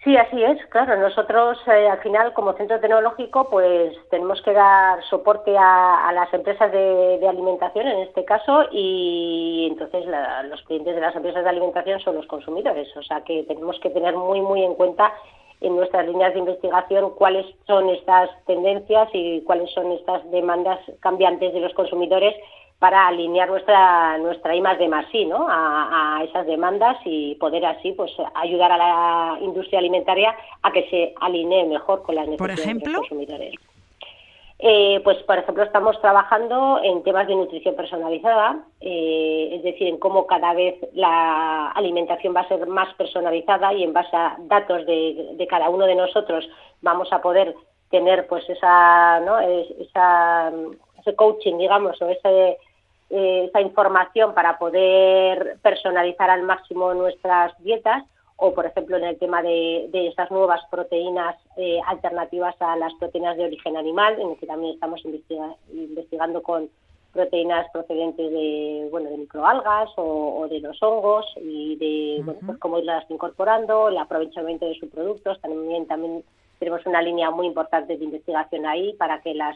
Sí, 0.04 0.18
así 0.18 0.44
es, 0.44 0.58
claro. 0.68 0.98
Nosotros, 0.98 1.58
eh, 1.66 1.88
al 1.88 2.00
final, 2.00 2.34
como 2.34 2.52
centro 2.54 2.78
tecnológico, 2.82 3.50
pues 3.50 3.96
tenemos 4.10 4.42
que 4.42 4.52
dar 4.52 5.02
soporte 5.06 5.56
a, 5.58 6.12
las 6.14 6.34
empresas 6.34 6.70
de, 6.74 7.26
alimentación, 7.26 7.88
en 7.88 8.00
este 8.00 8.26
caso, 8.26 8.66
y 8.72 9.70
entonces 9.72 10.06
los 10.50 10.62
clientes 10.64 10.96
de 10.96 11.00
las 11.00 11.16
empresas 11.16 11.46
de 11.46 11.50
alimentación 11.50 12.02
son 12.02 12.16
los 12.16 12.28
consumidores. 12.28 12.90
O 12.98 13.04
sea 13.04 13.22
que 13.22 13.44
tenemos 13.44 13.80
que 13.80 13.92
tener 13.92 14.14
muy, 14.16 14.42
muy 14.42 14.64
en 14.64 14.76
cuenta 14.76 15.14
en 15.62 15.78
nuestras 15.78 16.06
líneas 16.06 16.34
de 16.34 16.40
investigación 16.40 17.12
cuáles 17.12 17.46
son 17.66 17.90
estas 17.90 18.30
tendencias 18.46 19.08
y 19.14 19.42
cuáles 19.44 19.72
son 19.72 19.94
estas 19.94 20.30
demandas 20.32 20.80
cambiantes 21.00 21.54
de 21.54 21.62
los 21.62 21.74
consumidores 21.74 22.36
para 22.80 23.08
alinear 23.08 23.50
nuestra 23.50 24.18
nuestra 24.18 24.56
I 24.56 24.62
más 24.62 24.78
de 24.78 24.88
más 24.88 25.06
¿no? 25.28 25.48
A, 25.50 26.22
esas 26.24 26.46
demandas 26.46 26.98
y 27.06 27.36
poder 27.36 27.66
así 27.66 27.92
pues 27.94 28.12
ayudar 28.36 28.72
a 28.72 28.78
la 28.78 29.38
industria 29.42 29.80
alimentaria 29.80 30.36
a 30.62 30.72
que 30.72 30.90
se 30.90 31.14
alinee 31.22 31.66
mejor 31.66 32.04
con 32.04 32.16
las 32.16 32.28
necesidades 32.28 32.84
de 32.84 32.90
los 32.90 33.00
consumidores. 33.00 33.56
Eh, 34.66 35.02
pues, 35.04 35.18
por 35.24 35.38
ejemplo, 35.38 35.64
estamos 35.64 36.00
trabajando 36.00 36.80
en 36.82 37.04
temas 37.04 37.28
de 37.28 37.36
nutrición 37.36 37.76
personalizada, 37.76 38.64
eh, 38.80 39.50
es 39.56 39.64
decir, 39.64 39.90
en 39.90 39.98
cómo 39.98 40.26
cada 40.26 40.54
vez 40.54 40.76
la 40.94 41.72
alimentación 41.72 42.34
va 42.34 42.42
a 42.42 42.48
ser 42.48 42.66
más 42.68 42.94
personalizada 42.94 43.74
y 43.74 43.84
en 43.84 43.92
base 43.92 44.16
a 44.16 44.38
datos 44.40 44.86
de, 44.86 45.32
de 45.34 45.48
cada 45.48 45.70
uno 45.70 45.86
de 45.86 45.96
nosotros 45.96 46.48
vamos 46.82 47.12
a 47.12 47.22
poder 47.22 47.56
tener 47.94 48.26
pues 48.26 48.50
esa, 48.50 49.20
¿no? 49.20 49.40
esa 49.40 50.52
ese 51.04 51.16
coaching, 51.16 51.58
digamos, 51.58 52.02
o 52.02 52.08
ese 52.08 52.58
eh, 53.10 53.46
esa 53.46 53.62
información 53.62 54.34
para 54.34 54.58
poder 54.58 55.58
personalizar 55.62 56.32
al 56.32 56.42
máximo 56.42 56.96
nuestras 56.96 57.54
dietas 57.64 58.04
o, 58.38 58.56
por 58.56 58.66
ejemplo, 58.66 58.98
en 58.98 59.04
el 59.04 59.20
tema 59.20 59.44
de, 59.44 59.88
de 59.92 60.08
estas 60.08 60.32
nuevas 60.32 60.62
proteínas 60.72 61.36
eh, 61.56 61.80
alternativas 61.86 62.56
a 62.60 62.76
las 62.76 62.92
proteínas 62.96 63.38
de 63.38 63.46
origen 63.46 63.78
animal, 63.78 64.20
en 64.20 64.32
el 64.32 64.38
que 64.38 64.48
también 64.48 64.74
estamos 64.74 65.02
investigando 65.06 66.42
con 66.42 66.70
proteínas 67.14 67.70
procedentes 67.72 68.32
de 68.32 68.88
bueno 68.90 69.12
de 69.12 69.18
microalgas 69.18 69.92
o, 69.98 70.48
de 70.50 70.60
los 70.60 70.82
hongos 70.82 71.26
y 71.38 71.76
de 71.76 72.24
bueno, 72.24 72.40
pues 72.44 72.58
cómo 72.58 72.80
irlas 72.80 73.06
incorporando, 73.10 73.90
el 73.90 73.98
aprovechamiento 74.00 74.66
de 74.66 74.74
sus 74.80 74.90
productos. 74.90 75.40
También 75.40 75.86
también 75.86 76.24
tenemos 76.58 76.84
una 76.88 77.02
línea 77.04 77.30
muy 77.30 77.46
importante 77.46 77.96
de 77.96 78.04
investigación 78.04 78.66
ahí 78.66 78.94
para 78.94 79.22
que 79.22 79.36
las 79.36 79.56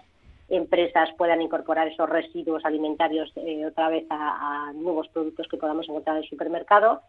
empresas 0.50 1.10
puedan 1.18 1.42
incorporar 1.42 1.88
esos 1.88 2.10
residuos 2.10 2.64
alimentarios 2.66 3.32
eh, 3.36 3.66
otra 3.66 3.90
vez 3.90 4.06
a, 4.10 4.72
nuevos 4.76 5.08
productos 5.10 5.48
que 5.48 5.58
podamos 5.58 5.88
encontrar 5.88 6.18
en 6.18 6.24
el 6.24 6.30
supermercado. 6.30 7.02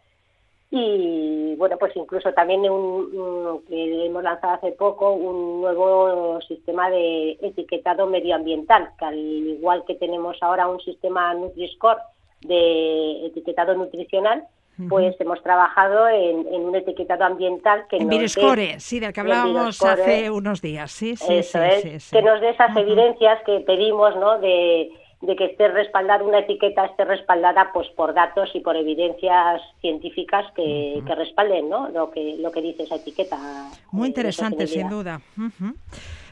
Y 0.71 1.55
bueno, 1.57 1.79
pues 1.79 1.97
incluso 1.97 2.33
también 2.35 2.69
un, 2.69 3.63
que 3.67 4.07
hemos 4.07 4.23
lanzado 4.23 4.55
hace 4.55 4.73
poco 4.73 5.13
un 5.13 5.63
nuevo 5.63 6.41
sistema 6.43 6.91
de 6.91 7.39
etiquetado 7.41 8.07
medioambiental, 8.07 8.91
que 8.99 9.05
al 9.05 9.19
igual 9.19 9.85
que 9.87 9.95
tenemos 9.95 10.37
ahora 10.43 10.69
un 10.69 10.81
sistema 10.81 11.33
Nutri-Score 11.33 12.01
de 12.43 13.27
etiquetado 13.27 13.75
nutricional, 13.75 14.47
pues 14.89 15.17
hemos 15.21 15.43
trabajado 15.43 16.09
en, 16.09 16.47
un 16.47 16.75
etiquetado 16.75 17.25
ambiental 17.25 17.87
que 17.89 17.97
en 17.97 18.09
nos 18.09 18.37
sí, 18.79 19.01
del 19.01 19.13
que 19.13 19.21
hablábamos 19.21 19.83
hace 19.83 20.31
unos 20.31 20.63
días, 20.63 20.93
sí, 20.93 21.17
sí, 21.17 21.43
sí, 21.43 22.11
que 22.13 22.23
nos 22.23 22.41
dé 22.41 22.51
esas 22.51 22.77
evidencias 22.77 23.43
que 23.45 23.61
pedimos, 23.61 24.15
¿no? 24.17 24.39
De, 24.39 24.91
que 25.37 25.47
esté 25.47 25.67
respaldada 25.67 26.23
una 26.23 26.39
etiqueta 26.39 26.85
esté 26.85 27.05
respaldada 27.05 27.73
pues 27.73 27.89
por 27.97 28.15
datos 28.15 28.51
y 28.55 28.61
por 28.61 28.77
evidencias 28.77 29.61
científicas 29.81 30.47
que, 30.55 31.03
respalden 31.05 31.69
¿no? 31.69 31.89
lo 31.89 32.13
que 32.13 32.37
lo 32.39 32.53
que 32.53 32.63
dice 32.63 32.85
esa 32.85 32.95
etiqueta 32.95 33.37
muy 33.91 34.07
interesante 34.07 34.69
sin 34.69 34.89
duda. 34.89 35.21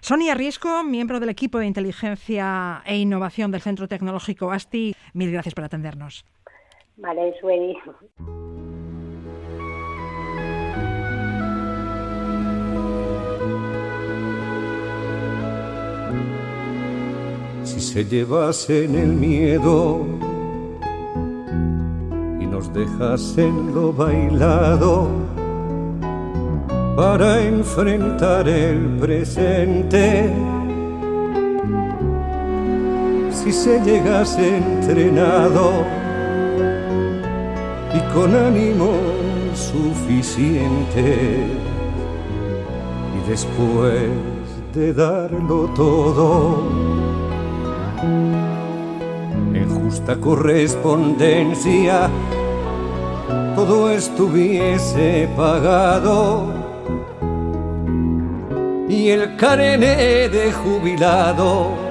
Sonia 0.01 0.35
Riesco, 0.37 0.85
miembro 0.85 1.19
del 1.19 1.31
equipo 1.31 1.59
de 1.59 1.67
inteligencia 1.67 2.81
e 2.87 2.97
innovación 2.97 3.51
del 3.51 3.61
Centro 3.61 3.89
Tecnológico 3.89 4.53
ASTI, 4.53 4.95
mil 5.15 5.33
gracias 5.33 5.55
por 5.55 5.65
atendernos. 5.65 6.25
Vale, 6.99 7.35
Suedi. 7.39 7.77
Si 17.65 17.81
se 17.81 18.05
llevasen 18.05 18.95
el 18.95 19.09
miedo 19.09 20.07
y 22.41 22.47
nos 22.47 22.73
dejasen 22.73 23.75
lo 23.75 23.93
bailado 23.93 25.09
para 26.97 27.43
enfrentar 27.43 28.49
el 28.49 28.97
presente, 28.99 30.33
si 33.31 33.53
se 33.53 33.81
llegase 33.83 34.57
entrenado 34.57 36.06
y 37.97 38.01
con 38.13 38.35
ánimo 38.35 38.91
suficiente. 39.55 41.47
Y 43.17 43.31
después 43.31 44.11
de 44.75 44.93
darlo 44.93 45.71
todo, 45.75 46.63
en 49.55 49.69
justa 49.69 50.17
correspondencia, 50.17 52.11
todo 53.55 53.91
estuviese 53.91 55.29
pagado 55.37 56.53
y 58.89 59.09
el 59.09 59.37
carné 59.37 60.29
de 60.29 60.53
jubilado 60.53 61.87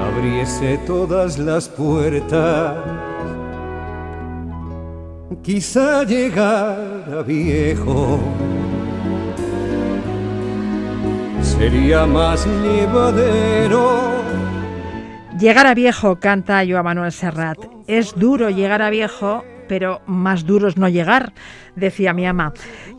abriese 0.00 0.78
todas 0.86 1.38
las 1.38 1.68
puertas. 1.68 3.01
Quizá 5.42 6.04
llegara 6.04 7.22
viejo 7.26 8.20
sería 11.62 12.06
más 12.06 12.46
llevadero. 12.46 14.22
Llegar 15.38 15.66
a 15.66 15.74
viejo, 15.74 16.20
canta 16.20 16.58
a 16.78 16.82
Manuel 16.82 17.12
Serrat. 17.12 17.58
Es 17.86 18.14
duro 18.14 18.50
llegar 18.50 18.82
a 18.82 18.90
viejo, 18.90 19.44
pero 19.72 20.02
más 20.04 20.44
duro 20.44 20.68
es 20.68 20.76
no 20.76 20.86
llegar, 20.86 21.32
decía 21.76 22.12
mi 22.12 22.26
ama. 22.26 22.52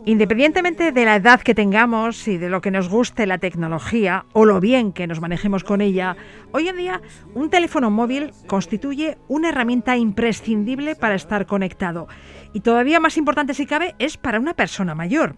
Independientemente 0.06 0.90
de 0.90 1.04
la 1.04 1.14
edad 1.14 1.40
que 1.40 1.54
tengamos 1.54 2.26
y 2.26 2.36
de 2.36 2.48
lo 2.48 2.60
que 2.60 2.72
nos 2.72 2.88
guste 2.88 3.28
la 3.28 3.38
tecnología 3.38 4.24
o 4.32 4.44
lo 4.44 4.58
bien 4.58 4.92
que 4.92 5.06
nos 5.06 5.20
manejemos 5.20 5.62
con 5.62 5.80
ella, 5.80 6.16
hoy 6.50 6.66
en 6.66 6.76
día 6.76 7.00
un 7.32 7.48
teléfono 7.48 7.92
móvil 7.92 8.32
constituye 8.48 9.18
una 9.28 9.50
herramienta 9.50 9.96
imprescindible 9.96 10.96
para 10.96 11.14
estar 11.14 11.46
conectado. 11.46 12.08
Y 12.52 12.58
todavía 12.58 12.98
más 12.98 13.16
importante 13.18 13.54
si 13.54 13.66
cabe 13.66 13.94
es 14.00 14.16
para 14.16 14.40
una 14.40 14.54
persona 14.54 14.96
mayor. 14.96 15.36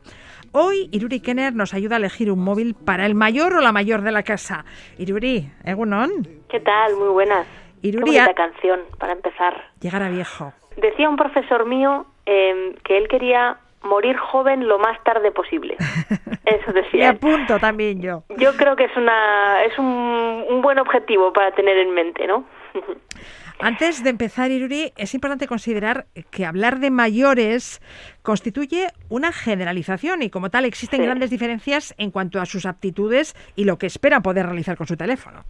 Hoy 0.52 0.88
Iruri 0.90 1.20
Kenner 1.20 1.54
nos 1.54 1.74
ayuda 1.74 1.96
a 1.96 1.98
elegir 1.98 2.32
un 2.32 2.42
móvil 2.42 2.72
para 2.74 3.04
el 3.04 3.14
mayor 3.14 3.52
o 3.52 3.60
la 3.60 3.72
mayor 3.72 4.00
de 4.00 4.12
la 4.12 4.22
casa. 4.22 4.64
Iruri, 4.96 5.52
Egunon. 5.64 6.26
¿Qué 6.48 6.60
tal? 6.60 6.96
Muy 6.96 7.08
buenas. 7.08 7.46
Iruri, 7.82 8.12
Qué 8.12 8.34
canción 8.34 8.80
para 8.98 9.12
empezar. 9.12 9.52
Llegar 9.82 10.02
a 10.02 10.08
viejo. 10.08 10.54
Decía 10.76 11.08
un 11.08 11.16
profesor 11.16 11.66
mío 11.66 12.06
em, 12.26 12.74
que 12.84 12.98
él 12.98 13.08
quería 13.08 13.58
morir 13.82 14.16
joven 14.16 14.66
lo 14.66 14.78
más 14.78 15.02
tarde 15.04 15.30
posible. 15.30 15.76
Eso 16.44 16.72
decía. 16.72 17.12
Me 17.12 17.16
apunto 17.16 17.58
también 17.58 18.00
yo. 18.02 18.24
Yo 18.36 18.56
creo 18.56 18.76
que 18.76 18.84
es 18.84 18.96
una 18.96 19.62
es 19.64 19.78
un, 19.78 20.44
un 20.48 20.62
buen 20.62 20.78
objetivo 20.78 21.32
para 21.32 21.52
tener 21.52 21.76
en 21.78 21.92
mente, 21.92 22.26
¿no? 22.26 22.44
Antes 23.58 24.04
de 24.04 24.10
empezar, 24.10 24.50
Iruri, 24.50 24.92
es 24.98 25.14
importante 25.14 25.46
considerar 25.46 26.06
que 26.30 26.44
hablar 26.44 26.78
de 26.78 26.90
mayores 26.90 27.80
constituye 28.22 28.88
una 29.08 29.32
generalización 29.32 30.20
y 30.22 30.28
como 30.28 30.50
tal 30.50 30.66
existen 30.66 31.02
grandes 31.02 31.30
diferencias 31.30 31.94
en 31.96 32.10
cuanto 32.10 32.38
a 32.40 32.44
sus 32.44 32.66
aptitudes 32.66 33.34
y 33.56 33.64
lo 33.64 33.78
que 33.78 33.86
esperan 33.86 34.22
poder 34.22 34.44
realizar 34.44 34.76
con 34.76 34.86
su 34.86 34.96
teléfono. 34.96 35.44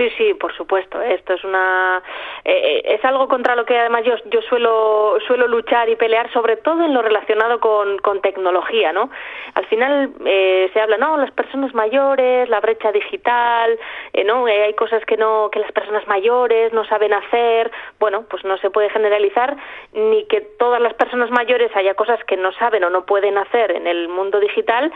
Sí, 0.00 0.08
sí, 0.16 0.32
por 0.32 0.56
supuesto. 0.56 1.02
Esto 1.02 1.34
es 1.34 1.44
una 1.44 2.02
eh, 2.42 2.52
eh, 2.86 2.94
es 2.94 3.04
algo 3.04 3.28
contra 3.28 3.54
lo 3.54 3.66
que 3.66 3.78
además 3.78 4.02
yo, 4.02 4.14
yo 4.30 4.40
suelo 4.40 5.18
suelo 5.26 5.46
luchar 5.46 5.90
y 5.90 5.96
pelear, 5.96 6.32
sobre 6.32 6.56
todo 6.56 6.82
en 6.86 6.94
lo 6.94 7.02
relacionado 7.02 7.60
con, 7.60 7.98
con 7.98 8.22
tecnología, 8.22 8.94
¿no? 8.94 9.10
Al 9.52 9.66
final 9.66 10.10
eh, 10.24 10.70
se 10.72 10.80
habla, 10.80 10.96
no, 10.96 11.18
las 11.18 11.32
personas 11.32 11.74
mayores, 11.74 12.48
la 12.48 12.60
brecha 12.60 12.92
digital, 12.92 13.78
no, 14.24 14.46
hay 14.46 14.72
cosas 14.72 15.04
que 15.04 15.18
no 15.18 15.50
que 15.52 15.58
las 15.58 15.72
personas 15.72 16.06
mayores 16.06 16.72
no 16.72 16.86
saben 16.86 17.12
hacer. 17.12 17.70
Bueno, 17.98 18.24
pues 18.30 18.42
no 18.42 18.56
se 18.56 18.70
puede 18.70 18.88
generalizar 18.88 19.54
ni 19.92 20.24
que 20.28 20.40
todas 20.40 20.80
las 20.80 20.94
personas 20.94 21.30
mayores 21.30 21.76
haya 21.76 21.92
cosas 21.92 22.24
que 22.24 22.38
no 22.38 22.52
saben 22.52 22.84
o 22.84 22.88
no 22.88 23.04
pueden 23.04 23.36
hacer 23.36 23.72
en 23.72 23.86
el 23.86 24.08
mundo 24.08 24.40
digital 24.40 24.90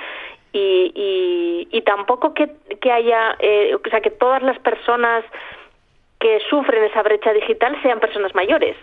y, 0.55 1.69
y, 1.71 1.83
tampoco 1.83 2.33
que, 2.33 2.49
que 2.81 2.93
haya, 2.93 3.37
eh, 3.41 3.75
o 3.75 3.89
sea, 3.91 4.01
que 4.01 4.11
todas 4.11 4.43
las 4.43 4.59
personas 4.61 5.25
que 6.25 6.41
sufren 6.49 6.83
esa 6.85 7.03
brecha 7.03 7.35
digital 7.35 7.77
sean 7.83 8.01
personas 8.01 8.35
mayores. 8.35 8.75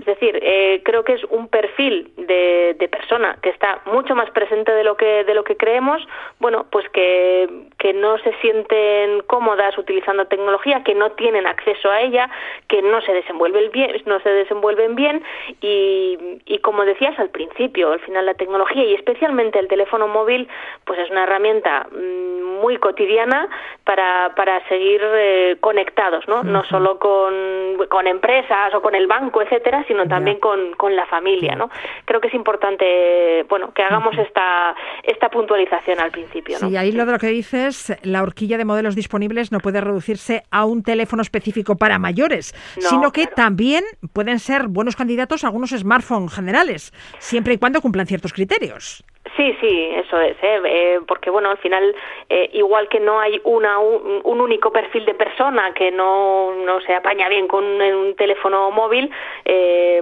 Es 0.00 0.04
decir, 0.04 0.38
eh, 0.42 0.82
creo 0.84 1.02
que 1.02 1.14
es 1.14 1.24
un 1.30 1.48
perfil 1.48 2.12
de, 2.18 2.76
de, 2.78 2.88
persona 2.88 3.38
que 3.40 3.48
está 3.48 3.80
mucho 3.86 4.14
más 4.14 4.30
presente 4.32 4.70
de 4.70 4.84
lo 4.84 4.94
que 4.94 5.24
de 5.24 5.32
lo 5.32 5.44
que 5.44 5.56
creemos. 5.56 6.06
Bueno, 6.40 6.66
pues 6.70 6.86
que, 6.90 7.48
que 7.78 7.94
no 7.94 8.18
se 8.18 8.34
sienten 8.42 9.22
cómodas 9.22 9.78
utilizando 9.78 10.26
tecnología, 10.26 10.84
que 10.84 10.94
no 10.94 11.12
tienen 11.12 11.46
acceso 11.46 11.90
a 11.90 12.02
ella, 12.02 12.28
que 12.68 12.82
no 12.82 13.00
se 13.00 13.14
desenvuelven 13.14 13.70
bien, 13.72 13.90
no 14.04 14.20
se 14.20 14.28
desenvuelven 14.28 14.94
bien 14.94 15.24
y, 15.62 16.18
y 16.44 16.58
como 16.58 16.84
decías 16.84 17.18
al 17.18 17.30
principio, 17.30 17.92
al 17.92 18.00
final 18.00 18.26
la 18.26 18.34
tecnología 18.34 18.84
y 18.84 18.92
especialmente 18.92 19.58
el 19.58 19.68
teléfono 19.68 20.06
móvil, 20.06 20.48
pues 20.84 20.98
es 20.98 21.10
una 21.10 21.22
herramienta 21.22 21.86
mm, 21.90 22.60
muy 22.60 22.76
cotidiana 22.76 23.48
para, 23.84 24.34
para 24.36 24.66
seguir 24.68 25.00
eh, 25.02 25.56
conectados, 25.60 26.26
¿no? 26.28 26.42
No 26.42 26.64
solo 26.74 26.98
con, 26.98 27.86
con 27.88 28.08
empresas 28.08 28.74
o 28.74 28.82
con 28.82 28.96
el 28.96 29.06
banco, 29.06 29.40
etcétera, 29.40 29.84
sino 29.86 30.08
también 30.08 30.40
con, 30.40 30.72
con 30.76 30.96
la 30.96 31.06
familia, 31.06 31.54
¿no? 31.54 31.70
Creo 32.04 32.20
que 32.20 32.26
es 32.26 32.34
importante, 32.34 33.44
bueno, 33.48 33.72
que 33.72 33.84
hagamos 33.84 34.18
esta, 34.18 34.74
esta 35.04 35.28
puntualización 35.28 36.00
al 36.00 36.10
principio, 36.10 36.58
¿no? 36.60 36.68
Sí, 36.68 36.76
ahí 36.76 36.90
lo 36.90 37.06
de 37.06 37.12
lo 37.12 37.18
que 37.20 37.28
dices, 37.28 37.96
la 38.02 38.24
horquilla 38.24 38.58
de 38.58 38.64
modelos 38.64 38.96
disponibles 38.96 39.52
no 39.52 39.60
puede 39.60 39.80
reducirse 39.80 40.42
a 40.50 40.64
un 40.64 40.82
teléfono 40.82 41.22
específico 41.22 41.76
para 41.76 42.00
mayores, 42.00 42.52
sino 42.80 43.12
que 43.12 43.28
también 43.28 43.84
pueden 44.12 44.40
ser 44.40 44.66
buenos 44.66 44.96
candidatos 44.96 45.44
a 45.44 45.46
algunos 45.46 45.70
smartphones 45.70 46.34
generales, 46.34 46.92
siempre 47.20 47.54
y 47.54 47.58
cuando 47.58 47.80
cumplan 47.80 48.08
ciertos 48.08 48.32
criterios. 48.32 49.04
Sí, 49.36 49.56
sí, 49.58 49.88
eso 49.96 50.20
es, 50.20 50.36
¿eh? 50.42 50.60
Eh, 50.64 51.00
porque 51.08 51.30
bueno, 51.30 51.50
al 51.50 51.56
final, 51.58 51.94
eh, 52.28 52.50
igual 52.52 52.88
que 52.88 53.00
no 53.00 53.18
hay 53.18 53.40
una, 53.44 53.78
un, 53.78 54.40
único 54.40 54.70
perfil 54.70 55.06
de 55.06 55.14
persona 55.14 55.72
que 55.72 55.90
no, 55.90 56.54
no 56.54 56.80
se 56.82 56.94
apaña 56.94 57.28
bien 57.28 57.48
con 57.48 57.64
un, 57.64 58.14
teléfono 58.16 58.70
móvil, 58.70 59.10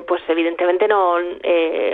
pues 0.06 0.22
evidentemente 0.28 0.86
no, 0.88 1.14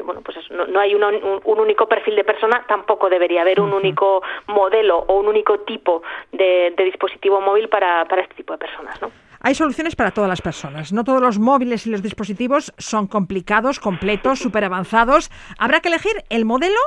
bueno, 0.04 0.22
pues 0.24 0.38
no, 0.50 0.66
no, 0.66 0.80
hay 0.80 0.94
un, 0.94 1.04
un, 1.04 1.60
único 1.60 1.86
perfil 1.86 2.16
de 2.16 2.24
persona, 2.24 2.64
tampoco 2.66 3.08
debería 3.08 3.42
haber 3.42 3.60
un 3.60 3.72
único 3.72 4.22
modelo 4.46 5.04
o 5.06 5.20
un 5.20 5.28
único 5.28 5.60
tipo 5.60 6.02
de, 6.32 6.72
de 6.76 6.84
dispositivo 6.84 7.40
móvil 7.40 7.68
para, 7.68 8.04
para 8.06 8.22
este 8.22 8.36
tipo 8.36 8.54
de 8.54 8.58
personas, 8.58 9.00
¿no? 9.00 9.10
Hay 9.40 9.54
soluciones 9.54 9.94
para 9.94 10.10
todas 10.10 10.28
las 10.28 10.42
personas. 10.42 10.92
No 10.92 11.04
todos 11.04 11.20
los 11.20 11.38
móviles 11.38 11.86
y 11.86 11.90
los 11.90 12.02
dispositivos 12.02 12.72
son 12.76 13.06
complicados, 13.06 13.78
completos, 13.78 14.38
súper 14.40 14.64
avanzados. 14.64 15.30
Habrá 15.58 15.80
que 15.80 15.88
elegir 15.88 16.24
el 16.28 16.44
modelo 16.44 16.80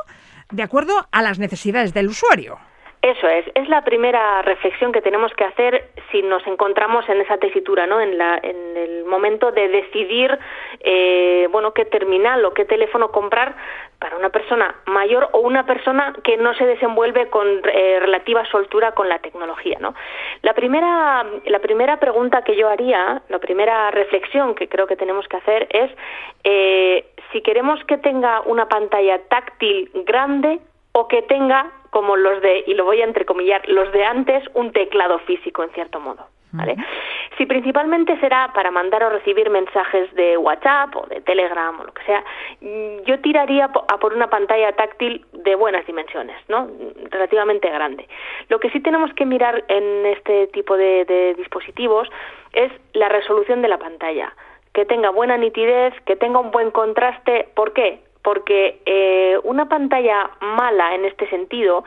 de 0.52 0.64
acuerdo 0.64 0.93
a 1.12 1.22
las 1.22 1.39
necesidades 1.39 1.93
del 1.93 2.08
usuario. 2.08 2.58
Eso 3.02 3.28
es, 3.28 3.45
es 3.56 3.68
la 3.68 3.84
primera 3.84 4.43
reflexión 4.43 4.91
que 4.91 5.02
tenemos 5.02 5.34
que 5.34 5.43
hacer 5.43 5.89
si 6.12 6.22
nos 6.22 6.45
encontramos 6.45 7.10
en 7.10 7.20
esa 7.20 7.38
tesitura, 7.38 7.88
¿no? 7.88 7.99
En, 7.99 8.16
la, 8.16 8.39
en 8.43 8.78
el 8.78 9.06
momento 9.06 9.52
de 9.52 9.70
decidir, 9.70 10.38
eh, 10.82 11.47
bueno, 11.52 11.74
qué 11.74 11.86
terminal 11.86 12.45
o 12.45 12.54
qué 12.54 12.64
teléfono 12.64 13.12
comprar 13.12 13.56
para 13.97 14.18
una 14.18 14.30
persona 14.30 14.76
mayor 14.86 15.30
o 15.32 15.39
una 15.39 15.66
persona 15.66 16.14
que 16.24 16.38
no 16.38 16.54
se 16.54 16.66
desenvuelve 16.66 17.28
con 17.30 17.47
eh, 17.47 17.99
relativa 17.99 18.45
soltura 18.45 18.91
con 18.91 19.10
la 19.10 19.18
tecnología, 19.18 19.78
¿no? 19.80 19.95
La 20.43 20.54
primera, 20.54 21.26
la 21.45 21.60
primera 21.60 21.99
pregunta 21.99 22.43
que 22.43 22.56
yo 22.56 22.70
haría, 22.70 23.24
la 23.30 23.39
primera 23.39 23.89
reflexión 23.89 24.54
que 24.54 24.68
creo 24.68 24.86
que 24.86 24.95
tenemos 24.95 25.28
que 25.28 25.38
hacer 25.38 25.68
es 25.72 25.91
eh, 26.43 27.06
si 27.32 27.41
queremos 27.41 27.84
que 27.86 27.97
tenga 27.97 28.41
una 28.41 28.67
pantalla 28.67 29.19
táctil 29.27 29.89
grande 30.05 30.59
o 30.93 31.07
que 31.07 31.21
tenga 31.23 31.71
como 31.91 32.15
los 32.15 32.41
de, 32.41 32.63
y 32.67 32.73
lo 32.73 32.86
voy 32.86 33.01
a 33.01 33.05
entrecomillar, 33.05 33.67
los 33.67 33.91
de 33.91 34.03
antes, 34.03 34.43
un 34.53 34.71
teclado 34.71 35.19
físico, 35.19 35.63
en 35.63 35.69
cierto 35.71 35.99
modo. 35.99 36.25
¿Vale? 36.53 36.75
Si 37.38 37.45
principalmente 37.45 38.19
será 38.19 38.51
para 38.53 38.71
mandar 38.71 39.03
o 39.05 39.09
recibir 39.09 39.49
mensajes 39.49 40.13
de 40.15 40.36
WhatsApp 40.36 40.93
o 40.97 41.05
de 41.07 41.21
Telegram 41.21 41.79
o 41.79 41.86
lo 41.86 41.93
que 41.93 42.03
sea, 42.03 42.25
mm, 42.59 43.05
yo 43.05 43.21
tiraría 43.21 43.65
a 43.65 43.97
por 43.97 44.13
una 44.13 44.29
pantalla 44.29 44.73
táctil 44.73 45.25
de 45.32 45.55
buenas 45.55 45.86
dimensiones, 45.86 46.36
¿no? 46.49 46.67
Relativamente 47.09 47.69
grande. 47.69 48.05
Lo 48.49 48.59
que 48.59 48.69
sí 48.71 48.82
tenemos 48.82 49.13
que 49.13 49.25
mirar 49.25 49.63
en 49.69 50.05
este 50.07 50.47
tipo 50.47 50.75
de, 50.75 51.05
de 51.05 51.36
dispositivos 51.36 52.09
es 52.51 52.69
la 52.93 53.07
resolución 53.07 53.61
de 53.61 53.69
la 53.69 53.77
pantalla, 53.77 54.34
que 54.74 54.86
tenga 54.86 55.09
buena 55.09 55.38
nitidez, 55.38 55.93
que 56.05 56.15
tenga 56.15 56.39
un 56.39 56.51
buen 56.51 56.72
contraste. 56.72 57.49
¿Por 57.55 57.74
qué? 57.74 57.99
porque 58.24 58.82
eh, 58.86 59.39
una 59.43 59.67
pantalla 59.67 60.30
mala 60.41 60.95
en 60.95 61.05
este 61.05 61.28
sentido 61.30 61.84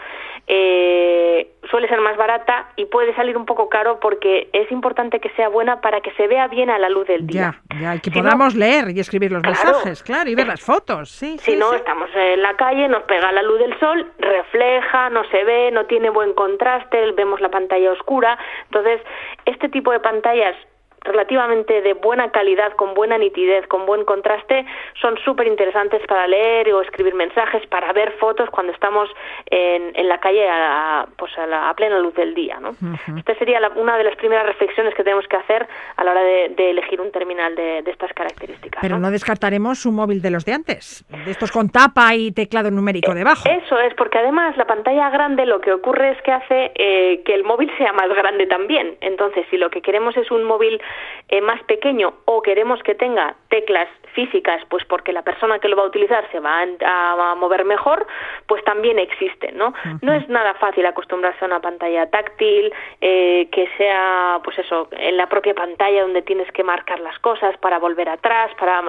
eh, 0.47 1.49
suele 1.71 1.89
ser 1.89 2.01
más 2.01 2.17
barata 2.17 2.73
y 2.77 2.87
puede 2.87 3.15
salir 3.15 3.37
un 3.37 3.47
poco 3.47 3.69
caro 3.69 3.99
porque 4.01 4.49
es 4.53 4.71
importante 4.71 5.21
que 5.21 5.31
sea 5.31 5.49
buena 5.49 5.81
para 5.81 6.01
que 6.01 6.11
se 6.13 6.27
vea 6.27 6.49
bien 6.49 6.71
a 6.71 6.79
la 6.79 6.89
luz 6.89 7.07
del 7.07 7.27
día. 7.27 7.61
Ya, 7.71 7.81
ya, 7.81 7.95
y 7.95 8.01
que 8.01 8.11
podamos 8.11 8.55
leer 8.55 8.91
y 8.91 9.01
escribir 9.01 9.33
los 9.33 9.43
mensajes, 9.43 10.03
claro, 10.03 10.29
y 10.29 10.35
ver 10.35 10.47
las 10.47 10.61
fotos. 10.61 11.09
Sí, 11.11 11.39
si 11.39 11.57
no, 11.57 11.73
estamos 11.73 12.11
en 12.15 12.43
la 12.43 12.55
calle, 12.57 12.89
nos 12.89 13.05
pega 13.05 13.33
la 13.33 13.43
luz 13.43 13.61
del 13.61 13.79
sol, 13.79 14.13
refleja, 14.19 15.11
no 15.11 15.25
se 15.31 15.45
ve, 15.45 15.71
no 15.71 15.87
tiene 15.87 16.11
buen 16.11 16.35
contraste, 16.35 17.13
vemos 17.13 17.41
la 17.41 17.49
pantalla 17.49 17.93
oscura. 17.93 18.37
Entonces, 18.65 19.01
este 19.47 19.69
tipo 19.69 19.93
de 19.93 20.01
pantallas 20.01 20.57
relativamente 21.05 21.83
de 21.83 21.93
buena 21.95 22.31
calidad, 22.31 22.73
con 22.73 22.95
buena 22.95 23.19
nitidez, 23.19 23.67
con 23.69 23.87
buen 23.87 24.05
contraste, 24.05 24.65
son 25.01 25.17
súper 25.25 25.47
interesantes 25.47 26.03
para 26.07 26.27
leer 26.27 26.73
o 26.73 26.81
escribir 26.81 27.15
mensajes, 27.15 27.67
para 27.67 27.93
ver 27.93 28.13
fotos 28.19 28.51
cuando 28.51 28.73
estamos 28.73 29.09
en, 29.47 29.93
en 29.95 30.09
la 30.09 30.19
calle 30.19 30.49
a, 30.49 31.07
pues 31.17 31.37
a, 31.39 31.47
la, 31.47 31.69
a, 31.69 31.75
plena 31.75 31.99
luz 31.99 32.15
del 32.15 32.35
día. 32.35 32.59
¿no? 32.61 32.71
Esta 33.17 33.35
sería 33.37 33.61
una 33.77 33.97
de 33.97 34.05
las 34.05 34.17
primeras 34.17 34.47
reflexiones 34.47 34.95
que 34.95 35.05
tenemos 35.05 35.27
que 35.29 35.37
hacer 35.37 35.67
a 35.97 36.05
la 36.05 36.11
hora 36.13 36.23
de, 36.23 36.49
de 36.57 36.71
elegir 36.71 37.01
un 37.01 37.13
terminal 37.13 37.55
de, 37.55 37.83
de 37.83 37.91
estas 37.91 38.13
características. 38.13 38.81
Pero 38.81 38.99
¿no? 38.99 39.11
descartaremos 39.11 39.87
un 39.87 39.95
móvil 39.95 40.23
de 40.23 40.31
los 40.31 40.45
de 40.45 40.53
antes, 40.53 41.05
de 41.25 41.31
estos 41.31 41.53
con 41.53 41.69
tapa 41.69 42.15
y 42.15 42.33
teclado 42.33 42.71
numérico 42.71 43.13
eh, 43.13 43.17
debajo. 43.17 43.49
Eso 43.49 43.79
es, 43.79 43.95
porque 43.95 44.19
además 44.19 44.57
la 44.57 44.67
pantalla 44.67 45.11
grande 45.11 45.47
lo 45.47 45.61
que 45.61 45.73
ocurre 45.73 46.13
es 46.13 46.23
que 46.23 46.33
hace 46.33 46.73
eh, 46.75 47.23
que 47.25 47.35
el 47.35 47.45
móvil 47.45 47.71
sea 47.77 47.93
más 47.93 48.09
grande 48.09 48.47
también. 48.47 48.97
Entonces, 49.01 49.47
si 49.51 49.57
lo 49.57 49.71
que 49.71 49.83
queremos 49.83 50.17
es 50.17 50.31
un 50.31 50.45
móvil 50.45 50.81
eh, 51.29 51.41
más 51.41 51.63
pequeño 51.65 52.15
o 52.27 52.43
queremos 52.43 52.83
que 52.83 52.95
tenga 52.95 53.35
teclas 53.49 53.89
físicas, 54.13 54.63
pues 54.69 54.85
porque 54.85 55.13
la 55.13 55.23
persona 55.23 55.59
que 55.59 55.69
lo 55.69 55.77
va 55.77 55.83
a 55.83 55.87
utilizar 55.87 56.25
se 56.31 56.39
va 56.41 56.63
a, 56.63 57.31
a 57.31 57.35
mover 57.35 57.65
mejor, 57.65 58.07
pues 58.47 58.63
también 58.65 58.99
existen, 58.99 59.57
¿no? 59.57 59.69
Uh 59.69 59.73
-huh. 59.73 59.99
No 60.03 60.13
es 60.13 60.29
nada 60.29 60.55
fácil 60.55 60.87
acostumbrarse 60.87 61.45
a 61.45 61.49
una 61.49 61.61
pantalla 61.61 62.09
táctil, 62.11 62.73
eh, 63.01 63.49
que 63.51 63.69
sea, 63.77 64.41
pues 64.45 64.59
eso, 64.59 64.89
en 64.93 65.17
la 65.17 65.27
propia 65.29 65.55
pantalla 65.55 66.03
donde 66.03 66.23
tienes 66.23 66.51
que 66.53 66.63
marcar 66.63 67.01
las 67.01 67.19
cosas 67.19 67.57
para 67.59 67.79
volver 67.79 68.09
atrás, 68.09 68.51
para... 68.59 68.83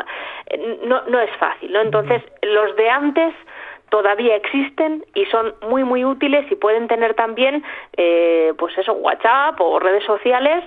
No, 0.84 1.02
no 1.08 1.20
es 1.20 1.32
fácil, 1.38 1.72
¿no? 1.72 1.82
Entonces, 1.82 2.22
los 2.42 2.76
de 2.76 2.90
antes 2.90 3.34
todavía 3.90 4.36
existen 4.36 5.06
y 5.14 5.26
son 5.26 5.54
muy 5.70 5.84
muy 5.84 6.04
útiles 6.04 6.46
y 6.52 6.56
pueden 6.56 6.88
tener 6.88 7.14
también 7.14 7.64
eh, 7.98 8.54
pues 8.58 8.78
eso 8.78 8.94
WhatsApp 8.94 9.60
o 9.62 9.80
redes 9.80 10.04
sociales 10.04 10.64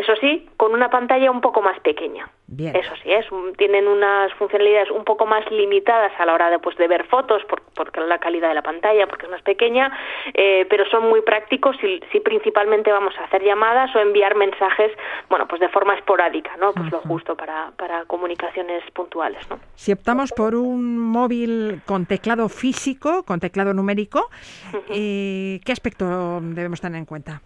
eso 0.00 0.16
sí, 0.16 0.48
con 0.56 0.72
una 0.72 0.88
pantalla 0.88 1.30
un 1.30 1.40
poco 1.42 1.60
más 1.60 1.78
pequeña. 1.80 2.28
Bien. 2.46 2.74
Eso 2.74 2.92
sí, 3.02 3.12
es, 3.12 3.26
tienen 3.58 3.86
unas 3.86 4.32
funcionalidades 4.34 4.90
un 4.90 5.04
poco 5.04 5.24
más 5.26 5.48
limitadas 5.50 6.10
a 6.18 6.24
la 6.24 6.34
hora 6.34 6.50
de, 6.50 6.58
pues, 6.58 6.76
de 6.78 6.88
ver 6.88 7.06
fotos, 7.06 7.44
por, 7.44 7.62
porque 7.74 8.00
la 8.00 8.18
calidad 8.18 8.48
de 8.48 8.54
la 8.54 8.62
pantalla, 8.62 9.06
porque 9.06 9.26
es 9.26 9.30
más 9.30 9.42
pequeña, 9.42 9.92
eh, 10.34 10.66
pero 10.68 10.84
son 10.90 11.08
muy 11.08 11.20
prácticos 11.20 11.76
si, 11.80 12.00
si, 12.10 12.20
principalmente 12.20 12.90
vamos 12.90 13.14
a 13.18 13.24
hacer 13.24 13.44
llamadas 13.44 13.94
o 13.94 14.00
enviar 14.00 14.34
mensajes, 14.36 14.90
bueno, 15.28 15.46
pues 15.46 15.60
de 15.60 15.68
forma 15.68 15.94
esporádica, 15.94 16.56
¿no? 16.56 16.72
Pues 16.72 16.86
uh 16.86 16.88
-huh. 16.88 16.92
lo 16.92 17.00
justo 17.02 17.36
para, 17.36 17.70
para 17.76 18.04
comunicaciones 18.06 18.82
puntuales, 18.92 19.48
¿no? 19.50 19.60
Si 19.74 19.92
optamos 19.92 20.32
por 20.32 20.54
un 20.54 20.98
móvil 20.98 21.82
con 21.86 22.06
teclado 22.06 22.48
físico, 22.48 23.22
con 23.24 23.38
teclado 23.38 23.74
numérico, 23.74 24.28
uh 24.72 24.76
-huh. 24.76 24.82
eh, 24.90 25.60
¿qué 25.64 25.72
aspecto 25.72 26.40
debemos 26.40 26.80
tener 26.80 26.98
en 26.98 27.06
cuenta? 27.06 27.42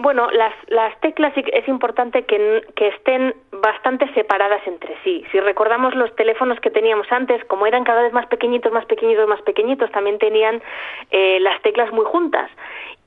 Bueno, 0.00 0.30
las, 0.30 0.54
las 0.68 0.98
teclas 1.00 1.32
es 1.36 1.66
importante 1.66 2.22
que, 2.22 2.64
que, 2.76 2.86
estén 2.86 3.34
bastante 3.50 4.06
separadas 4.14 4.64
entre 4.64 4.96
sí. 5.02 5.24
Si 5.32 5.40
recordamos 5.40 5.92
los 5.96 6.14
teléfonos 6.14 6.60
que 6.60 6.70
teníamos 6.70 7.10
antes, 7.10 7.44
como 7.46 7.66
eran 7.66 7.82
cada 7.82 8.02
vez 8.02 8.12
más 8.12 8.26
pequeñitos, 8.26 8.70
más 8.70 8.86
pequeñitos, 8.86 9.26
más 9.28 9.42
pequeñitos, 9.42 9.90
también 9.90 10.18
tenían 10.18 10.62
eh, 11.10 11.40
las 11.40 11.60
teclas 11.62 11.92
muy 11.92 12.04
juntas. 12.04 12.48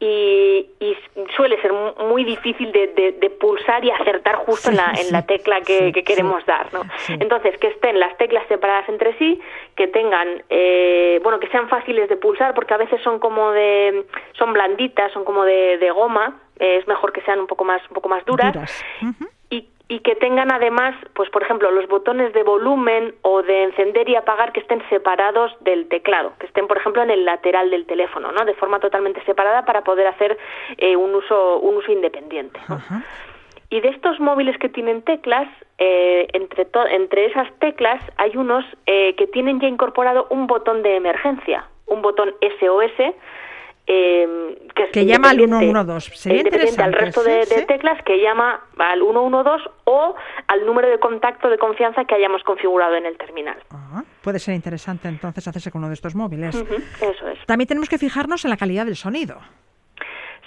Y, 0.02 0.68
y, 0.82 0.98
suele 1.38 1.62
ser 1.62 1.72
muy 1.72 2.26
difícil 2.26 2.72
de, 2.74 2.88
de, 2.88 3.12
de, 3.14 3.30
pulsar 3.30 3.86
y 3.86 3.92
acertar 3.92 4.36
justo 4.38 4.70
sí, 4.70 4.76
en, 4.76 4.78
la, 4.78 4.94
en 5.00 5.12
la 5.12 5.22
tecla 5.26 5.62
que, 5.62 5.78
sí, 5.78 5.92
que 5.94 6.04
queremos 6.04 6.44
dar, 6.48 6.74
¿no? 6.74 6.82
Entonces, 7.08 7.56
que 7.60 7.68
estén 7.68 8.00
las 8.00 8.18
teclas 8.18 8.46
separadas 8.48 8.90
entre 8.90 9.16
sí, 9.20 9.40
que 9.76 9.88
tengan, 9.88 10.44
eh, 10.50 11.20
bueno, 11.22 11.40
que 11.40 11.48
sean 11.50 11.70
fáciles 11.70 12.10
de 12.10 12.18
pulsar, 12.18 12.56
porque 12.56 12.74
a 12.74 12.78
veces 12.78 13.00
son 13.04 13.20
como 13.20 13.52
de, 13.52 14.06
son 14.34 14.54
blanditas, 14.54 15.12
son 15.14 15.24
como 15.24 15.46
de, 15.46 15.78
de 15.78 15.92
goma, 15.92 16.36
eh, 16.60 16.78
es 16.78 16.88
mejor 16.88 17.12
que 17.12 17.22
sean 17.22 17.40
un 17.40 17.48
poco 17.48 17.64
más, 17.64 17.82
un 17.90 17.96
poco 17.96 18.10
más 18.10 18.24
duras. 18.26 18.54
duras. 18.54 18.86
Uh 19.02 19.06
-huh. 19.08 19.30
y, 19.50 19.68
y 19.88 20.00
que 20.00 20.16
tengan 20.16 20.52
además, 20.52 20.96
pues 21.14 21.30
por 21.30 21.44
ejemplo, 21.44 21.70
los 21.72 21.88
botones 21.88 22.34
de 22.34 22.44
volumen 22.44 23.14
o 23.24 23.42
de 23.44 23.64
encender 23.64 24.08
y 24.10 24.16
apagar 24.16 24.52
que 24.54 24.62
estén 24.62 24.82
separados 24.90 25.52
del 25.62 25.88
teclado, 25.90 26.34
que 26.40 26.46
estén, 26.46 26.68
por 26.68 26.78
ejemplo, 26.78 27.02
en 27.04 27.10
el 27.10 27.26
lateral 27.26 27.70
del 27.70 27.86
teléfono, 27.86 28.32
¿no? 28.32 28.46
De 28.46 28.54
forma 28.54 28.80
totalmente 28.80 29.22
separada 29.26 29.66
para 29.66 29.82
poder 29.84 30.08
hacer 30.08 30.38
eh, 30.78 30.96
un 30.96 31.14
uso 31.16 31.60
un 31.60 31.76
uso 31.78 31.92
independiente. 31.92 32.60
¿no? 32.70 32.76
Uh 32.76 32.80
-huh. 32.80 33.04
Y 33.72 33.80
de 33.80 33.88
estos 33.88 34.20
móviles 34.20 34.58
que 34.58 34.68
tienen 34.68 35.02
teclas, 35.02 35.48
eh, 35.78 36.28
entre, 36.34 36.68
entre 36.94 37.26
esas 37.28 37.48
teclas 37.60 38.04
hay 38.18 38.36
unos 38.36 38.66
eh, 38.86 39.16
que 39.16 39.28
tienen 39.28 39.62
ya 39.62 39.68
incorporado 39.70 40.28
un 40.30 40.46
botón 40.46 40.84
de 40.84 40.98
emergencia, 40.98 41.66
un 41.86 42.02
botón 42.02 42.36
SOS, 42.60 43.16
eh, 43.88 44.58
que, 44.76 44.90
que 44.92 45.06
llama 45.06 45.32
al 45.32 45.38
112. 45.38 46.16
Sería 46.16 46.40
independiente 46.40 46.82
al 46.82 46.94
resto 46.94 47.24
de, 47.24 47.46
de, 47.46 47.66
teclas 47.66 48.02
que 48.04 48.22
llama 48.22 48.62
al 48.78 49.00
112 49.00 49.70
o 49.86 50.16
al 50.48 50.66
número 50.66 50.90
de 50.90 51.00
contacto 51.00 51.50
de 51.50 51.58
confianza 51.58 52.06
que 52.06 52.16
hayamos 52.16 52.44
configurado 52.44 52.96
en 52.96 53.06
el 53.06 53.18
terminal. 53.18 53.58
Ah, 53.72 54.04
puede 54.22 54.40
ser 54.40 54.56
interesante 54.56 55.08
entonces 55.08 55.48
hacerse 55.48 55.72
con 55.72 55.80
uno 55.80 55.90
de 55.90 55.96
estos 55.96 56.16
móviles. 56.16 56.56
Uh 56.56 56.66
-huh, 56.66 57.12
eso 57.12 57.28
es. 57.30 57.46
También 57.46 57.68
tenemos 57.68 57.90
que 57.90 57.98
fijarnos 57.98 58.46
en 58.46 58.52
la 58.52 58.58
calidad 58.58 58.86
del 58.86 58.96
sonido. 58.96 59.40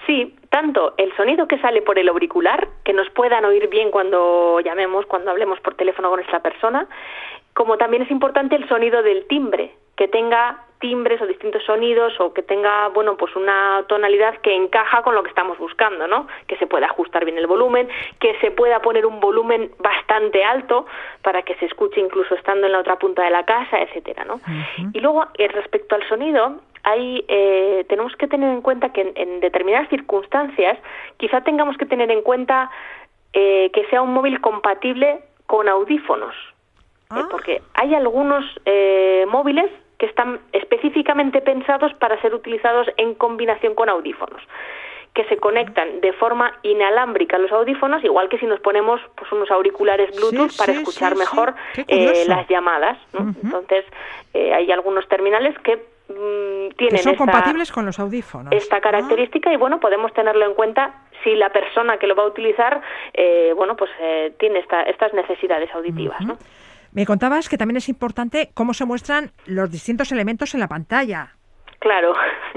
Sí, 0.07 0.37
tanto 0.51 0.95
el 0.99 1.15
sonido 1.17 1.49
que 1.49 1.59
sale 1.59 1.81
por 1.81 1.99
el 1.99 2.09
auricular, 2.09 2.69
que 2.85 2.93
nos 2.93 3.09
puedan 3.11 3.45
oír 3.45 3.69
bien 3.69 3.91
cuando 3.91 4.61
llamemos, 4.61 5.07
cuando 5.07 5.31
hablemos 5.31 5.59
por 5.61 5.75
teléfono 5.75 6.11
con 6.11 6.19
nuestra 6.19 6.41
persona, 6.41 6.87
como 7.55 7.79
también 7.79 8.03
es 8.03 8.11
importante 8.11 8.55
el 8.57 8.69
sonido 8.69 9.03
del 9.03 9.27
timbre, 9.27 9.73
que 9.97 10.09
tenga 10.09 10.65
timbres 10.81 11.21
o 11.23 11.27
distintos 11.27 11.65
sonidos 11.65 12.13
o 12.21 12.35
que 12.35 12.43
tenga, 12.43 12.89
bueno, 12.89 13.17
pues 13.17 13.35
una 13.37 13.85
tonalidad 13.89 14.37
que 14.43 14.55
encaja 14.55 15.03
con 15.03 15.15
lo 15.15 15.23
que 15.23 15.31
estamos 15.31 15.57
buscando, 15.59 16.07
¿no? 16.07 16.27
Que 16.47 16.57
se 16.59 16.67
pueda 16.67 16.87
ajustar 16.87 17.25
bien 17.25 17.39
el 17.39 17.47
volumen, 17.47 17.89
que 18.21 18.39
se 18.41 18.51
pueda 18.51 18.81
poner 18.81 19.07
un 19.07 19.19
volumen 19.19 19.71
bastante 19.79 20.45
alto 20.45 20.85
para 21.23 21.43
que 21.43 21.55
se 21.55 21.67
escuche 21.67 22.01
incluso 22.01 22.35
estando 22.35 22.67
en 22.67 22.73
la 22.73 22.81
otra 22.81 22.99
punta 22.99 23.23
de 23.23 23.31
la 23.31 23.45
casa, 23.45 23.81
etcétera, 23.81 24.25
¿no? 24.25 24.35
Uh 24.35 24.39
-huh. 24.39 24.91
Y 24.93 25.01
luego, 25.01 25.25
eh, 25.39 25.49
respecto 25.49 25.95
al 25.95 26.07
sonido, 26.07 26.61
hay, 26.83 27.25
eh, 27.29 27.87
tenemos 27.89 28.15
que 28.17 28.29
tener 28.29 28.51
en 28.51 28.61
cuenta 28.61 28.93
que 28.93 29.01
en, 29.01 29.13
en, 29.17 29.41
determinadas 29.41 29.89
circunstancias 29.89 30.79
quizá 31.17 31.41
tengamos 31.41 31.79
que 31.79 31.87
tener 31.87 32.11
en 32.11 32.21
cuenta 32.21 32.71
eh, 33.33 33.71
que 33.73 33.85
sea 33.87 34.03
un 34.03 34.13
móvil 34.13 34.41
compatible 34.41 35.21
con 35.47 35.69
audífonos. 35.69 36.35
Ah. 37.11 37.21
Eh, 37.21 37.25
porque 37.31 37.63
hay 37.75 37.95
algunos 37.95 38.45
eh, 38.65 39.27
móviles 39.29 39.71
que 40.05 40.11
están 40.11 40.41
específicamente 40.53 41.41
pensados 41.41 41.95
para 41.95 42.21
ser 42.21 42.35
utilizados 42.35 42.87
en 42.99 43.15
combinación 43.15 43.75
con 43.75 43.89
audífonos 43.89 44.43
que 45.15 45.25
se 45.27 45.37
conectan 45.37 46.01
de 46.01 46.13
forma 46.13 46.59
inalámbrica 46.65 47.37
a 47.37 47.39
los 47.39 47.53
audífonos, 47.53 48.03
igual 48.03 48.29
que 48.29 48.37
si 48.37 48.47
nos 48.47 48.59
ponemos 48.59 49.01
pues 49.15 49.31
unos 49.31 49.49
auriculares 49.49 50.11
Bluetooth 50.17 50.51
sí, 50.51 50.59
para 50.59 50.73
sí, 50.73 50.79
escuchar 50.81 51.13
sí, 51.13 51.19
mejor 51.21 51.55
eh, 51.87 52.25
las 52.27 52.49
llamadas. 52.49 52.99
¿no? 53.13 53.21
Uh 53.21 53.27
-huh. 53.27 53.45
Entonces, 53.45 53.85
eh, 54.35 54.53
hay 54.53 54.73
algunos 54.73 55.07
terminales 55.07 55.57
que 55.61 55.77
mmm, 56.09 56.75
tienen 56.77 56.97
que 56.97 57.03
son 57.05 57.13
esta, 57.13 57.25
compatibles 57.25 57.71
con 57.71 57.87
los 57.87 58.01
audífonos. 58.01 58.53
esta 58.53 58.81
característica 58.81 59.51
ah. 59.51 59.55
y 59.55 59.57
bueno, 59.57 59.79
podemos 59.79 60.13
tenerlo 60.13 60.45
en 60.47 60.55
cuenta 60.55 60.95
si 61.23 61.37
la 61.37 61.51
persona 61.51 61.97
que 61.97 62.09
lo 62.09 62.17
va 62.17 62.25
a 62.25 62.27
utilizar, 62.27 62.83
eh, 63.13 63.53
bueno, 63.55 63.77
pues 63.77 63.93
eh, 64.01 64.35
tiene 64.41 64.59
esta, 64.59 64.83
estas 64.83 65.15
necesidades 65.15 65.73
auditivas, 65.73 66.21
uh 66.23 66.25
-huh. 66.25 66.27
¿no? 66.27 66.39
Me 66.95 67.07
contabas 67.07 67.49
que 67.49 67.59
también 67.59 67.79
es 67.79 67.89
importante 67.89 68.51
cómo 68.55 68.73
se 68.73 68.85
muestran 68.85 69.33
los 69.47 69.71
distintos 69.71 70.13
elementos 70.13 70.55
en 70.55 70.61
la 70.61 70.69
pantalla. 70.69 71.35
Claro, 71.81 72.15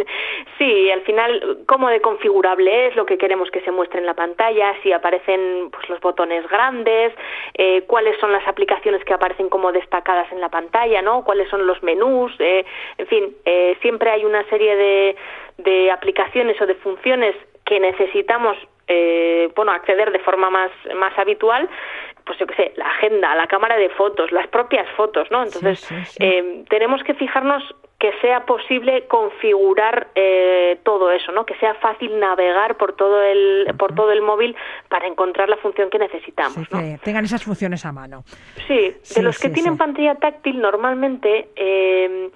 sí, 0.60 0.92
al 0.92 1.02
final 1.02 1.64
cómo 1.68 1.90
de 1.90 2.00
configurable 2.02 2.88
es 2.88 2.96
lo 2.96 3.08
que 3.08 3.18
queremos 3.18 3.50
que 3.50 3.62
se 3.62 3.72
muestre 3.72 4.00
en 4.00 4.06
la 4.06 4.14
pantalla, 4.14 4.76
si 4.84 4.94
aparecen 4.94 5.70
pues, 5.72 5.90
los 5.90 6.00
botones 6.00 6.48
grandes, 6.48 7.14
eh, 7.56 7.82
cuáles 7.88 8.18
son 8.20 8.32
las 8.32 8.48
aplicaciones 8.48 9.04
que 9.04 9.14
aparecen 9.14 9.50
como 9.50 9.72
destacadas 9.72 10.32
en 10.32 10.40
la 10.40 10.50
pantalla, 10.50 11.02
¿no? 11.02 11.26
Cuáles 11.26 11.50
son 11.50 11.66
los 11.66 11.82
menús, 11.82 12.32
eh, 12.40 12.64
en 13.00 13.08
fin, 13.08 13.36
eh, 13.44 13.76
siempre 13.82 14.12
hay 14.12 14.24
una 14.24 14.48
serie 14.50 14.76
de, 14.76 15.16
de 15.58 15.92
aplicaciones 15.92 16.62
o 16.62 16.68
de 16.68 16.76
funciones 16.76 17.36
que 17.66 17.80
necesitamos 17.80 18.56
eh, 18.88 19.50
bueno 19.56 19.74
acceder 19.74 20.14
de 20.14 20.20
forma 20.20 20.50
más 20.50 20.72
más 20.96 21.12
habitual 21.20 21.68
pues 22.28 22.38
yo 22.38 22.46
qué 22.46 22.56
sé, 22.56 22.74
la 22.76 22.86
agenda, 22.86 23.34
la 23.36 23.48
cámara 23.48 23.78
de 23.78 23.90
fotos, 23.90 24.32
las 24.32 24.48
propias 24.48 24.88
fotos, 24.96 25.32
¿no? 25.32 25.44
Entonces, 25.44 25.80
sí, 25.80 25.96
sí, 25.96 26.06
sí. 26.06 26.18
Eh, 26.20 26.64
tenemos 26.70 27.02
que 27.04 27.14
fijarnos 27.14 27.64
que 28.00 28.12
sea 28.22 28.46
posible 28.46 29.08
configurar 29.08 30.10
eh, 30.14 30.78
todo 30.84 31.10
eso, 31.12 31.32
¿no? 31.32 31.48
Que 31.48 31.56
sea 31.56 31.74
fácil 31.76 32.20
navegar 32.20 32.78
por 32.78 32.94
todo 32.94 33.24
el 33.24 33.66
uh 33.68 33.72
-huh. 33.72 33.78
por 33.78 33.96
todo 33.96 34.12
el 34.12 34.22
móvil 34.22 34.56
para 34.88 35.08
encontrar 35.08 35.50
la 35.50 35.58
función 35.58 35.90
que 35.90 35.98
necesitamos, 35.98 36.54
sí, 36.54 36.68
¿no? 36.70 36.80
Que 36.80 37.00
tengan 37.04 37.26
esas 37.26 37.44
funciones 37.44 37.86
a 37.86 37.92
mano. 37.92 38.24
Sí, 38.68 38.94
de 39.16 39.22
los 39.24 39.40
que 39.40 39.50
tienen 39.50 39.78
pantalla 39.78 40.14
táctil 40.16 40.62
normalmente 40.62 41.50
eh, 41.56 42.30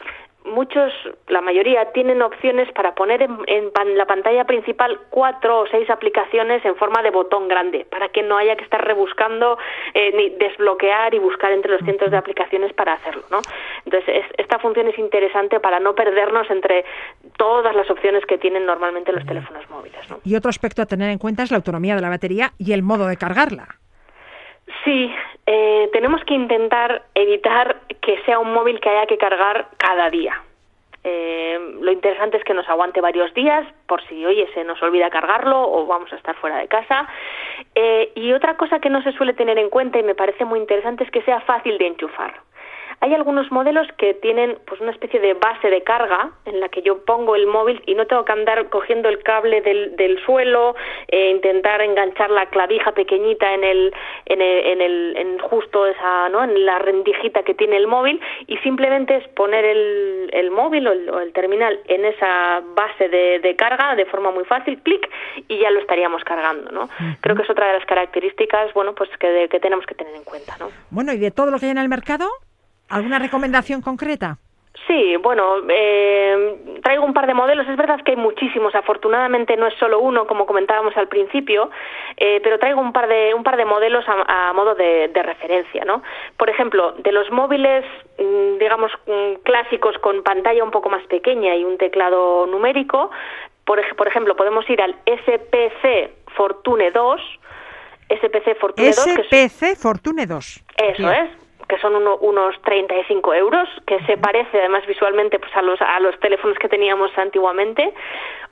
muchos, 0.46 0.92
la 1.28 1.42
mayoría, 1.42 1.92
tienen 1.92 2.22
opciones 2.22 2.72
para 2.74 2.96
poner 2.96 3.22
en, 3.22 3.38
en, 3.48 3.72
la 3.98 4.06
pantalla 4.06 4.46
principal 4.46 5.00
cuatro 5.10 5.62
o 5.62 5.68
seis 5.68 5.90
aplicaciones 5.90 6.64
en 6.66 6.76
forma 6.76 7.02
de 7.02 7.12
botón 7.12 7.48
grande, 7.48 7.86
para 7.90 8.10
que 8.10 8.24
no 8.24 8.38
haya 8.38 8.56
que 8.56 8.64
estar 8.64 8.84
rebuscando 8.86 9.58
eh, 9.94 10.12
ni 10.16 10.30
desbloquear 10.30 11.14
y 11.14 11.20
buscar 11.20 11.52
entre 11.52 11.72
los 11.72 11.82
cientos 11.82 12.12
de 12.12 12.18
aplicaciones 12.18 12.74
para 12.74 12.94
hacerlo, 12.94 13.24
¿no? 13.30 13.40
Entonces, 13.86 14.16
es, 14.16 14.26
esta 14.38 14.60
función 14.60 14.88
es 14.88 14.98
interesante 14.98 15.60
para 15.60 15.80
no 15.80 15.96
perdernos 15.96 16.50
entre 16.50 16.86
todas 17.38 17.76
las 17.76 17.90
opciones 17.90 18.26
que 18.26 18.38
tienen 18.38 18.66
normalmente 18.66 19.12
los 19.12 19.26
teléfonos 19.26 19.70
móviles, 19.70 20.10
¿no? 20.10 20.20
Y 20.24 20.36
otro 20.36 20.50
aspecto 20.50 20.82
a 20.82 20.86
tener 20.86 21.10
en 21.10 21.18
cuenta 21.18 21.44
es 21.44 21.52
la 21.52 21.58
autonomía 21.58 21.96
de 21.96 22.02
la 22.02 22.10
batería 22.10 22.54
y 22.58 22.74
el 22.74 22.84
modo 22.84 23.08
de 23.08 23.18
cargarla. 23.18 23.81
Sí, 24.84 25.14
eh, 25.46 25.90
tenemos 25.94 26.24
que 26.24 26.34
intentar 26.34 27.04
evitar 27.14 27.82
que 28.02 28.22
sea 28.26 28.40
un 28.40 28.54
móvil 28.54 28.80
que 28.80 28.90
haya 28.90 29.06
que 29.06 29.18
cargar 29.18 29.68
cada 29.78 30.10
día. 30.10 30.42
Eh, 31.04 31.60
lo 31.80 31.92
interesante 31.92 32.38
es 32.38 32.44
que 32.44 32.54
nos 32.54 32.70
aguante 32.70 33.02
varios 33.02 33.34
días 33.34 33.66
por 33.88 34.04
si, 34.08 34.24
oye, 34.26 34.48
se 34.54 34.64
nos 34.64 34.82
olvida 34.84 35.10
cargarlo 35.10 35.60
o 35.60 35.86
vamos 35.88 36.12
a 36.14 36.16
estar 36.16 36.36
fuera 36.36 36.58
de 36.58 36.68
casa. 36.68 37.08
Eh, 37.74 38.12
y 38.16 38.34
otra 38.34 38.56
cosa 38.56 38.80
que 38.80 38.90
no 38.90 39.02
se 39.02 39.12
suele 39.14 39.34
tener 39.34 39.58
en 39.58 39.70
cuenta 39.70 40.00
y 40.00 40.04
me 40.04 40.16
parece 40.16 40.46
muy 40.46 40.60
interesante 40.60 41.04
es 41.04 41.12
que 41.12 41.24
sea 41.24 41.42
fácil 41.42 41.78
de 41.78 41.88
enchufar. 41.88 42.40
Hay 43.04 43.16
algunos 43.16 43.52
modelos 43.52 43.88
que 43.98 44.14
tienen 44.14 44.60
pues 44.68 44.80
una 44.80 44.92
especie 44.92 45.20
de 45.20 45.34
base 45.34 45.70
de 45.72 45.82
carga 45.82 46.30
en 46.46 46.60
la 46.60 46.70
que 46.70 46.84
yo 46.84 47.04
pongo 47.04 47.36
el 47.36 47.48
móvil 47.48 47.82
y 47.88 47.96
no 47.96 48.06
tengo 48.06 48.26
que 48.26 48.32
andar 48.32 48.70
cogiendo 48.70 49.10
el 49.10 49.24
cable 49.24 49.62
del, 49.62 49.96
del 49.96 50.24
suelo, 50.24 50.76
e 51.08 51.32
intentar 51.32 51.82
enganchar 51.82 52.30
la 52.30 52.46
clavija 52.46 52.92
pequeñita 52.92 53.54
en 53.56 53.64
el, 53.64 53.94
en 54.28 54.42
el, 54.42 54.66
en 54.66 54.82
el 54.82 55.18
en 55.18 55.40
justo 55.40 55.88
esa, 55.88 56.30
¿no? 56.30 56.44
en 56.44 56.64
la 56.64 56.78
rendijita 56.78 57.42
que 57.42 57.56
tiene 57.56 57.78
el 57.78 57.88
móvil 57.88 58.22
y 58.46 58.58
simplemente 58.58 59.16
es 59.16 59.28
poner 59.30 59.66
el, 59.66 60.30
el 60.32 60.52
móvil 60.52 60.88
o 60.88 61.20
el, 61.20 61.34
terminal 61.34 61.80
en 61.88 62.06
esa 62.06 62.62
base 62.76 63.10
de, 63.10 63.40
de, 63.40 63.56
carga 63.56 63.96
de 63.96 64.06
forma 64.06 64.30
muy 64.30 64.44
fácil, 64.46 64.80
clic 64.84 65.10
y 65.48 65.58
ya 65.58 65.72
lo 65.72 65.80
estaríamos 65.80 66.24
cargando, 66.24 66.72
¿no? 66.72 66.90
Creo 67.22 67.36
que 67.36 67.42
es 67.44 67.50
otra 67.50 67.68
de 67.68 67.80
las 67.80 67.86
características, 67.86 68.74
bueno, 68.74 68.94
pues 68.94 69.10
que, 69.18 69.48
que 69.50 69.60
tenemos 69.60 69.86
que 69.86 69.96
tener 69.96 70.16
en 70.16 70.24
cuenta, 70.24 70.56
¿no? 70.60 70.70
Bueno, 70.92 71.14
y 71.14 71.18
de 71.18 71.32
todo 71.32 71.50
lo 71.50 71.58
que 71.58 71.66
hay 71.66 71.72
en 71.72 71.78
el 71.78 71.90
mercado, 71.90 72.30
¿Alguna 72.92 73.20
recomendación 73.20 73.82
concreta? 73.82 74.38
Sí, 74.88 75.16
bueno, 75.18 75.58
eh, 75.70 76.80
traigo 76.84 77.06
un 77.06 77.14
par 77.14 77.26
de 77.26 77.34
modelos. 77.34 77.68
Es 77.68 77.78
verdad 77.78 78.02
que 78.04 78.12
hay 78.12 78.18
muchísimos. 78.18 78.76
Afortunadamente 78.76 79.56
no 79.56 79.68
es 79.68 79.74
solo 79.76 80.00
uno, 80.00 80.28
como 80.28 80.46
comentábamos 80.46 80.96
al 80.98 81.08
principio, 81.08 81.70
eh, 82.18 82.42
pero 82.44 82.60
traigo 82.60 82.82
un 82.82 82.92
par 82.92 83.08
de 83.08 83.34
un 83.34 83.44
par 83.44 83.56
de 83.56 83.64
modelos 83.64 84.04
a, 84.08 84.52
modo 84.54 84.76
de, 84.76 85.10
referencia, 85.14 85.86
¿no? 85.86 86.04
Por 86.36 86.50
ejemplo, 86.50 86.94
de 86.94 87.12
los 87.14 87.32
móviles, 87.32 87.86
mm, 88.18 88.58
digamos 88.60 88.92
mm, 89.08 89.42
clásicos 89.44 89.98
con 90.00 90.24
pantalla 90.24 90.64
un 90.64 90.72
poco 90.72 90.90
más 90.90 91.04
pequeña 91.08 91.56
y 91.56 91.64
un 91.64 91.78
teclado 91.78 92.46
numérico, 92.48 93.12
por, 93.66 93.80
por 93.96 94.08
ejemplo, 94.08 94.36
podemos 94.36 94.70
ir 94.70 94.82
al 94.82 94.96
SPC 95.06 96.12
Fortune 96.36 96.92
2. 96.92 97.22
SPC 98.10 98.60
Fortune 98.60 98.90
2. 98.90 98.96
SPC 98.98 99.78
Fortune 99.78 100.26
2. 100.26 100.64
Eso 100.78 101.12
es 101.12 101.41
que 101.72 101.80
son 101.80 101.96
unos 101.96 102.62
35 102.64 103.34
euros, 103.34 103.70
que 103.88 103.98
se 104.06 104.18
parece 104.18 104.60
además 104.60 104.86
visualmente 104.86 105.40
pues, 105.40 105.56
a, 105.56 105.62
los, 105.62 105.80
a 105.80 106.02
los 106.02 106.20
teléfonos 106.20 106.58
que 106.60 106.68
teníamos 106.68 107.18
antiguamente, 107.18 107.94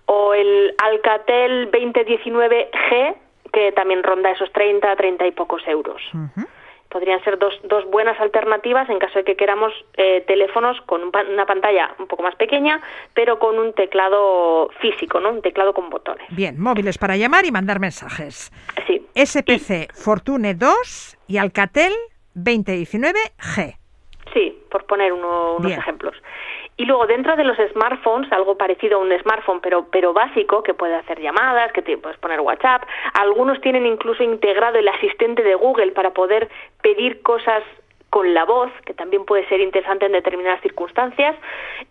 o 0.05 0.34
el 0.34 0.74
Alcatel 0.82 1.70
2019G, 1.70 3.15
que 3.51 3.74
también 3.74 4.03
ronda 4.03 4.32
esos 4.32 4.49
30, 4.53 4.95
30 4.95 5.28
y 5.28 5.32
pocos 5.32 5.61
euros. 5.67 6.01
Podrían 6.88 7.22
ser 7.26 7.38
dos, 7.38 7.53
dos 7.65 7.84
buenas 7.91 8.17
alternativas 8.22 8.89
en 8.89 8.99
caso 8.99 9.20
de 9.20 9.26
que 9.26 9.36
queramos 9.36 9.74
eh, 9.97 10.24
teléfonos 10.26 10.80
con 10.86 11.01
una 11.03 11.45
pantalla 11.45 11.93
un 11.99 12.07
poco 12.07 12.24
más 12.24 12.36
pequeña, 12.36 12.80
pero 13.13 13.38
con 13.38 13.59
un 13.59 13.74
teclado 13.74 14.70
físico, 14.80 15.20
¿no? 15.20 15.32
Un 15.32 15.41
teclado 15.41 15.74
con 15.74 15.89
botones. 15.89 16.26
Bien, 16.30 16.57
móviles 16.57 16.97
para 16.97 17.17
llamar 17.17 17.45
y 17.45 17.51
mandar 17.51 17.82
mensajes. 17.82 18.53
Sí. 18.88 19.05
SPC 19.13 19.93
Fortune 19.93 20.53
2 20.53 21.17
y 21.28 21.38
Alcatel 21.38 21.91
2019G. 22.36 23.77
Sí, 24.34 24.57
por 24.69 24.86
poner 24.86 25.13
unos 25.13 25.71
ejemplos. 25.71 26.15
Y 26.77 26.86
luego 26.86 27.07
dentro 27.07 27.36
de 27.36 27.43
los 27.43 27.57
smartphones, 27.73 28.32
algo 28.32 28.57
parecido 28.57 28.99
a 28.99 29.01
un 29.01 29.11
smartphone, 29.19 29.59
pero, 29.59 29.88
pero 29.91 30.13
básico, 30.13 30.63
que 30.63 30.73
puede 30.73 30.95
hacer 30.95 31.19
llamadas, 31.19 31.73
que 31.73 31.82
te 31.82 31.97
puedes 31.97 32.17
poner 32.19 32.39
WhatsApp, 32.39 32.84
algunos 33.13 33.59
tienen 33.59 33.86
incluso 33.86 34.23
integrado 34.23 34.77
el 34.77 34.88
asistente 34.88 35.43
de 35.43 35.55
Google 35.55 35.91
para 35.91 36.11
poder 36.11 36.47
pedir 36.82 37.21
cosas 37.21 37.63
con 38.09 38.34
la 38.34 38.45
voz, 38.45 38.71
que 38.86 38.93
también 38.93 39.25
puede 39.25 39.47
ser 39.49 39.59
interesante 39.59 40.05
en 40.05 40.13
determinadas 40.13 40.61
circunstancias. 40.61 41.36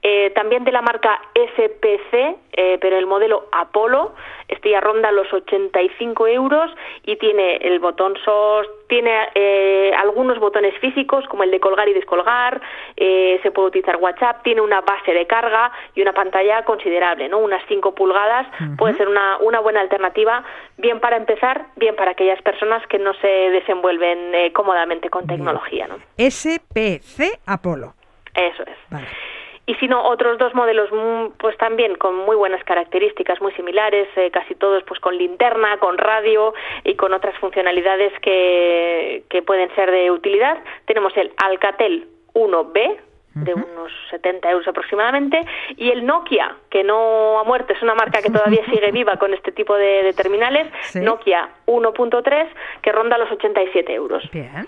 Eh, 0.03 0.31
también 0.31 0.65
de 0.65 0.73
la 0.73 0.83
marca 0.83 1.21
SPC, 1.35 2.37
eh, 2.53 2.79
pero 2.81 2.97
el 2.97 3.07
modelo 3.07 3.47
Apollo, 3.53 4.15
este 4.49 4.71
ya 4.71 4.81
ronda 4.81 5.13
los 5.13 5.33
85 5.33 6.27
euros 6.27 6.71
y 7.05 7.17
tiene 7.17 7.57
el 7.57 7.79
botón 7.79 8.15
SOS, 8.25 8.67
tiene 8.89 9.29
eh, 9.35 9.93
algunos 9.97 10.39
botones 10.39 10.75
físicos 10.81 11.27
como 11.29 11.43
el 11.43 11.51
de 11.51 11.61
colgar 11.61 11.89
y 11.89 11.93
descolgar, 11.93 12.61
se 12.97 13.51
puede 13.53 13.69
utilizar 13.69 13.97
WhatsApp, 13.97 14.43
tiene 14.43 14.61
una 14.61 14.81
base 14.81 15.13
de 15.13 15.27
carga 15.27 15.71
y 15.95 16.03
una 16.03 16.13
pantalla 16.13 16.65
considerable, 16.65 17.29
¿no? 17.29 17.39
Unas 17.39 17.63
5 17.69 17.95
pulgadas, 17.95 18.47
puede 18.77 18.97
ser 18.97 19.09
una, 19.09 19.37
una 19.39 19.61
buena 19.61 19.81
alternativa, 19.81 20.43
bien 20.79 21.01
para 21.01 21.17
empezar, 21.17 21.67
bien 21.77 21.95
para 21.97 22.13
aquellas 22.13 22.41
personas 22.43 22.87
que 22.87 22.99
no 22.99 23.15
se 23.15 23.29
desenvuelven 23.29 24.53
cómodamente 24.53 25.11
con 25.11 25.27
tecnología, 25.27 25.87
¿no? 25.87 25.99
SPC 26.17 27.41
Apolo. 27.47 27.95
Eso 28.35 28.63
es. 28.63 29.38
Y 29.69 29.75
si 29.75 29.87
no, 29.87 30.03
otros 30.03 30.39
dos 30.39 30.55
modelos, 30.55 30.89
mm, 30.91 31.37
pues 31.37 31.55
también 31.59 31.97
con 31.97 32.17
muy 32.17 32.35
buenas 32.37 32.65
características, 32.65 33.39
muy 33.43 33.53
similares, 33.53 34.09
eh, 34.17 34.31
casi 34.31 34.55
todos 34.55 34.83
pues 34.85 34.99
con 34.99 35.15
linterna, 35.19 35.77
con 35.77 35.99
radio 35.99 36.55
y 36.85 36.95
con 36.95 37.13
otras 37.13 37.37
funcionalidades 37.39 38.19
que, 38.21 39.25
que 39.29 39.43
pueden 39.43 39.69
ser 39.75 39.91
de 39.91 40.11
utilidad. 40.11 40.57
Tenemos 40.87 41.15
el 41.19 41.33
Alcatel 41.37 42.09
1B, 42.33 42.97
de 43.35 43.55
unos 43.55 43.93
70 44.11 44.51
euros 44.51 44.67
aproximadamente, 44.67 45.45
y 45.77 45.91
el 45.91 46.07
Nokia, 46.07 46.57
que 46.71 46.83
no 46.83 47.39
ha 47.39 47.45
muerto, 47.45 47.75
es 47.75 47.83
una 47.83 47.95
marca 47.95 48.23
que 48.23 48.31
todavía 48.31 48.65
sigue 48.73 48.91
viva 48.91 49.19
con 49.19 49.35
este 49.35 49.53
tipo 49.53 49.77
de, 49.77 50.15
terminales, 50.17 50.67
Nokia 50.95 51.51
1.3, 51.67 52.49
que 52.81 52.91
ronda 52.91 53.19
los 53.19 53.31
87 53.31 53.93
euros. 53.93 54.29
Bien. 54.33 54.67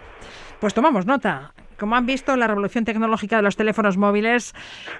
Pues 0.61 0.75
tomamos 0.75 1.07
nota. 1.07 1.53
Como 1.81 1.97
han 1.97 2.05
visto, 2.05 2.37
la 2.37 2.47
revolución 2.47 2.85
tecnológica 2.85 3.37
de 3.37 3.43
los 3.43 3.57
teléfonos 3.57 3.97
móviles 3.97 4.53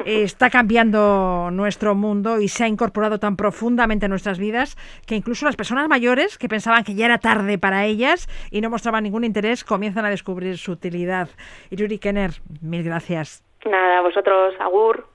eh, 0.07 0.23
está 0.23 0.49
cambiando 0.49 1.51
nuestro 1.53 1.95
mundo 1.95 2.41
y 2.41 2.49
se 2.49 2.65
ha 2.65 2.69
incorporado 2.69 3.19
tan 3.19 3.37
profundamente 3.37 4.07
en 4.07 4.11
nuestras 4.11 4.39
vidas 4.39 4.79
que 5.07 5.15
incluso 5.15 5.45
las 5.45 5.57
personas 5.57 5.89
mayores 5.89 6.39
que 6.39 6.49
pensaban 6.49 6.83
que 6.83 6.95
ya 6.95 7.05
era 7.05 7.19
tarde 7.19 7.59
para 7.59 7.85
ellas 7.85 8.29
y 8.51 8.63
no 8.63 8.71
mostraban 8.71 9.05
ningún 9.05 9.25
interés 9.25 9.63
comienzan 9.63 10.07
a 10.07 10.11
descubrir 10.11 10.57
su 10.57 10.73
utilidad. 10.73 11.29
Iruri 11.69 11.99
Kenner, 11.99 12.31
mil 12.63 12.83
gracias. 12.83 13.45
Nada, 13.67 14.01
vosotros, 14.01 14.55
Agur. 14.59 15.10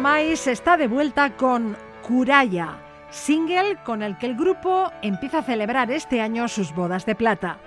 Sea 0.00 0.08
Mais 0.08 0.46
está 0.46 0.78
de 0.78 0.88
vuelta 0.88 1.36
con 1.36 1.76
Curaya, 2.00 2.78
single 3.10 3.76
con 3.84 4.00
el 4.02 4.16
que 4.16 4.24
el 4.24 4.34
grupo 4.34 4.90
empieza 5.02 5.40
a 5.40 5.42
celebrar 5.42 5.90
este 5.90 6.22
año 6.22 6.48
sus 6.48 6.74
bodas 6.74 7.04
de 7.04 7.14
plata. 7.14 7.58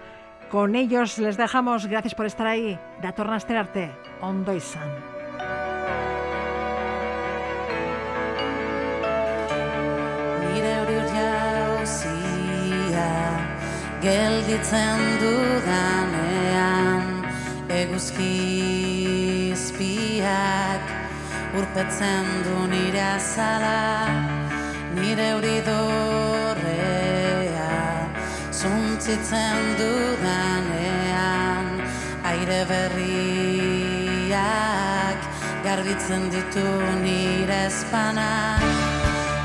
Con 0.50 0.74
ellos 0.74 1.20
les 1.20 1.38
dejamos, 1.38 1.86
gracias 1.86 2.16
por 2.16 2.26
estar 2.26 2.48
ahí, 2.48 2.80
da 3.04 3.12
tornasterarte, 3.12 3.92
ondo 4.20 4.52
izan. 4.52 4.90
Gelditzen 14.02 15.20
dudanean, 15.22 17.04
eguzkizpiak, 17.70 18.54
urpetzen 21.60 22.26
du 22.46 22.56
nire 22.68 23.02
azala 23.16 23.80
nire 24.96 25.28
hori 25.36 25.58
dorrea 25.68 26.82
zuntzitzen 28.60 29.60
dudanean 29.80 31.66
aire 32.32 32.62
berriak 32.72 34.10
garbitzen 35.66 36.24
ditu 36.34 36.68
nire 37.06 37.60
espana 37.70 38.32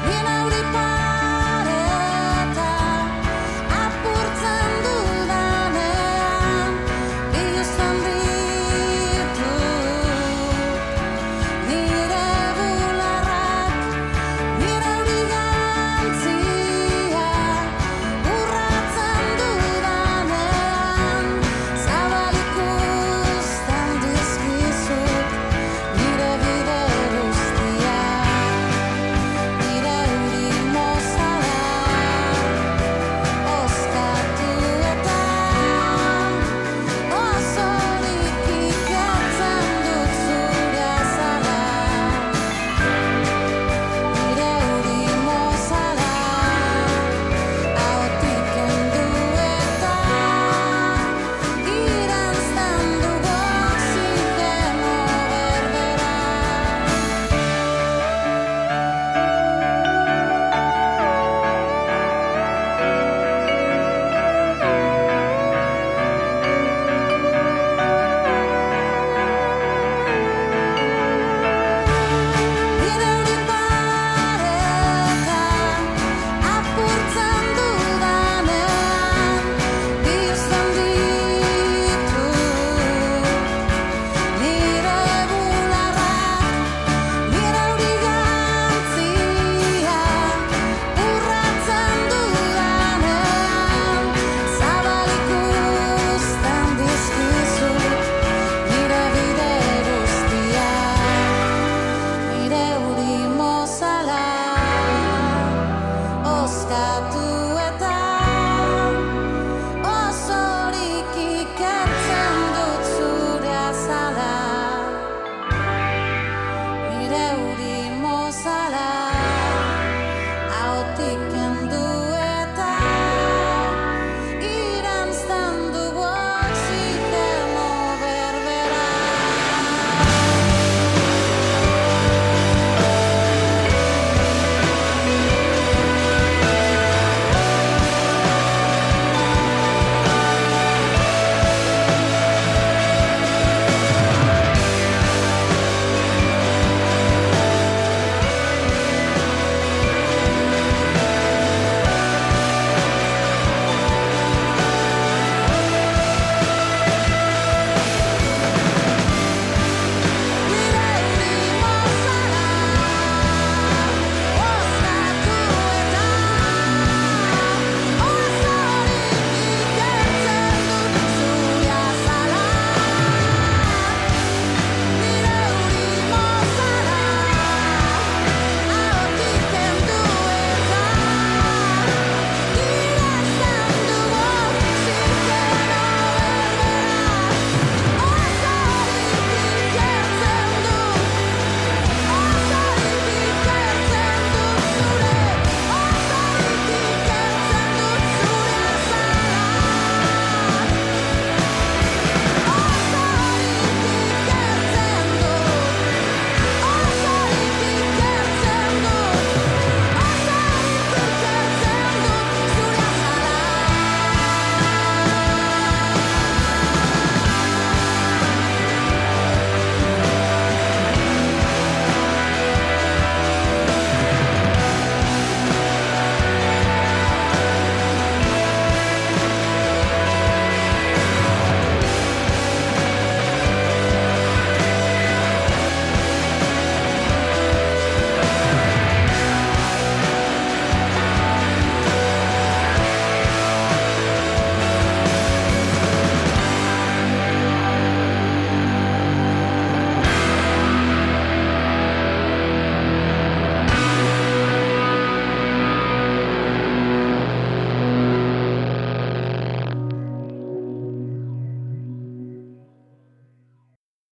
nire 0.06 0.34
hori 0.44 0.62